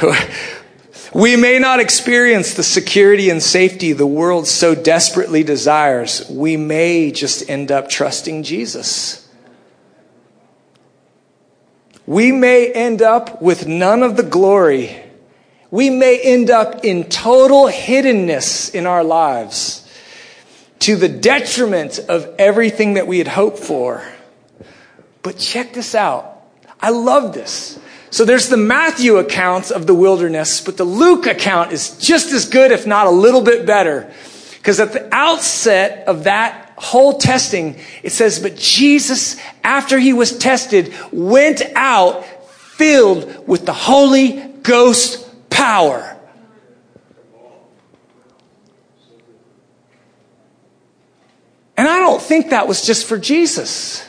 we 1.14 1.36
may 1.36 1.58
not 1.58 1.80
experience 1.80 2.54
the 2.54 2.62
security 2.62 3.30
and 3.30 3.42
safety 3.42 3.92
the 3.92 4.06
world 4.06 4.46
so 4.46 4.74
desperately 4.74 5.42
desires. 5.42 6.28
We 6.30 6.56
may 6.56 7.10
just 7.10 7.48
end 7.50 7.70
up 7.70 7.88
trusting 7.88 8.42
Jesus. 8.42 9.28
We 12.06 12.32
may 12.32 12.72
end 12.72 13.02
up 13.02 13.42
with 13.42 13.66
none 13.66 14.02
of 14.02 14.16
the 14.16 14.22
glory. 14.22 15.07
We 15.70 15.90
may 15.90 16.18
end 16.18 16.50
up 16.50 16.84
in 16.84 17.04
total 17.04 17.66
hiddenness 17.66 18.74
in 18.74 18.86
our 18.86 19.04
lives 19.04 19.84
to 20.80 20.96
the 20.96 21.08
detriment 21.08 21.98
of 21.98 22.34
everything 22.38 22.94
that 22.94 23.06
we 23.06 23.18
had 23.18 23.28
hoped 23.28 23.58
for. 23.58 24.02
But 25.22 25.38
check 25.38 25.74
this 25.74 25.94
out. 25.94 26.42
I 26.80 26.90
love 26.90 27.34
this. 27.34 27.78
So 28.10 28.24
there's 28.24 28.48
the 28.48 28.56
Matthew 28.56 29.16
account 29.16 29.70
of 29.70 29.86
the 29.86 29.94
wilderness, 29.94 30.62
but 30.62 30.78
the 30.78 30.84
Luke 30.84 31.26
account 31.26 31.72
is 31.72 31.98
just 31.98 32.32
as 32.32 32.48
good, 32.48 32.70
if 32.70 32.86
not 32.86 33.06
a 33.06 33.10
little 33.10 33.42
bit 33.42 33.66
better. 33.66 34.10
Because 34.56 34.80
at 34.80 34.92
the 34.92 35.14
outset 35.14 36.08
of 36.08 36.24
that 36.24 36.72
whole 36.76 37.18
testing, 37.18 37.76
it 38.02 38.12
says, 38.12 38.38
But 38.38 38.56
Jesus, 38.56 39.36
after 39.62 39.98
he 39.98 40.14
was 40.14 40.38
tested, 40.38 40.94
went 41.12 41.60
out 41.74 42.24
filled 42.24 43.46
with 43.46 43.66
the 43.66 43.74
Holy 43.74 44.40
Ghost 44.62 45.27
power. 45.50 46.16
And 51.76 51.86
I 51.86 52.00
don't 52.00 52.20
think 52.20 52.50
that 52.50 52.66
was 52.66 52.84
just 52.84 53.06
for 53.06 53.18
Jesus. 53.18 54.04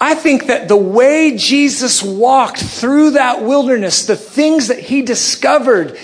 I 0.00 0.14
think 0.14 0.46
that 0.46 0.66
the 0.66 0.76
way 0.76 1.36
Jesus 1.36 2.02
walked 2.02 2.58
through 2.58 3.12
that 3.12 3.42
wilderness, 3.42 4.06
the 4.06 4.16
things 4.16 4.68
that 4.68 4.80
he 4.80 5.02
discovered, 5.02 5.96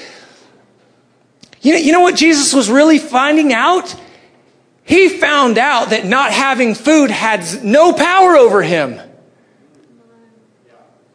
you 1.60 1.72
know, 1.72 1.78
you 1.78 1.92
know 1.92 2.00
what 2.00 2.14
Jesus 2.14 2.54
was 2.54 2.70
really 2.70 2.98
finding 2.98 3.52
out? 3.52 3.94
He 4.84 5.08
found 5.08 5.58
out 5.58 5.90
that 5.90 6.06
not 6.06 6.32
having 6.32 6.74
food 6.74 7.10
had 7.10 7.64
no 7.64 7.92
power 7.92 8.36
over 8.36 8.62
him. 8.62 9.00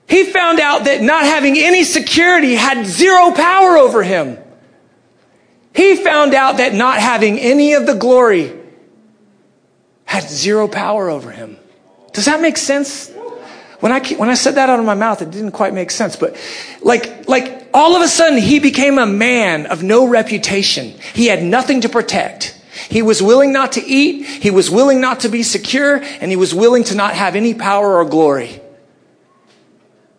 He 0.08 0.26
found 0.26 0.60
out 0.60 0.86
that 0.86 1.02
not 1.02 1.24
having 1.26 1.58
any 1.58 1.84
security 1.84 2.56
had 2.56 2.86
zero 2.86 3.32
power 3.32 3.78
over 3.78 4.04
him. 4.04 4.38
He 5.74 5.96
found 5.98 6.34
out 6.34 6.58
that 6.58 6.74
not 6.74 7.00
having 7.00 7.40
any 7.40 7.74
of 7.74 7.86
the 7.86 7.96
glory 7.96 8.54
had 10.06 10.24
zero 10.24 10.68
power 10.68 11.10
over 11.10 11.32
him. 11.32 11.58
Does 12.14 12.26
that 12.26 12.40
make 12.40 12.58
sense? 12.58 13.12
When 13.82 13.92
I, 13.92 14.00
when 14.16 14.30
I 14.30 14.36
said 14.36 14.56
that 14.56 14.70
out 14.70 14.80
of 14.80 14.86
my 14.86 14.94
mouth, 14.94 15.22
it 15.22 15.32
didn't 15.32 15.52
quite 15.52 15.74
make 15.74 15.92
sense. 15.92 16.16
But 16.16 16.38
like, 16.82 17.28
like 17.28 17.68
all 17.74 17.96
of 17.96 18.02
a 18.02 18.08
sudden, 18.08 18.38
he 18.38 18.60
became 18.60 18.98
a 18.98 19.06
man 19.06 19.66
of 19.66 19.84
no 19.84 20.08
reputation. 20.08 20.94
He 21.14 21.28
had 21.28 21.44
nothing 21.44 21.82
to 21.82 21.90
protect. 21.90 22.60
He 22.90 23.02
was 23.02 23.22
willing 23.22 23.52
not 23.52 23.74
to 23.74 23.86
eat. 23.86 24.26
He 24.26 24.50
was 24.52 24.70
willing 24.70 25.02
not 25.02 25.22
to 25.22 25.30
be 25.30 25.44
secure. 25.44 25.98
And 25.98 26.32
he 26.32 26.38
was 26.38 26.54
willing 26.54 26.86
to 26.86 26.96
not 26.96 27.16
have 27.16 27.36
any 27.36 27.54
power 27.54 27.98
or 27.98 28.06
glory. 28.06 28.62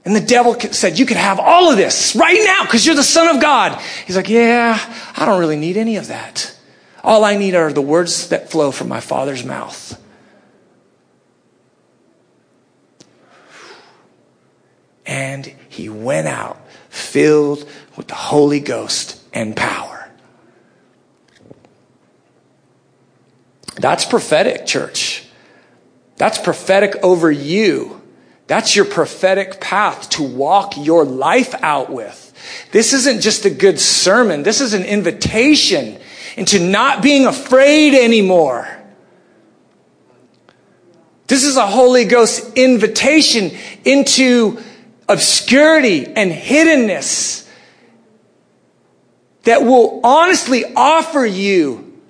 And 0.06 0.16
the 0.16 0.20
devil 0.20 0.58
said, 0.58 0.98
You 0.98 1.04
could 1.04 1.18
have 1.18 1.38
all 1.38 1.70
of 1.70 1.76
this 1.76 2.16
right 2.16 2.40
now 2.42 2.62
because 2.62 2.86
you're 2.86 2.94
the 2.94 3.02
Son 3.02 3.36
of 3.36 3.42
God. 3.42 3.78
He's 4.06 4.16
like, 4.16 4.30
Yeah, 4.30 4.78
I 5.14 5.26
don't 5.26 5.38
really 5.38 5.56
need 5.56 5.76
any 5.76 5.96
of 5.96 6.06
that. 6.06 6.56
All 7.04 7.24
I 7.24 7.36
need 7.36 7.54
are 7.54 7.70
the 7.70 7.82
words 7.82 8.30
that 8.30 8.50
flow 8.50 8.70
from 8.72 8.88
my 8.88 9.00
Father's 9.00 9.44
mouth. 9.44 10.00
and 15.06 15.54
he 15.68 15.88
went 15.88 16.26
out 16.26 16.60
filled 16.90 17.66
with 17.96 18.08
the 18.08 18.14
Holy 18.14 18.60
Ghost 18.60 19.22
and 19.32 19.56
power. 19.56 20.10
That's 23.76 24.04
prophetic, 24.04 24.66
church. 24.66 25.24
That's 26.16 26.38
prophetic 26.38 26.96
over 27.02 27.30
you. 27.30 27.95
That's 28.46 28.76
your 28.76 28.84
prophetic 28.84 29.60
path 29.60 30.10
to 30.10 30.22
walk 30.22 30.76
your 30.76 31.04
life 31.04 31.54
out 31.62 31.90
with. 31.90 32.22
This 32.70 32.92
isn't 32.92 33.20
just 33.20 33.44
a 33.44 33.50
good 33.50 33.80
sermon. 33.80 34.42
This 34.42 34.60
is 34.60 34.72
an 34.72 34.84
invitation 34.84 35.98
into 36.36 36.60
not 36.60 37.02
being 37.02 37.26
afraid 37.26 37.94
anymore. 37.94 38.68
This 41.26 41.42
is 41.42 41.56
a 41.56 41.66
Holy 41.66 42.04
Ghost 42.04 42.56
invitation 42.56 43.50
into 43.84 44.62
obscurity 45.08 46.06
and 46.06 46.30
hiddenness 46.30 47.48
that 49.42 49.62
will 49.62 50.00
honestly 50.04 50.64
offer 50.76 51.26
you 51.26 52.00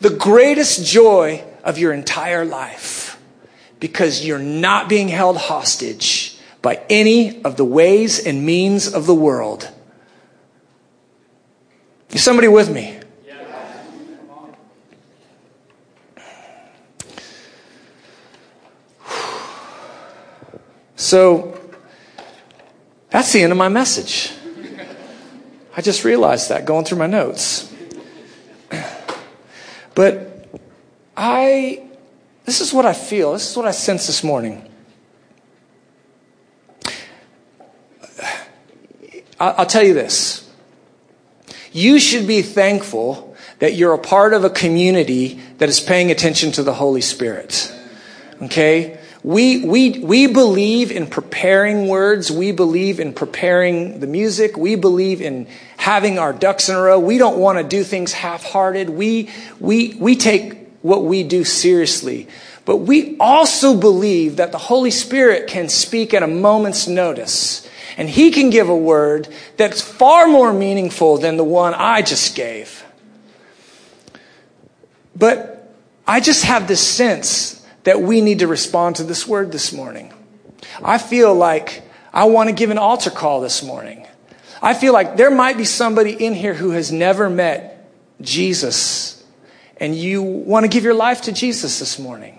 the 0.00 0.10
greatest 0.10 0.86
joy 0.86 1.44
of 1.64 1.78
your 1.78 1.92
entire 1.92 2.46
life 2.46 3.01
because 3.82 4.24
you're 4.24 4.38
not 4.38 4.88
being 4.88 5.08
held 5.08 5.36
hostage 5.36 6.38
by 6.62 6.80
any 6.88 7.42
of 7.42 7.56
the 7.56 7.64
ways 7.64 8.24
and 8.24 8.46
means 8.46 8.94
of 8.94 9.06
the 9.06 9.14
world. 9.14 9.68
Is 12.10 12.22
somebody 12.22 12.46
with 12.46 12.70
me? 12.70 13.00
So 20.94 21.58
that's 23.10 23.32
the 23.32 23.42
end 23.42 23.50
of 23.50 23.58
my 23.58 23.68
message. 23.68 24.30
I 25.76 25.80
just 25.80 26.04
realized 26.04 26.50
that 26.50 26.66
going 26.66 26.84
through 26.84 26.98
my 26.98 27.08
notes. 27.08 27.68
But 29.94 30.48
I 31.16 31.81
this 32.44 32.60
is 32.60 32.72
what 32.72 32.86
I 32.86 32.92
feel, 32.92 33.32
this 33.32 33.50
is 33.50 33.56
what 33.56 33.66
I 33.66 33.70
sense 33.70 34.06
this 34.06 34.24
morning. 34.24 34.68
I'll 39.38 39.66
tell 39.66 39.82
you 39.82 39.92
this. 39.92 40.48
You 41.72 41.98
should 41.98 42.28
be 42.28 42.42
thankful 42.42 43.34
that 43.58 43.74
you're 43.74 43.94
a 43.94 43.98
part 43.98 44.34
of 44.34 44.44
a 44.44 44.50
community 44.50 45.40
that 45.58 45.68
is 45.68 45.80
paying 45.80 46.10
attention 46.10 46.52
to 46.52 46.62
the 46.62 46.74
Holy 46.74 47.00
Spirit. 47.00 47.72
Okay? 48.42 48.98
We, 49.24 49.64
we, 49.64 49.98
we 50.00 50.26
believe 50.26 50.90
in 50.90 51.06
preparing 51.06 51.88
words. 51.88 52.30
We 52.30 52.52
believe 52.52 53.00
in 53.00 53.12
preparing 53.12 54.00
the 54.00 54.06
music. 54.06 54.56
We 54.56 54.74
believe 54.74 55.20
in 55.20 55.46
having 55.76 56.18
our 56.18 56.32
ducks 56.32 56.68
in 56.68 56.74
a 56.74 56.82
row. 56.82 56.98
We 56.98 57.18
don't 57.18 57.38
want 57.38 57.58
to 57.58 57.64
do 57.64 57.84
things 57.84 58.12
half 58.12 58.44
hearted. 58.44 58.90
We, 58.90 59.30
we, 59.60 59.94
we 59.94 60.16
take 60.16 60.61
what 60.82 61.04
we 61.04 61.22
do 61.22 61.44
seriously. 61.44 62.28
But 62.64 62.78
we 62.78 63.16
also 63.18 63.76
believe 63.78 64.36
that 64.36 64.52
the 64.52 64.58
Holy 64.58 64.90
Spirit 64.90 65.48
can 65.48 65.68
speak 65.68 66.14
at 66.14 66.22
a 66.22 66.28
moment's 66.28 66.86
notice. 66.86 67.68
And 67.96 68.08
He 68.08 68.30
can 68.30 68.50
give 68.50 68.68
a 68.68 68.76
word 68.76 69.28
that's 69.56 69.80
far 69.80 70.28
more 70.28 70.52
meaningful 70.52 71.18
than 71.18 71.36
the 71.36 71.44
one 71.44 71.74
I 71.74 72.02
just 72.02 72.36
gave. 72.36 72.84
But 75.14 75.74
I 76.06 76.20
just 76.20 76.44
have 76.44 76.68
this 76.68 76.86
sense 76.86 77.66
that 77.84 78.00
we 78.00 78.20
need 78.20 78.40
to 78.40 78.46
respond 78.46 78.96
to 78.96 79.04
this 79.04 79.26
word 79.26 79.52
this 79.52 79.72
morning. 79.72 80.12
I 80.82 80.98
feel 80.98 81.34
like 81.34 81.82
I 82.12 82.24
want 82.24 82.48
to 82.48 82.54
give 82.54 82.70
an 82.70 82.78
altar 82.78 83.10
call 83.10 83.40
this 83.40 83.62
morning. 83.62 84.06
I 84.62 84.74
feel 84.74 84.92
like 84.92 85.16
there 85.16 85.30
might 85.30 85.56
be 85.56 85.64
somebody 85.64 86.12
in 86.12 86.34
here 86.34 86.54
who 86.54 86.70
has 86.70 86.92
never 86.92 87.28
met 87.28 87.90
Jesus 88.20 89.21
and 89.82 89.96
you 89.96 90.22
want 90.22 90.62
to 90.62 90.68
give 90.68 90.84
your 90.84 90.94
life 90.94 91.22
to 91.22 91.32
Jesus 91.32 91.80
this 91.80 91.98
morning. 91.98 92.38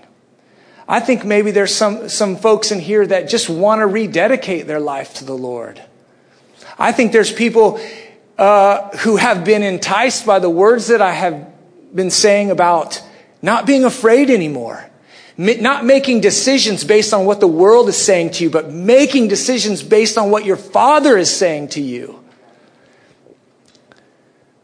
I 0.88 1.02
think 1.02 1.26
maybe 1.26 1.52
there's 1.52 1.76
some, 1.76 2.08
some 2.08 2.38
folks 2.38 2.72
in 2.72 2.80
here 2.80 3.06
that 3.06 3.28
just 3.28 3.50
want 3.50 3.80
to 3.80 3.86
rededicate 3.86 4.66
their 4.66 4.80
life 4.80 5.16
to 5.16 5.26
the 5.26 5.36
Lord. 5.36 5.82
I 6.80 6.94
think 6.94 7.12
there's 7.12 7.34
people 7.34 7.82
uh, 8.38 8.96
who 9.00 9.18
have 9.18 9.44
been 9.44 9.62
enticed 9.62 10.26
by 10.26 10.39
the 10.39 10.50
words 10.50 10.88
that 10.88 11.02
I 11.02 11.12
have 11.12 11.46
been 11.94 12.12
saying 12.12 12.50
about 12.50 13.04
not 13.41 13.66
being 13.66 13.84
afraid 13.84 14.30
anymore 14.30 14.89
not 15.36 15.84
making 15.84 16.22
decisions 16.22 16.84
based 16.84 17.12
on 17.12 17.26
what 17.26 17.39
the 17.39 17.48
world 17.48 17.89
is 17.89 17.98
saying 17.98 18.30
to 18.30 18.44
you, 18.44 18.52
but 18.52 18.72
making 18.72 19.28
decisions 19.28 19.82
based 19.82 20.16
on 20.16 20.30
what 20.30 20.46
your 20.46 20.56
Father 20.56 21.18
is 21.18 21.36
saying 21.36 21.70
to 21.70 21.82
you. 21.82 22.22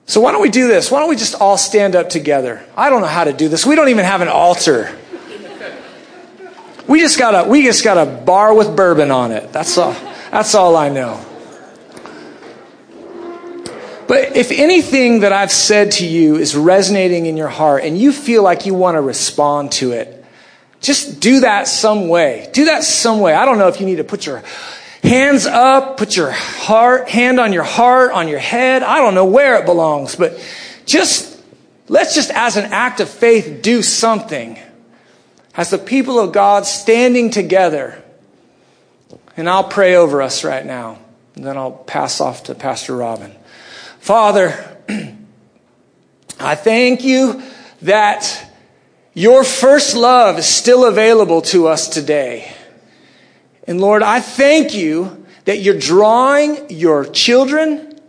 So, 0.10 0.22
why 0.22 0.32
don't 0.32 0.42
we 0.42 0.50
do 0.50 0.68
this? 0.68 0.90
Why 0.90 1.02
don't 1.02 1.10
we 1.10 1.16
just 1.16 1.36
all 1.36 1.56
stand 1.56 1.96
up 1.96 2.10
together? 2.10 2.66
I 2.76 2.90
don't 2.90 3.02
know 3.02 3.08
how 3.08 3.26
to 3.26 3.32
do 3.32 3.48
this. 3.48 3.64
We 3.64 3.76
don't 3.76 3.90
even 3.90 4.06
have 4.06 4.22
an 4.22 4.28
altar. 4.28 4.98
We 6.88 7.00
just 7.00 7.20
got 7.20 7.46
a 7.46 7.48
we 7.48 7.62
just 7.62 7.84
got 7.84 8.00
a 8.00 8.10
bar 8.10 8.56
with 8.56 8.76
bourbon 8.76 9.12
on 9.12 9.32
it. 9.32 9.54
That's 9.54 9.78
all. 9.78 9.94
That's 10.32 10.56
all 10.56 10.76
I 10.76 10.90
know. 10.90 11.24
But 14.08 14.36
if 14.36 14.50
anything 14.50 15.20
that 15.20 15.32
I've 15.32 15.52
said 15.52 15.92
to 15.92 16.08
you 16.08 16.38
is 16.38 16.56
resonating 16.56 17.28
in 17.28 17.38
your 17.38 17.48
heart 17.48 17.84
and 17.84 17.96
you 17.96 18.12
feel 18.12 18.42
like 18.42 18.66
you 18.66 18.74
want 18.74 18.96
to 18.96 19.02
respond 19.02 19.74
to 19.74 19.92
it, 19.92 20.26
just 20.82 21.20
do 21.20 21.42
that 21.42 21.68
some 21.68 22.08
way. 22.08 22.50
Do 22.52 22.66
that 22.66 22.84
some 22.84 23.20
way. 23.20 23.36
I 23.36 23.46
don't 23.46 23.60
know 23.60 23.68
if 23.68 23.80
you 23.80 23.86
need 23.86 23.98
to 23.98 24.04
put 24.04 24.26
your 24.26 24.42
hands 25.04 25.46
up, 25.46 25.98
put 25.98 26.16
your 26.16 26.32
heart, 26.32 27.10
hand 27.10 27.40
on 27.40 27.54
your 27.54 27.64
heart, 27.64 28.12
on 28.12 28.28
your 28.28 28.40
head. 28.40 28.84
I 28.84 28.98
don't 28.98 29.16
know 29.16 29.26
where 29.26 29.60
it 29.60 29.66
belongs, 29.66 30.16
but 30.16 30.40
just, 30.86 31.42
let's 31.88 32.16
just 32.16 32.32
as 32.32 32.58
an 32.58 32.66
act 32.66 33.00
of 33.00 33.10
faith 33.10 33.62
do 33.62 33.82
something. 33.82 34.60
As 35.56 35.70
the 35.70 35.78
people 35.78 36.20
of 36.20 36.32
God 36.32 36.66
standing 36.66 37.32
together. 37.32 38.02
And 39.36 39.50
I'll 39.50 39.64
pray 39.64 39.96
over 39.96 40.22
us 40.22 40.44
right 40.44 40.66
now. 40.66 41.00
And 41.36 41.46
then 41.46 41.58
I'll 41.58 41.72
pass 41.72 42.22
off 42.22 42.44
to 42.44 42.56
Pastor 42.56 42.96
Robin. 42.96 43.34
Father, 44.00 44.78
I 46.40 46.56
thank 46.56 47.04
you 47.04 47.42
that 47.82 48.46
your 49.14 49.44
first 49.44 49.96
love 49.96 50.38
is 50.38 50.46
still 50.46 50.86
available 50.86 51.42
to 51.44 51.68
us 51.68 51.88
today. 51.88 52.54
And 53.70 53.80
Lord, 53.80 54.02
I 54.02 54.20
thank 54.20 54.74
you 54.74 55.28
that 55.46 55.60
you're 55.60 55.78
drawing 55.78 56.72
your 56.72 57.06
children 57.06 58.00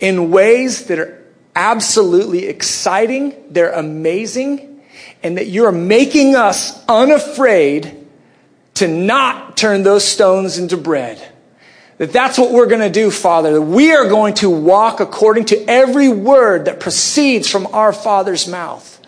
in 0.00 0.32
ways 0.32 0.86
that 0.86 0.98
are 0.98 1.24
absolutely 1.54 2.46
exciting, 2.46 3.32
they're 3.48 3.70
amazing, 3.70 4.82
and 5.22 5.38
that 5.38 5.46
you're 5.46 5.70
making 5.70 6.34
us 6.34 6.84
unafraid 6.88 7.96
to 8.74 8.88
not 8.88 9.56
turn 9.56 9.84
those 9.84 10.04
stones 10.04 10.58
into 10.58 10.76
bread. 10.76 11.24
That 11.98 12.12
that's 12.12 12.36
what 12.36 12.50
we're 12.50 12.66
going 12.66 12.80
to 12.80 12.90
do, 12.90 13.12
Father. 13.12 13.52
That 13.52 13.62
we 13.62 13.92
are 13.92 14.08
going 14.08 14.34
to 14.34 14.50
walk 14.50 14.98
according 14.98 15.44
to 15.44 15.64
every 15.70 16.08
word 16.08 16.64
that 16.64 16.80
proceeds 16.80 17.48
from 17.48 17.68
our 17.68 17.92
Father's 17.92 18.48
mouth. 18.48 19.00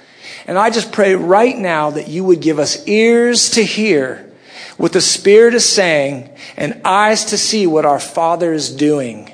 And 0.47 0.57
I 0.57 0.70
just 0.70 0.93
pray 0.93 1.16
right 1.16 1.59
now 1.59 1.91
that 1.91 2.07
you 2.07 2.22
would 2.22 2.41
give 2.41 2.61
us 2.61 2.87
ears 2.87 3.51
to 3.51 3.64
hear 3.64 4.31
what 4.77 4.93
the 4.93 5.01
Spirit 5.01 5.55
is 5.55 5.68
saying 5.68 6.31
and 6.57 6.81
eyes 6.85 7.27
to 7.27 7.39
see 7.39 7.66
what 7.66 7.85
our 7.85 8.01
Father 8.01 8.53
is 8.53 8.75
doing. 8.75 9.33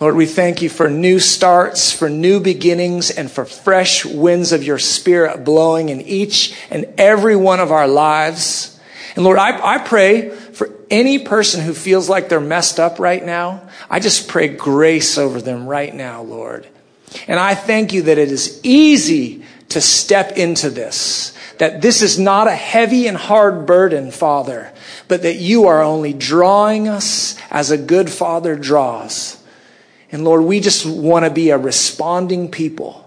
Lord, 0.00 0.14
we 0.14 0.26
thank 0.26 0.62
you 0.62 0.68
for 0.68 0.88
new 0.88 1.18
starts, 1.18 1.92
for 1.92 2.08
new 2.08 2.38
beginnings, 2.38 3.10
and 3.10 3.28
for 3.28 3.44
fresh 3.44 4.04
winds 4.04 4.52
of 4.52 4.62
your 4.62 4.78
Spirit 4.78 5.44
blowing 5.44 5.88
in 5.88 6.00
each 6.02 6.56
and 6.70 6.86
every 6.98 7.34
one 7.34 7.58
of 7.58 7.72
our 7.72 7.88
lives. 7.88 8.78
And 9.16 9.24
Lord, 9.24 9.38
I, 9.38 9.74
I 9.74 9.78
pray 9.78 10.30
for 10.30 10.70
any 10.88 11.18
person 11.18 11.60
who 11.60 11.74
feels 11.74 12.08
like 12.08 12.28
they're 12.28 12.40
messed 12.40 12.78
up 12.78 13.00
right 13.00 13.24
now. 13.24 13.68
I 13.90 13.98
just 13.98 14.28
pray 14.28 14.46
grace 14.48 15.18
over 15.18 15.40
them 15.40 15.66
right 15.66 15.92
now, 15.92 16.22
Lord. 16.22 16.68
And 17.26 17.40
I 17.40 17.56
thank 17.56 17.92
you 17.92 18.02
that 18.02 18.18
it 18.18 18.30
is 18.30 18.60
easy 18.62 19.44
to 19.70 19.80
step 19.80 20.36
into 20.36 20.70
this. 20.70 21.36
That 21.58 21.82
this 21.82 22.02
is 22.02 22.18
not 22.18 22.46
a 22.46 22.54
heavy 22.54 23.06
and 23.06 23.16
hard 23.16 23.66
burden, 23.66 24.10
Father, 24.10 24.72
but 25.08 25.22
that 25.22 25.36
you 25.36 25.66
are 25.66 25.82
only 25.82 26.12
drawing 26.12 26.88
us 26.88 27.36
as 27.50 27.70
a 27.70 27.78
good 27.78 28.10
Father 28.10 28.56
draws. 28.56 29.42
And 30.10 30.24
Lord, 30.24 30.42
we 30.42 30.60
just 30.60 30.86
want 30.86 31.24
to 31.24 31.30
be 31.30 31.50
a 31.50 31.58
responding 31.58 32.50
people. 32.50 33.04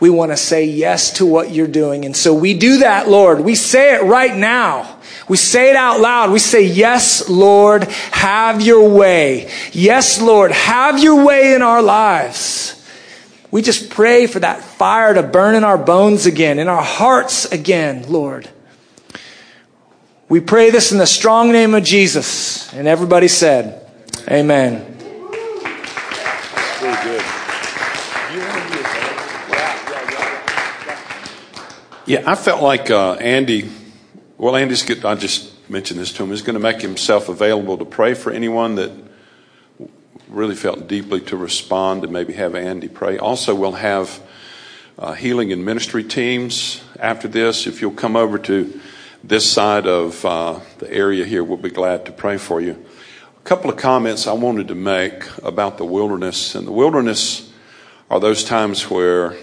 We 0.00 0.10
want 0.10 0.32
to 0.32 0.36
say 0.36 0.64
yes 0.64 1.12
to 1.18 1.26
what 1.26 1.52
you're 1.52 1.68
doing. 1.68 2.04
And 2.04 2.16
so 2.16 2.34
we 2.34 2.54
do 2.54 2.78
that, 2.78 3.08
Lord. 3.08 3.40
We 3.40 3.54
say 3.54 3.94
it 3.94 4.02
right 4.02 4.36
now. 4.36 4.98
We 5.28 5.36
say 5.36 5.70
it 5.70 5.76
out 5.76 6.00
loud. 6.00 6.32
We 6.32 6.40
say, 6.40 6.64
Yes, 6.64 7.28
Lord, 7.28 7.84
have 7.84 8.60
your 8.60 8.88
way. 8.88 9.48
Yes, 9.70 10.20
Lord, 10.20 10.50
have 10.50 10.98
your 10.98 11.24
way 11.24 11.54
in 11.54 11.62
our 11.62 11.82
lives. 11.82 12.81
We 13.52 13.60
just 13.60 13.90
pray 13.90 14.26
for 14.26 14.40
that 14.40 14.64
fire 14.64 15.12
to 15.12 15.22
burn 15.22 15.54
in 15.54 15.62
our 15.62 15.76
bones 15.76 16.24
again, 16.24 16.58
in 16.58 16.68
our 16.68 16.82
hearts 16.82 17.44
again, 17.44 18.10
Lord. 18.10 18.48
We 20.30 20.40
pray 20.40 20.70
this 20.70 20.90
in 20.90 20.96
the 20.96 21.06
strong 21.06 21.52
name 21.52 21.74
of 21.74 21.84
Jesus. 21.84 22.72
And 22.72 22.88
everybody 22.88 23.28
said, 23.28 23.86
Amen. 24.26 24.96
Yeah, 32.06 32.22
I 32.26 32.34
felt 32.34 32.62
like 32.62 32.90
uh, 32.90 33.12
Andy, 33.20 33.70
well, 34.38 34.56
Andy's 34.56 34.82
good, 34.82 35.04
I 35.04 35.14
just 35.14 35.52
mentioned 35.68 36.00
this 36.00 36.10
to 36.14 36.22
him, 36.22 36.32
is 36.32 36.40
going 36.40 36.54
to 36.54 36.60
make 36.60 36.80
himself 36.80 37.28
available 37.28 37.76
to 37.76 37.84
pray 37.84 38.14
for 38.14 38.32
anyone 38.32 38.76
that 38.76 38.90
really 40.32 40.54
felt 40.54 40.88
deeply 40.88 41.20
to 41.20 41.36
respond 41.36 42.04
and 42.04 42.12
maybe 42.12 42.32
have 42.32 42.54
Andy 42.54 42.88
pray. 42.88 43.18
Also, 43.18 43.54
we'll 43.54 43.72
have 43.72 44.20
uh, 44.98 45.12
healing 45.12 45.52
and 45.52 45.64
ministry 45.64 46.02
teams 46.02 46.82
after 46.98 47.28
this. 47.28 47.66
If 47.66 47.80
you'll 47.80 47.92
come 47.92 48.16
over 48.16 48.38
to 48.38 48.80
this 49.22 49.50
side 49.50 49.86
of 49.86 50.24
uh, 50.24 50.60
the 50.78 50.90
area 50.90 51.24
here, 51.24 51.44
we'll 51.44 51.58
be 51.58 51.70
glad 51.70 52.06
to 52.06 52.12
pray 52.12 52.38
for 52.38 52.60
you. 52.60 52.84
A 53.36 53.44
couple 53.44 53.70
of 53.70 53.76
comments 53.76 54.26
I 54.26 54.32
wanted 54.32 54.68
to 54.68 54.74
make 54.74 55.24
about 55.42 55.76
the 55.76 55.84
wilderness. 55.84 56.54
And 56.54 56.66
the 56.66 56.72
wilderness 56.72 57.52
are 58.10 58.18
those 58.18 58.42
times 58.42 58.90
where 58.90 59.36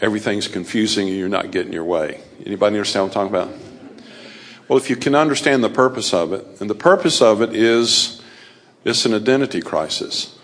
everything's 0.00 0.48
confusing 0.48 1.08
and 1.08 1.16
you're 1.16 1.28
not 1.28 1.52
getting 1.52 1.72
your 1.72 1.84
way. 1.84 2.22
Anybody 2.44 2.76
understand 2.76 3.04
what 3.08 3.16
I'm 3.16 3.30
talking 3.30 3.36
about? 3.36 3.70
Well, 4.66 4.78
if 4.78 4.90
you 4.90 4.96
can 4.96 5.14
understand 5.14 5.62
the 5.62 5.68
purpose 5.68 6.14
of 6.14 6.32
it, 6.32 6.46
and 6.60 6.70
the 6.70 6.74
purpose 6.74 7.20
of 7.20 7.42
it 7.42 7.54
is 7.54 8.19
it's 8.84 9.04
an 9.04 9.14
identity 9.14 9.60
crisis. 9.60 10.38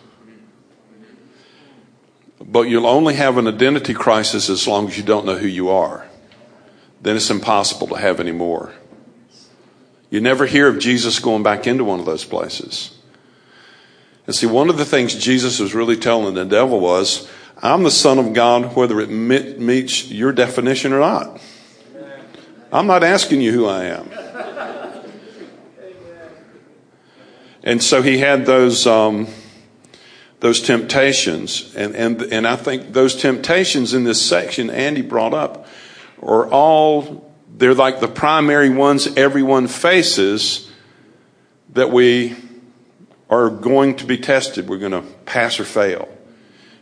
But 2.41 2.63
you'll 2.63 2.87
only 2.87 3.15
have 3.15 3.39
an 3.39 3.49
identity 3.49 3.95
crisis 3.95 4.49
as 4.49 4.67
long 4.67 4.89
as 4.89 4.97
you 4.97 5.03
don't 5.03 5.27
know 5.27 5.37
who 5.37 5.47
you 5.47 5.71
are. 5.71 6.07
Then 7.01 7.17
it's 7.17 7.31
impossible 7.31 7.89
to 7.89 7.97
have 7.97 8.21
any 8.21 8.33
more. 8.33 8.73
You 10.11 10.21
never 10.21 10.47
hear 10.47 10.69
of 10.69 10.79
Jesus 10.79 11.19
going 11.19 11.43
back 11.43 11.67
into 11.67 11.85
one 11.85 11.99
of 11.99 12.07
those 12.07 12.25
places. 12.25 12.97
And 14.27 14.35
see, 14.35 14.47
one 14.47 14.71
of 14.71 14.77
the 14.77 14.85
things 14.85 15.15
Jesus 15.15 15.59
was 15.59 15.75
really 15.75 15.97
telling 15.97 16.35
the 16.35 16.45
devil 16.45 16.81
was, 16.81 17.29
I'm 17.63 17.83
the 17.85 17.91
Son 17.91 18.19
of 18.19 18.33
God, 18.33 18.77
whether 18.77 19.01
it 19.01 19.09
meets 19.09 20.11
your 20.11 20.33
definition 20.33 20.93
or 20.93 21.01
not. 21.01 21.41
I'm 22.73 22.87
not 22.87 23.03
asking 23.03 23.41
you 23.41 23.53
who 23.53 23.67
I 23.67 23.85
am. 23.85 24.11
And 27.67 27.83
so 27.83 28.01
he 28.01 28.19
had 28.19 28.47
those, 28.47 28.87
um, 28.87 29.27
those 30.39 30.61
temptations. 30.61 31.75
And, 31.75 31.97
and, 31.97 32.23
and 32.23 32.47
I 32.47 32.55
think 32.55 32.93
those 32.93 33.17
temptations 33.17 33.93
in 33.93 34.05
this 34.05 34.25
section 34.25 34.71
Andy 34.71 35.03
brought 35.03 35.35
up 35.35 35.67
are 36.23 36.49
all, 36.49 37.29
they're 37.57 37.75
like 37.75 37.99
the 37.99 38.07
primary 38.07 38.71
ones 38.71 39.09
everyone 39.17 39.67
faces 39.67 40.71
that 41.71 41.91
we 41.91 42.37
are 43.29 43.51
going 43.51 43.97
to 43.97 44.07
be 44.07 44.17
tested. 44.17 44.69
We're 44.69 44.79
going 44.79 44.93
to 44.93 45.03
pass 45.25 45.59
or 45.59 45.65
fail. 45.65 46.09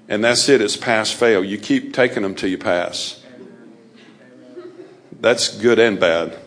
And 0.07 0.23
that's 0.23 0.51
it, 0.51 0.61
it's 0.61 0.77
pass 0.77 1.11
fail. 1.11 1.43
You 1.43 1.57
keep 1.57 1.95
taking 1.95 2.23
them 2.23 2.35
till 2.35 2.51
you 2.51 2.59
pass. 2.59 3.25
That's 5.19 5.57
good 5.57 5.79
and 5.79 5.99
bad. 5.99 6.39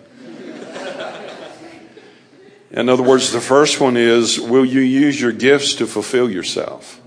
In 2.78 2.89
other 2.89 3.01
words, 3.01 3.32
the 3.32 3.41
first 3.41 3.82
one 3.82 3.97
is 3.97 4.39
will 4.39 4.63
you 4.63 4.82
use 4.82 5.19
your 5.19 5.32
gifts 5.32 5.73
to 5.75 5.88
fulfill 5.88 6.30
yourself? 6.30 7.01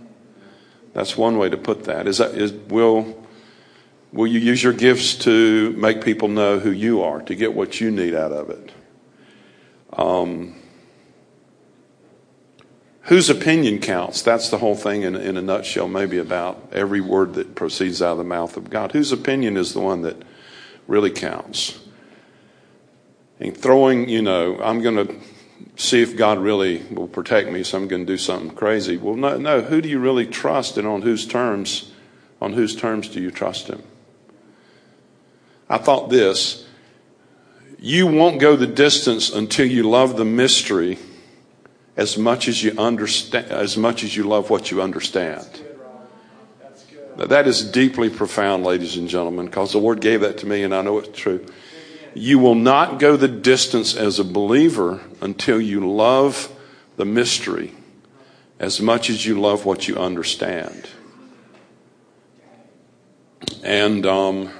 That's 0.94 1.16
one 1.16 1.38
way 1.38 1.48
to 1.48 1.56
put 1.56 1.84
that. 1.84 2.08
Is 2.08 2.18
that 2.18 2.34
is 2.34 2.50
will 2.50 3.24
will 4.12 4.26
you 4.26 4.40
use 4.40 4.64
your 4.64 4.72
gifts 4.72 5.14
to 5.18 5.70
make 5.74 6.02
people 6.02 6.26
know 6.26 6.58
who 6.58 6.72
you 6.72 7.02
are, 7.02 7.22
to 7.22 7.36
get 7.36 7.54
what 7.54 7.80
you 7.80 7.92
need 7.92 8.16
out 8.16 8.32
of 8.32 8.50
it? 8.50 8.72
Um, 9.92 10.56
whose 13.02 13.30
opinion 13.30 13.78
counts? 13.78 14.22
That's 14.22 14.48
the 14.50 14.58
whole 14.58 14.74
thing 14.74 15.02
in, 15.02 15.14
in 15.14 15.36
a 15.36 15.42
nutshell, 15.42 15.86
maybe 15.86 16.18
about 16.18 16.70
every 16.72 17.00
word 17.00 17.34
that 17.34 17.54
proceeds 17.54 18.02
out 18.02 18.12
of 18.12 18.18
the 18.18 18.24
mouth 18.24 18.56
of 18.56 18.70
God. 18.70 18.90
Whose 18.90 19.12
opinion 19.12 19.56
is 19.56 19.72
the 19.72 19.80
one 19.80 20.02
that 20.02 20.20
really 20.88 21.12
counts? 21.12 21.78
And 23.38 23.56
throwing, 23.56 24.08
you 24.08 24.20
know, 24.20 24.60
I'm 24.60 24.82
going 24.82 25.06
to 25.06 25.16
see 25.80 26.02
if 26.02 26.14
God 26.14 26.38
really 26.38 26.82
will 26.90 27.08
protect 27.08 27.50
me, 27.50 27.62
so 27.62 27.78
I'm 27.78 27.88
going 27.88 28.04
to 28.04 28.12
do 28.12 28.18
something 28.18 28.50
crazy. 28.50 28.98
Well, 28.98 29.16
no, 29.16 29.38
no. 29.38 29.62
Who 29.62 29.80
do 29.80 29.88
you 29.88 29.98
really 29.98 30.26
trust, 30.26 30.76
and 30.76 30.86
on 30.86 31.02
whose 31.02 31.26
terms? 31.26 31.90
On 32.40 32.52
whose 32.52 32.76
terms 32.76 33.08
do 33.08 33.20
you 33.20 33.30
trust 33.30 33.68
Him? 33.68 33.82
I 35.68 35.78
thought 35.78 36.10
this: 36.10 36.66
you 37.78 38.06
won't 38.06 38.40
go 38.40 38.56
the 38.56 38.66
distance 38.66 39.30
until 39.30 39.66
you 39.66 39.88
love 39.88 40.16
the 40.16 40.24
mystery 40.24 40.98
as 41.96 42.18
much 42.18 42.46
as 42.46 42.62
you 42.62 42.72
understand, 42.78 43.50
as 43.50 43.76
much 43.76 44.04
as 44.04 44.16
you 44.16 44.24
love 44.24 44.50
what 44.50 44.70
you 44.70 44.82
understand. 44.82 45.48
That 47.16 47.46
is 47.46 47.70
deeply 47.70 48.08
profound, 48.08 48.64
ladies 48.64 48.96
and 48.96 49.08
gentlemen, 49.08 49.46
because 49.46 49.72
the 49.72 49.78
Lord 49.78 50.00
gave 50.00 50.20
that 50.20 50.38
to 50.38 50.46
me, 50.46 50.62
and 50.62 50.74
I 50.74 50.80
know 50.80 50.98
it's 50.98 51.18
true. 51.18 51.44
You 52.14 52.38
will 52.38 52.54
not 52.54 52.98
go 52.98 53.16
the 53.16 53.28
distance 53.28 53.94
as 53.94 54.18
a 54.18 54.24
believer 54.24 55.00
until 55.20 55.60
you 55.60 55.88
love 55.88 56.50
the 56.96 57.04
mystery 57.04 57.72
as 58.58 58.80
much 58.80 59.08
as 59.08 59.24
you 59.24 59.40
love 59.40 59.64
what 59.64 59.88
you 59.88 59.96
understand. 59.96 60.88
And 63.62 64.04
um, 64.06 64.50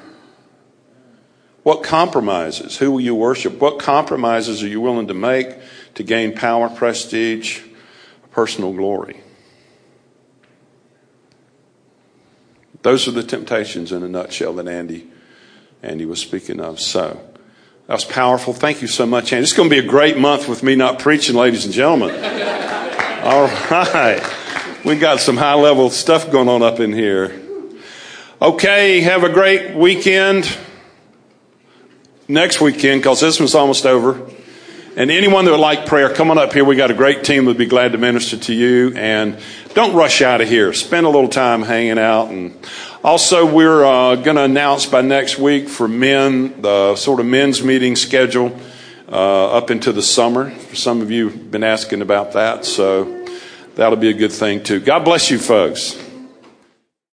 what 1.62 1.82
compromises? 1.82 2.78
Who 2.78 2.92
will 2.92 3.00
you 3.00 3.14
worship? 3.14 3.60
What 3.60 3.78
compromises 3.78 4.62
are 4.62 4.68
you 4.68 4.80
willing 4.80 5.08
to 5.08 5.14
make 5.14 5.48
to 5.94 6.02
gain 6.02 6.34
power, 6.34 6.68
prestige, 6.68 7.60
personal 8.30 8.72
glory? 8.72 9.20
Those 12.82 13.06
are 13.06 13.12
the 13.12 13.22
temptations 13.22 13.92
in 13.92 14.02
a 14.02 14.08
nutshell 14.08 14.54
that 14.54 14.68
Andy 14.68 15.06
Andy 15.82 16.04
was 16.06 16.20
speaking 16.20 16.60
of. 16.60 16.80
So 16.80 17.29
that 17.90 17.94
was 17.96 18.04
powerful. 18.04 18.52
Thank 18.52 18.82
you 18.82 18.86
so 18.86 19.04
much, 19.04 19.32
Andy. 19.32 19.42
It's 19.42 19.52
going 19.52 19.68
to 19.68 19.74
be 19.74 19.84
a 19.84 19.90
great 19.90 20.16
month 20.16 20.48
with 20.48 20.62
me 20.62 20.76
not 20.76 21.00
preaching, 21.00 21.34
ladies 21.34 21.64
and 21.64 21.74
gentlemen. 21.74 22.10
All 23.24 23.48
right. 23.68 24.22
We 24.84 24.96
got 24.96 25.18
some 25.18 25.36
high 25.36 25.54
level 25.54 25.90
stuff 25.90 26.30
going 26.30 26.48
on 26.48 26.62
up 26.62 26.78
in 26.78 26.92
here. 26.92 27.42
Okay, 28.40 29.00
have 29.00 29.24
a 29.24 29.28
great 29.28 29.74
weekend. 29.74 30.56
Next 32.28 32.60
weekend, 32.60 33.00
because 33.00 33.18
this 33.18 33.40
one's 33.40 33.56
almost 33.56 33.84
over. 33.84 34.24
And 35.00 35.10
anyone 35.10 35.46
that 35.46 35.50
would 35.50 35.60
like 35.60 35.86
prayer, 35.86 36.12
come 36.12 36.30
on 36.30 36.36
up 36.36 36.52
here. 36.52 36.62
We 36.62 36.76
got 36.76 36.90
a 36.90 36.94
great 36.94 37.24
team 37.24 37.46
that 37.46 37.52
would 37.52 37.56
be 37.56 37.64
glad 37.64 37.92
to 37.92 37.98
minister 37.98 38.36
to 38.36 38.52
you. 38.52 38.92
And 38.94 39.38
don't 39.72 39.94
rush 39.94 40.20
out 40.20 40.42
of 40.42 40.48
here. 40.48 40.74
Spend 40.74 41.06
a 41.06 41.08
little 41.08 41.30
time 41.30 41.62
hanging 41.62 41.98
out 41.98 42.28
and 42.28 42.54
also, 43.02 43.50
we're 43.50 43.82
uh, 43.82 44.16
going 44.16 44.36
to 44.36 44.42
announce 44.42 44.84
by 44.84 45.00
next 45.00 45.38
week 45.38 45.70
for 45.70 45.88
men 45.88 46.60
the 46.60 46.96
sort 46.96 47.18
of 47.18 47.24
men's 47.24 47.64
meeting 47.64 47.96
schedule 47.96 48.54
uh, 49.08 49.56
up 49.56 49.70
into 49.70 49.90
the 49.90 50.02
summer. 50.02 50.54
Some 50.74 51.00
of 51.00 51.10
you 51.10 51.30
have 51.30 51.50
been 51.50 51.64
asking 51.64 52.02
about 52.02 52.34
that, 52.34 52.66
so 52.66 53.26
that'll 53.76 53.96
be 53.96 54.10
a 54.10 54.12
good 54.12 54.32
thing 54.32 54.62
too. 54.62 54.80
God 54.80 55.06
bless 55.06 55.30
you, 55.30 55.38
folks. 55.38 56.09